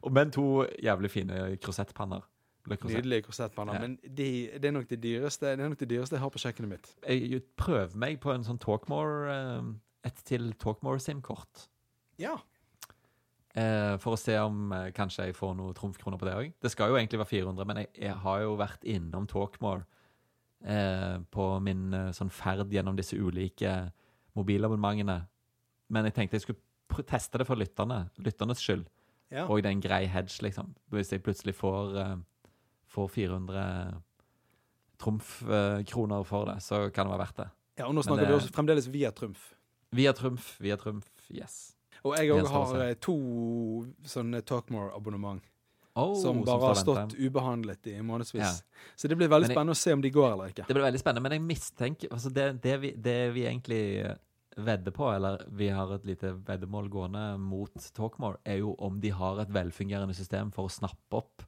Og 0.04 0.12
Men 0.12 0.30
to 0.34 0.64
jævlig 0.82 1.10
fine 1.10 1.56
krosettpanner. 1.62 2.24
Nydelige 2.64 3.22
korsettpanner. 3.26 3.74
Ja. 3.76 3.80
Men 3.80 3.98
de, 4.02 4.50
det, 4.56 4.64
er 4.64 4.72
nok 4.72 4.88
det, 4.90 5.02
dyreste, 5.02 5.46
det 5.46 5.60
er 5.60 5.68
nok 5.68 5.80
det 5.80 5.90
dyreste 5.90 6.16
jeg 6.16 6.22
har 6.22 6.32
på 6.32 6.40
kjøkkenet 6.40 6.70
mitt. 6.70 6.90
Jeg 7.04 7.42
prøver 7.60 7.96
meg 8.00 8.16
på 8.24 8.32
en 8.32 8.44
sånn 8.46 8.60
Talkmore 8.62 9.34
eh, 9.34 9.70
Et 10.08 10.22
til 10.28 10.52
Talkmore-SIM-kort. 10.60 11.66
Ja. 12.20 12.38
Eh, 13.54 13.94
for 14.02 14.16
å 14.16 14.18
se 14.18 14.34
om 14.42 14.72
eh, 14.74 14.88
kanskje 14.96 15.28
jeg 15.28 15.36
får 15.38 15.52
noen 15.54 15.76
trumfkroner 15.78 16.18
på 16.18 16.26
det 16.26 16.34
òg. 16.34 16.54
Det 16.58 16.72
skal 16.72 16.90
jo 16.90 16.98
egentlig 16.98 17.20
være 17.20 17.30
400, 17.30 17.68
men 17.70 17.82
jeg, 17.82 17.90
jeg 18.02 18.16
har 18.24 18.40
jo 18.42 18.56
vært 18.58 18.88
innom 18.96 19.28
Talkmore 19.30 19.84
eh, 20.66 21.20
på 21.30 21.46
min 21.62 21.86
sånn 22.16 22.32
ferd 22.34 22.72
gjennom 22.74 22.98
disse 22.98 23.14
ulike 23.14 23.76
mobilabonnementene. 24.34 25.20
Men 25.94 26.08
jeg 26.08 26.16
tenkte 26.16 26.40
jeg 26.40 26.48
skulle 26.48 27.06
teste 27.06 27.38
det 27.38 27.46
for 27.46 27.60
lytterne. 27.60 28.06
Lytternes 28.24 28.62
skyld. 28.64 28.88
Ja. 29.30 29.46
Og 29.48 29.62
det 29.62 29.66
er 29.66 29.70
en 29.76 29.80
grei 29.80 30.04
hedge, 30.06 30.42
liksom. 30.42 30.74
Hvis 30.90 31.12
jeg 31.12 31.22
plutselig 31.22 31.54
får, 31.54 31.94
uh, 31.96 32.16
får 32.86 33.08
400 33.10 33.94
trumfkroner 34.98 36.22
for 36.24 36.44
det, 36.44 36.60
så 36.62 36.90
kan 36.94 37.06
det 37.06 37.12
være 37.16 37.24
verdt 37.26 37.36
det. 37.36 37.48
ja, 37.78 37.86
og 37.88 37.94
nå 37.94 38.02
snakker 38.02 38.24
det- 38.24 38.28
vi 38.28 38.34
også 38.40 38.52
fremdeles 38.54 38.86
via 38.92 39.10
Trumf. 39.10 39.54
Via 39.92 40.12
trumf, 40.12 40.56
via 40.60 40.76
trumf, 40.76 41.06
yes. 41.30 41.74
Og 42.04 42.16
jeg 42.18 42.30
òg 42.30 42.46
har 42.48 42.80
eh, 42.82 42.94
to 42.94 43.86
sånne 44.04 44.42
Talkmore-abonnement 44.42 45.40
Oh, 45.96 46.20
som 46.20 46.42
bare 46.44 46.60
har 46.60 46.74
stått 46.74 47.14
ubehandlet 47.14 47.86
i 47.86 48.00
månedsvis. 48.02 48.40
Ja. 48.42 48.50
Så 48.96 49.06
det 49.08 49.16
blir 49.16 49.28
veldig 49.28 49.46
jeg- 49.48 49.54
spennende 49.56 49.70
å 49.70 49.76
se 49.76 49.92
om 49.92 50.00
de 50.00 50.10
går 50.10 50.32
eller 50.32 50.46
ikke. 50.48 50.66
Det 50.66 50.74
blir 50.74 50.82
veldig 50.82 50.98
spennende, 50.98 51.22
men 51.22 51.32
jeg 51.32 51.40
mistenker 51.42 52.08
altså 52.10 52.32
det, 52.34 52.60
det, 52.62 52.80
vi, 52.80 52.90
det 52.90 53.32
vi 53.34 53.44
egentlig 53.46 54.16
vedder 54.57 54.92
på, 54.94 55.09
eller 55.14 55.44
vi 55.48 55.68
har 55.74 55.90
et 55.94 56.05
lite 56.07 56.32
veddemål 56.46 56.88
gående 56.92 57.24
mot 57.40 57.74
Talkmore, 57.94 58.38
er 58.46 58.59
jo 58.62 58.74
om 58.78 59.00
de 59.00 59.11
har 59.11 59.40
et 59.42 59.48
velfungerende 59.55 60.14
system 60.14 60.50
for 60.55 60.66
å 60.68 60.72
snappe 60.72 61.18
opp 61.20 61.42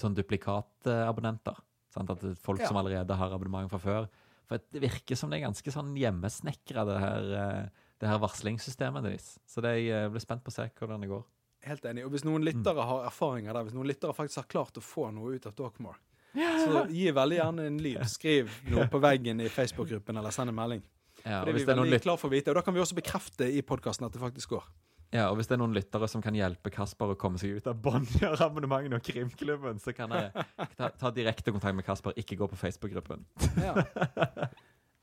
sånn 0.00 0.14
duplikatabonnenter. 0.16 1.56
Sant? 1.92 2.10
At 2.10 2.20
folk 2.38 2.60
Ja. 2.60 2.68
som 2.68 2.76
allerede 2.76 3.16
har 3.16 3.30
abonnement 3.32 3.70
fra 3.70 3.78
før. 3.78 4.08
For 4.46 4.58
det 4.72 4.80
virker 4.82 5.16
som 5.16 5.30
det 5.30 5.40
er 5.40 5.46
ganske 5.48 5.70
sånn 5.72 5.94
hjemmesnekra, 5.96 6.84
det 6.86 6.98
her, 7.00 7.32
eh, 7.34 7.68
det 8.00 8.08
her 8.08 8.18
varslingssystemet 8.18 9.02
deres. 9.04 9.38
Så 9.46 9.60
det, 9.62 9.76
jeg 9.86 10.10
blir 10.10 10.20
spent 10.20 10.42
på 10.44 10.48
å 10.50 10.52
se 10.52 10.70
hvordan 10.78 11.00
det 11.00 11.08
går. 11.08 11.24
Helt 11.62 11.82
enig. 11.84 12.04
Og 12.06 12.10
hvis 12.12 12.24
noen 12.24 12.42
Mm. 12.42 12.52
lyttere 12.64 12.82
har 12.84 13.06
erfaringer 13.06 13.52
der, 13.52 13.64
hvis 13.64 13.74
noen 13.74 13.86
lyttere 13.86 14.14
faktisk 14.14 14.36
har 14.36 14.44
klart 14.44 14.72
å 14.74 14.80
få 14.82 15.12
noe 15.12 15.34
ut 15.34 15.46
av 15.46 15.52
Talkmore, 15.54 15.96
så 16.34 16.88
gi 16.88 17.10
veldig 17.12 17.36
gjerne 17.38 17.66
en 17.66 17.78
lyd. 17.78 17.98
Skriv 18.08 18.48
noe 18.70 18.86
på 18.88 19.00
veggen 19.00 19.40
i 19.40 19.48
Facebook-gruppen, 19.48 20.16
eller 20.16 20.30
send 20.30 20.48
en 20.48 20.54
melding. 20.54 20.82
Ja, 21.24 21.42
det 21.44 21.52
er 21.52 21.58
vi 21.58 21.64
er 21.64 21.80
veldig 21.82 22.00
klar 22.04 22.16
for 22.20 22.30
å 22.30 22.32
vite. 22.32 22.52
Og 22.52 22.56
da 22.58 22.62
kan 22.64 22.74
vi 22.76 22.80
også 22.82 22.96
bekrefte 22.98 23.48
i 23.50 23.60
podkasten 23.66 24.06
at 24.06 24.14
det 24.14 24.22
faktisk 24.22 24.54
går. 24.54 24.64
ja, 25.12 25.26
og 25.28 25.36
hvis 25.38 25.50
det 25.50 25.56
er 25.56 25.60
noen 25.62 25.74
lyttere 25.76 26.08
som 26.08 26.22
kan 26.24 26.36
hjelpe 26.38 26.72
Kasper 26.72 27.12
å 27.14 27.18
komme 27.18 27.40
seg 27.42 27.58
ut 27.58 27.68
av 27.70 27.78
Bonnier-abonnementet 27.84 28.96
og 28.96 29.04
Krimklubben, 29.04 29.80
så 29.82 29.94
kan 29.96 30.14
jeg 30.16 30.30
ta, 30.78 30.90
ta 30.90 31.10
direkte 31.14 31.52
kontakt 31.52 31.76
med 31.76 31.86
Kasper, 31.86 32.16
ikke 32.20 32.38
gå 32.40 32.50
på 32.52 32.58
Facebook-gruppen. 32.60 33.26
Ja. 33.60 33.74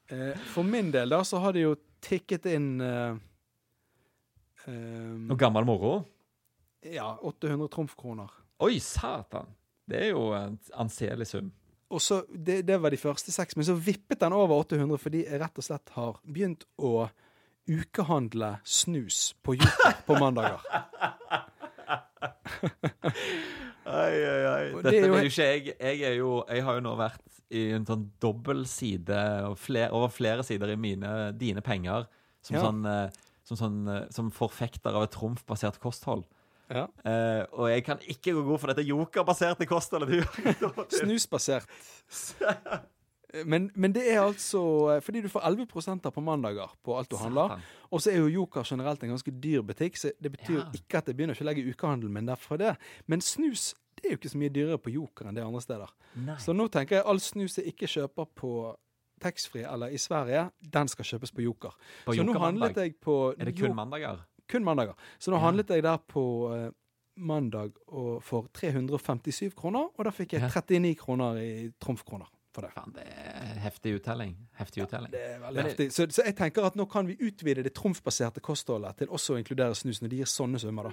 Eh, 0.08 0.38
For 0.54 0.64
min 0.64 0.88
del 0.94 1.12
da, 1.12 1.18
så 1.28 1.42
har 1.44 1.52
det 1.52 1.66
jo 1.66 1.74
tikket 2.00 2.46
inn 2.48 2.80
eh, 2.80 3.18
eh, 4.72 5.16
Og 5.28 5.36
gammel 5.42 5.68
moro. 5.68 5.98
Ja, 6.88 7.10
800 7.28 7.68
trumfkroner. 7.74 8.32
Oi, 8.64 8.78
satan! 8.80 9.50
Det 9.88 10.00
er 10.06 10.14
jo 10.14 10.30
en 10.36 10.56
anselig 10.80 11.28
sum. 11.28 11.52
Og 11.94 12.02
så, 12.04 12.22
det, 12.28 12.62
det 12.68 12.78
var 12.84 12.92
de 12.92 13.00
første 13.00 13.32
seks, 13.32 13.56
men 13.56 13.64
så 13.68 13.74
vippet 13.80 14.20
den 14.20 14.34
over 14.36 14.60
800 14.66 15.00
fordi 15.00 15.22
jeg 15.24 15.40
rett 15.40 15.62
og 15.62 15.64
slett 15.64 15.94
har 15.96 16.18
begynt 16.28 16.66
å 16.84 17.08
ukehandle 17.68 18.58
snus 18.68 19.32
på 19.44 19.56
Joker 19.60 20.02
på 20.08 20.18
mandager. 20.20 20.64
Oi, 23.88 24.16
oi, 24.20 24.42
oi. 24.52 24.64
Dette 24.84 24.92
det 24.92 25.02
vil 25.08 25.14
jo 25.24 25.30
ikke 25.32 25.46
jeg. 25.48 25.68
Jeg, 25.80 26.02
er 26.10 26.16
jo, 26.20 26.32
jeg 26.52 26.64
har 26.68 26.80
jo 26.80 26.84
nå 26.84 26.94
vært 27.00 27.24
i 27.56 27.62
en 27.78 27.86
sånn 27.88 28.04
dobbel 28.20 28.66
side 28.68 29.20
fler, 29.62 29.94
over 29.96 30.12
flere 30.12 30.44
sider 30.44 30.74
i 30.74 30.80
mine, 30.80 31.12
dine 31.40 31.64
penger 31.64 32.10
som 32.44 32.58
Ja. 32.58 32.66
sånn 32.66 32.84
eh, 32.92 33.24
som, 33.48 33.56
sånn, 33.56 33.78
eh, 33.88 34.02
som 34.12 34.28
forfekter 34.36 34.92
av 34.92 35.06
et 35.08 35.14
trumfbasert 35.16 35.80
kosthold. 35.80 36.26
Ja. 36.70 36.86
Eh, 37.08 37.44
og 37.56 37.70
jeg 37.72 37.84
kan 37.88 38.02
ikke 38.04 38.34
gå 38.36 38.44
god 38.44 38.60
for 38.60 38.74
dette 38.74 38.84
jokerbaserte 38.88 39.68
kostholdet 39.70 40.18
du. 40.18 40.84
Snusbasert. 41.00 41.68
Men, 43.46 43.66
men 43.76 43.92
det 43.92 44.06
er 44.08 44.22
altså 44.24 44.60
eh, 44.94 45.02
fordi 45.04 45.20
du 45.26 45.28
får 45.30 45.44
11% 45.50 46.06
på 46.16 46.22
mandager 46.24 46.72
på 46.84 46.96
alt 46.98 47.10
du 47.12 47.18
handler. 47.20 47.58
Og 47.92 48.00
så 48.02 48.14
er 48.14 48.22
jo 48.22 48.30
Joker 48.32 48.64
generelt 48.64 49.04
en 49.04 49.12
ganske 49.12 49.34
dyr 49.44 49.66
butikk, 49.68 50.00
så 50.00 50.14
det 50.24 50.32
betyr 50.32 50.62
Ja. 50.62 50.70
ikke 50.74 51.02
at 51.02 51.12
jeg 51.12 51.18
begynner 51.18 51.36
ikke 51.36 51.44
å 51.44 51.50
legge 51.50 51.66
ukehandelen 51.68 52.14
min 52.16 52.30
derfor 52.32 52.58
det. 52.58 52.78
Men 53.06 53.22
snus 53.22 53.74
det 53.98 54.06
er 54.06 54.14
jo 54.14 54.20
ikke 54.22 54.30
så 54.32 54.40
mye 54.40 54.54
dyrere 54.54 54.80
på 54.80 54.94
Joker 54.94 55.28
enn 55.28 55.36
det 55.36 55.44
andre 55.44 55.62
steder. 55.62 55.92
Nei. 56.24 56.38
Så 56.40 56.54
nå 56.56 56.70
tenker 56.72 57.00
jeg 57.00 57.06
all 57.10 57.20
snus 57.20 57.58
jeg 57.60 57.74
ikke 57.74 57.90
kjøper 57.90 58.30
på 58.38 58.52
taxfree 59.20 59.66
eller 59.66 59.92
i 59.92 59.98
Sverige, 59.98 60.44
den 60.62 60.88
skal 60.88 61.08
kjøpes 61.12 61.34
på 61.34 61.42
Joker. 61.42 61.74
På 62.06 62.14
så 62.16 62.24
nå 62.24 62.36
handlet 62.38 62.78
jeg 62.78 62.96
på 63.02 63.34
Er 63.34 63.50
det 63.50 63.56
kun 63.58 63.76
mandager? 63.76 64.22
Kun 64.48 64.64
mandager. 64.64 64.96
Så 65.20 65.32
nå 65.32 65.38
Ja. 65.38 65.46
handlet 65.50 65.68
jeg 65.70 65.84
der 65.84 65.98
på 65.98 66.24
eh, 66.56 66.72
mandag 67.18 67.72
for 68.22 68.48
357 68.54 69.54
kroner, 69.56 69.90
og 69.98 70.06
da 70.06 70.12
fikk 70.12 70.34
jeg 70.34 70.42
Ja. 70.42 70.50
39 70.50 70.96
kroner 70.98 71.38
i 71.42 71.72
trumfkroner 71.80 72.28
det. 72.58 72.72
Fan, 72.74 72.92
det 72.96 73.04
er 73.06 73.60
heftig 73.62 73.92
uttelling. 74.00 74.32
Heftig 74.58 74.82
uttelling. 74.82 75.12
Det 75.12 75.20
er 75.22 75.40
veldig 75.40 75.54
det- 75.54 75.66
heftig. 75.66 75.92
Så, 75.94 76.08
så 76.10 76.24
jeg 76.26 76.36
tenker 76.36 76.66
at 76.66 76.74
nå 76.76 76.88
kan 76.90 77.06
vi 77.06 77.16
utvide 77.22 77.62
det 77.64 77.76
trumfbaserte 77.76 78.42
kostholdet 78.42 78.98
til 78.98 79.08
også 79.14 79.36
å 79.36 79.38
inkludere 79.38 79.76
snus 79.78 80.02
når 80.02 80.10
de 80.10 80.18
gir 80.18 80.26
sånne 80.26 80.60
summer, 80.60 80.84
da. 80.90 80.92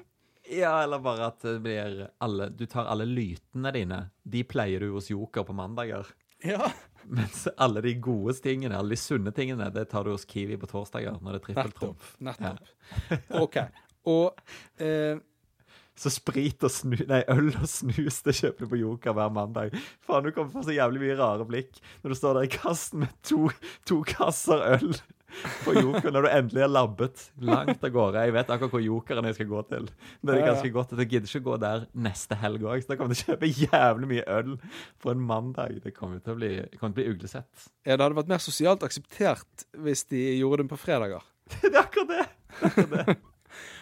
Ja, 0.52 0.82
eller 0.82 0.98
bare 0.98 1.26
at 1.30 1.38
det 1.40 1.62
blir 1.62 2.10
alle 2.20 2.50
Du 2.50 2.66
tar 2.66 2.84
alle 2.84 3.06
lytene 3.06 3.72
dine. 3.72 4.10
De 4.28 4.42
pleier 4.44 4.80
du 4.80 4.90
hos 4.92 5.08
Joker 5.08 5.42
på 5.42 5.54
mandager. 5.56 6.04
Ja. 6.44 6.70
Mens 7.18 7.44
alle 7.56 7.82
de 7.84 7.94
gode 8.00 8.34
tingene, 8.44 8.76
alle 8.78 8.94
de 8.94 9.00
sunne 9.00 9.32
tingene, 9.34 9.70
det 9.74 9.88
tar 9.90 10.04
du 10.04 10.10
hos 10.14 10.24
Kiwi 10.28 10.56
på 10.60 10.68
torsdager 10.70 11.18
når 11.20 11.38
det 11.38 11.42
er 11.42 11.60
Nettopp. 11.60 11.62
trippeltrumf. 11.62 12.16
Nettopp. 12.24 12.74
OK. 13.42 13.58
Og 14.10 14.40
eh, 14.82 15.18
Så 15.96 16.10
sprit 16.10 16.64
og 16.66 16.72
snu, 16.74 16.96
nei, 17.06 17.20
øl 17.30 17.52
og 17.54 17.68
snus 17.70 18.22
det 18.26 18.34
kjøper 18.40 18.64
du 18.66 18.70
på 18.72 18.80
Joker 18.80 19.14
hver 19.14 19.30
mandag. 19.30 19.76
Faen, 20.02 20.24
du 20.26 20.32
kommer 20.34 20.50
få 20.50 20.64
så 20.66 20.74
jævlig 20.74 21.04
mye 21.04 21.18
rare 21.20 21.46
blikk 21.46 21.78
når 22.02 22.10
du 22.10 22.18
står 22.18 22.34
der 22.40 22.48
i 22.48 22.54
kassen 22.56 23.04
med 23.04 23.12
to, 23.22 23.46
to 23.86 24.00
kasser 24.08 24.64
øl 24.74 24.96
på 25.64 25.74
Joker 25.76 26.12
når 26.14 26.26
du 26.26 26.28
endelig 26.30 26.62
har 26.64 26.70
labbet 26.72 27.24
langt 27.44 27.84
av 27.84 27.90
gårde. 27.94 28.22
Jeg 28.28 28.34
vet 28.36 28.52
akkurat 28.54 28.74
hvor 28.76 28.84
Jokeren 28.84 29.28
jeg 29.28 29.38
skal 29.38 29.50
gå 29.50 29.62
til. 29.72 29.88
Det 30.22 30.34
er 30.34 30.38
Ja, 30.38 30.44
ja. 30.44 30.52
ganske 30.52 30.70
godt 30.76 30.92
at 30.94 31.02
jeg 31.04 31.10
gidder 31.14 31.28
ikke 31.32 31.42
å 31.44 31.48
gå 31.50 31.58
der 31.64 31.84
neste 32.06 32.38
helg 32.40 32.62
òg, 32.64 32.82
så 32.84 32.92
da 32.92 32.98
kommer 33.00 33.14
jeg 33.14 33.24
til 33.24 33.34
å 33.34 33.36
kjøpe 33.36 33.52
jævlig 33.66 34.10
mye 34.14 34.24
øl 34.38 34.56
på 35.04 35.10
en 35.14 35.26
mandag. 35.32 35.78
Det 35.84 35.94
kommer 35.96 36.22
til 36.24 36.34
å 36.36 36.38
bli, 36.40 36.52
til 36.72 36.88
å 36.88 36.94
bli 36.96 37.08
uglesett. 37.12 37.68
ja, 37.84 37.96
det 37.96 38.00
hadde 38.04 38.16
vært 38.22 38.32
mer 38.34 38.42
sosialt 38.44 38.82
akseptert 38.86 39.66
hvis 39.84 40.04
de 40.10 40.24
gjorde 40.38 40.62
det 40.64 40.70
på 40.74 40.80
fredager. 40.86 41.22
Det 41.60 41.74
er 41.74 41.82
akkurat 41.84 42.08
det! 42.14 43.16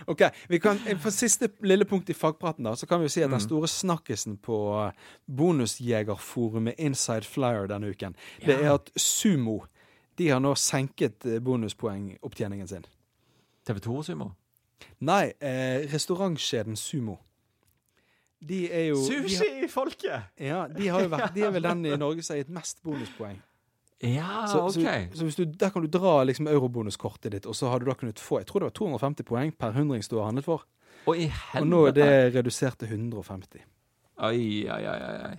Ok, 0.05 0.21
vi 0.51 0.59
kan, 0.61 0.77
For 1.01 1.15
siste 1.15 1.47
lille 1.65 1.87
punkt 1.89 2.11
i 2.11 2.15
fagpraten, 2.17 2.67
da, 2.67 2.75
så 2.77 2.85
kan 2.91 3.01
vi 3.01 3.07
jo 3.07 3.13
si 3.15 3.23
at 3.25 3.31
den 3.33 3.41
store 3.41 3.69
snakkisen 3.71 4.35
på 4.45 4.57
eh, 4.83 4.91
bonusjegerforumet 5.31 6.75
Inside 6.83 7.25
Flyer 7.25 7.69
denne 7.71 7.93
uken, 7.95 8.17
det 8.45 8.59
er 8.59 8.75
at 8.75 8.91
Sumo 9.01 9.63
de 10.19 10.29
har 10.29 10.41
nå 10.43 10.55
senket 10.59 11.27
eh, 11.27 11.41
bonuspoengopptjeningen 11.45 12.69
sin. 12.69 12.87
TV 13.67 13.79
2 13.85 14.03
Sumo. 14.03 14.33
Nei, 15.07 15.33
eh, 15.41 15.87
restaurantkjeden 15.93 16.77
Sumo. 16.77 17.19
De 18.43 18.65
er 18.75 18.89
jo 18.91 18.99
Sushi-folket! 19.07 20.33
Ja, 20.43 20.65
de, 20.67 20.89
har 20.91 21.05
jo 21.05 21.11
vært, 21.13 21.31
de 21.35 21.45
er 21.47 21.55
vel 21.55 21.67
den 21.71 21.85
i 21.87 21.97
Norge 21.97 22.25
som 22.27 22.35
har 22.35 22.43
gitt 22.43 22.55
mest 22.55 22.83
bonuspoeng. 22.83 23.39
Ja, 24.03 24.49
Så, 24.51 24.65
OK. 24.67 24.73
så, 24.75 25.19
så 25.19 25.27
hvis 25.29 25.37
du, 25.39 25.45
der 25.47 25.71
kan 25.71 25.85
du 25.85 25.87
dra 25.87 26.25
liksom 26.27 26.49
eurobonuskortet 26.51 27.37
ditt, 27.37 27.47
og 27.47 27.55
så 27.55 27.71
har 27.71 27.79
du 27.79 27.87
da 27.87 27.95
kunnet 27.95 28.19
få 28.19 28.41
jeg 28.41 28.49
tror 28.49 28.65
det 28.65 28.73
var 28.73 28.79
250 28.99 29.29
poeng 29.29 29.53
per 29.55 29.77
hundrings 29.77 30.11
du 30.11 30.17
har 30.19 30.27
handlet 30.27 30.49
for. 30.49 30.67
Og 31.07 31.19
i 31.19 31.29
Og 31.59 31.67
nå 31.67 31.85
er 31.91 31.95
det 31.95 32.11
redusert 32.35 32.81
til 32.83 32.91
150. 32.91 33.63
Oi, 34.23 34.67
oi, 34.67 34.83
oi. 34.91 34.99
oi, 34.99 35.17
oi. 35.31 35.37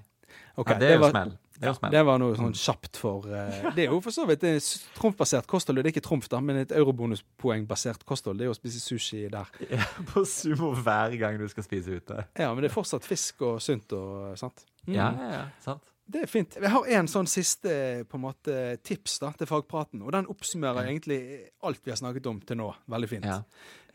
Ja, 0.64 0.78
det 0.80 0.90
er 0.94 0.96
jo 0.96 1.10
smell. 1.12 1.36
Det 1.60 1.70
er. 1.70 1.92
Det 1.94 2.02
var 2.08 2.20
noe 2.22 2.36
sånn 2.38 2.56
kjapt 2.58 2.98
for 2.98 3.28
uh, 3.30 3.70
Det 3.76 3.86
er 3.86 3.92
jo 3.92 4.00
for 4.04 4.16
så 4.16 4.26
vidt 4.30 4.44
et 4.48 4.68
trumfbasert 4.98 5.48
kosthold. 5.50 5.80
Det 5.80 5.92
er 5.92 5.94
ikke 5.94 6.06
trumf, 6.06 6.28
da, 6.32 6.42
men 6.44 6.64
et 6.64 6.74
eurobonuspoengbasert 6.76 8.06
kosthold. 8.10 8.40
Det 8.40 8.48
er 8.48 8.52
jo 8.52 8.56
å 8.56 8.60
spise 8.60 8.82
sushi 8.84 9.26
der. 9.34 9.50
Ja, 9.74 9.86
på 10.10 10.26
sumo 10.30 10.74
hver 10.86 11.16
gang 11.20 11.40
du 11.42 11.46
skal 11.52 11.66
spise 11.66 11.98
ute. 11.98 12.26
Ja, 12.38 12.52
men 12.54 12.64
det 12.64 12.72
er 12.72 12.76
fortsatt 12.76 13.06
fisk 13.08 13.42
og 13.46 13.62
sunt 13.64 13.94
og 13.98 14.38
sant. 14.40 14.66
Mm. 14.86 14.96
Ja, 14.98 15.10
ja, 15.18 15.30
ja, 15.38 15.44
sant. 15.64 15.90
Det 16.14 16.26
er 16.26 16.28
fint. 16.28 16.58
Jeg 16.60 16.72
har 16.74 16.90
en 16.98 17.08
sånn 17.08 17.30
siste 17.32 17.74
på 18.10 18.20
en 18.20 18.26
måte 18.26 18.58
tips 18.84 19.22
da, 19.24 19.32
til 19.40 19.48
fagpraten, 19.48 20.04
og 20.04 20.12
den 20.16 20.28
oppsummerer 20.30 20.90
egentlig 20.90 21.22
alt 21.64 21.80
vi 21.86 21.94
har 21.94 22.00
snakket 22.02 22.28
om 22.30 22.42
til 22.44 22.60
nå. 22.60 22.68
Veldig 22.92 23.10
fint. 23.10 23.30
Ja. 23.30 23.40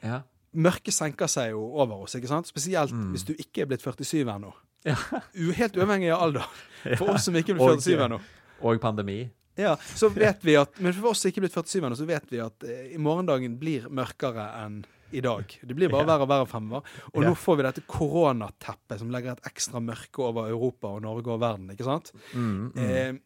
ja. 0.00 0.22
Mørket 0.56 0.96
senker 0.96 1.28
seg 1.28 1.52
jo 1.52 1.66
over 1.76 2.06
oss, 2.06 2.16
ikke 2.16 2.30
sant? 2.30 2.48
Spesielt 2.48 2.94
hvis 3.12 3.26
du 3.28 3.34
ikke 3.36 3.66
er 3.66 3.70
blitt 3.70 3.84
47 3.84 4.24
ennå. 4.24 4.54
Helt 4.84 5.76
uavhengig 5.76 6.12
av 6.14 6.22
alder. 6.28 6.46
For 7.00 7.14
oss 7.14 7.26
som 7.28 7.36
ikke 7.38 7.56
blir 7.56 7.80
47 7.80 8.04
ennå. 8.06 8.20
Og 8.68 8.80
pandemi. 8.82 9.22
Ja, 9.58 9.74
så 9.94 10.08
vet 10.14 10.44
vi 10.46 10.54
at, 10.58 10.76
Men 10.78 10.94
for 10.94 11.10
oss 11.10 11.24
som 11.24 11.32
ikke 11.32 11.40
er 11.42 11.48
blitt 11.48 11.56
47 11.56 11.80
ennå, 11.82 11.96
så 11.98 12.06
vet 12.06 12.28
vi 12.30 12.38
at 12.42 12.62
eh, 12.62 12.94
morgendagen 13.02 13.56
blir 13.58 13.88
mørkere 13.90 14.44
enn 14.60 14.84
i 15.10 15.22
dag. 15.24 15.54
Det 15.62 15.74
blir 15.74 15.90
bare 15.90 16.06
verre 16.06 16.26
og 16.26 16.30
verre 16.30 16.46
fremover. 16.46 16.90
Og 17.14 17.24
nå 17.24 17.32
får 17.38 17.56
vi 17.58 17.64
dette 17.66 17.82
koronateppet 17.88 19.00
som 19.00 19.10
legger 19.10 19.34
et 19.34 19.48
ekstra 19.50 19.80
mørke 19.82 20.22
over 20.22 20.50
Europa 20.52 20.92
og 20.92 21.02
Norge 21.02 21.32
og 21.32 21.40
verden. 21.42 21.72
ikke 21.72 21.86
sant? 21.86 22.12
Mm, 22.34 22.68
mm. 22.74 22.84
Eh, 22.84 23.16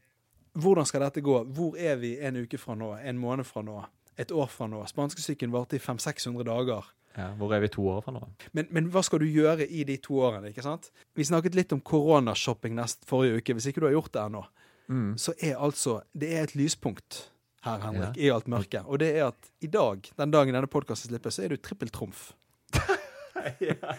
hvordan 0.63 0.89
skal 0.89 1.07
dette 1.07 1.25
gå? 1.25 1.37
Hvor 1.53 1.77
er 1.77 1.99
vi 2.01 2.15
en 2.21 2.43
uke 2.45 2.61
fra 2.61 2.77
nå? 2.79 2.95
En 3.03 3.21
måned 3.21 3.49
fra 3.49 3.65
nå? 3.67 3.81
Et 4.21 4.33
år 4.33 4.51
fra 4.53 4.69
nå? 4.71 4.85
Spanskesyken 4.89 5.53
varte 5.53 5.77
i 5.77 5.83
500-600 5.83 6.47
dager. 6.49 6.89
Ja, 7.17 7.27
hvor 7.37 7.53
er 7.53 7.61
vi 7.61 7.69
to 7.69 7.83
år 7.93 8.01
fra 8.07 8.13
nå? 8.17 8.23
Men, 8.57 8.67
men 8.73 8.87
hva 8.93 9.03
skal 9.05 9.21
du 9.21 9.27
gjøre 9.29 9.67
i 9.69 9.83
de 9.85 9.99
to 10.01 10.15
årene? 10.25 10.49
ikke 10.53 10.63
sant? 10.65 10.91
Vi 11.17 11.25
snakket 11.29 11.55
litt 11.59 11.73
om 11.77 11.81
koronashopping 11.85 12.75
nest 12.79 13.05
forrige 13.09 13.43
uke. 13.43 13.57
Hvis 13.59 13.67
ikke 13.69 13.83
du 13.85 13.87
har 13.91 13.97
gjort 13.99 14.13
det 14.17 14.23
ennå, 14.27 14.45
Mm. 14.91 15.13
så 15.17 15.31
er 15.41 15.55
altså 15.63 16.01
Det 16.13 16.29
er 16.35 16.43
et 16.43 16.55
lyspunkt 16.59 17.29
her, 17.63 17.79
Henrik, 17.79 18.17
i 18.19 18.29
alt 18.35 18.49
mørket. 18.51 18.83
Og 18.91 18.99
det 18.99 19.13
er 19.17 19.29
at 19.29 19.51
i 19.63 19.69
dag, 19.71 20.03
den 20.19 20.31
dagen 20.35 20.53
denne 20.55 20.67
podkasten 20.67 21.09
slippes, 21.09 21.35
så 21.39 21.45
er 21.45 21.49
du 21.55 21.57
trippeltrumf. 21.57 22.33
ja. 23.61 23.95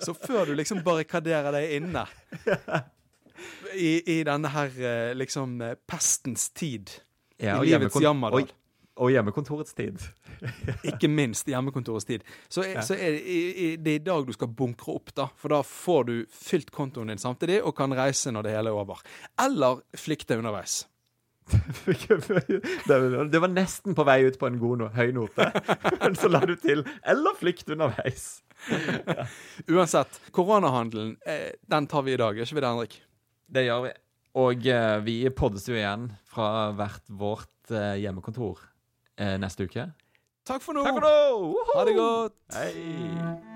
Så 0.00 0.14
før 0.14 0.46
du 0.46 0.54
liksom 0.54 0.80
barrikaderer 0.86 1.50
deg 1.52 1.74
inne 1.80 2.04
i, 3.74 3.90
i 4.06 4.22
denne 4.26 4.48
her 4.54 4.70
eh, 4.78 5.10
liksom 5.18 5.58
eh, 5.62 5.74
pestens 5.88 6.48
tid, 6.54 6.90
Ja, 7.38 7.58
i 7.62 7.68
livets 7.70 7.98
jammerdal, 8.02 8.48
Og, 8.98 9.12
hjemmekontorets 9.14 9.74
tid. 9.78 10.02
ikke 10.90 11.08
minst 11.10 11.46
hjemmekontorets 11.46 12.04
tid, 12.08 12.24
så 12.50 12.64
er, 12.64 12.72
Ja. 12.74 12.82
så 12.82 12.94
er 12.98 13.14
det, 13.14 13.22
i, 13.22 13.38
i, 13.68 13.76
det 13.78 13.92
er 13.92 14.00
i 14.00 14.04
dag 14.10 14.26
du 14.26 14.32
skal 14.34 14.50
bunkre 14.58 14.96
opp, 14.98 15.12
da. 15.14 15.28
For 15.38 15.48
da 15.54 15.62
får 15.62 16.06
du 16.08 16.14
fylt 16.34 16.70
kontoen 16.74 17.08
din 17.12 17.18
samtidig, 17.22 17.60
og 17.62 17.76
kan 17.78 17.94
reise 17.94 18.32
når 18.34 18.42
det 18.48 18.56
hele 18.56 18.72
er 18.74 18.78
over. 18.82 19.02
Eller 19.40 19.80
flykte 19.96 20.38
underveis. 20.38 20.80
det, 21.48 23.38
var- 23.40 23.48
nesten 23.54 23.94
på 23.96 24.04
vei 24.04 24.18
ut 24.26 24.38
på 24.38 24.46
en 24.50 24.58
god 24.60 24.82
no 24.82 24.88
høy 24.92 25.12
note, 25.16 25.46
men 26.02 26.16
så 26.20 26.28
la 26.28 26.42
du 26.44 26.54
til 26.60 26.82
'eller 27.02 27.38
flykt 27.38 27.70
underveis'. 27.72 28.42
Uansett, 29.68 30.20
koronahandelen, 30.32 31.16
eh, 31.26 31.52
den 31.66 31.86
tar 31.86 32.02
vi 32.02 32.12
i 32.12 32.20
dag, 32.20 32.36
gjør 32.36 32.44
ikke 32.50 32.58
vi 32.58 32.60
det, 32.60 32.68
Henrik? 32.74 32.98
Det 33.48 33.64
gjør 33.64 33.82
vi. 33.86 33.92
Og 34.38 34.66
eh, 34.66 34.98
vi 35.06 35.16
poddes 35.32 35.64
jo 35.68 35.74
igjen 35.78 36.10
fra 36.28 36.70
hvert 36.76 37.06
vårt 37.08 37.72
eh, 37.72 37.96
hjemmekontor 38.02 38.60
neste 39.18 39.66
uke. 39.68 39.88
Takk 40.46 40.62
for 40.62 40.72
nå! 40.72 40.84
Takk 40.86 40.98
for 41.00 41.04
nå! 41.04 41.64
Ha 41.74 41.84
det 41.84 41.94
godt! 41.98 42.36
Hei! 42.54 43.47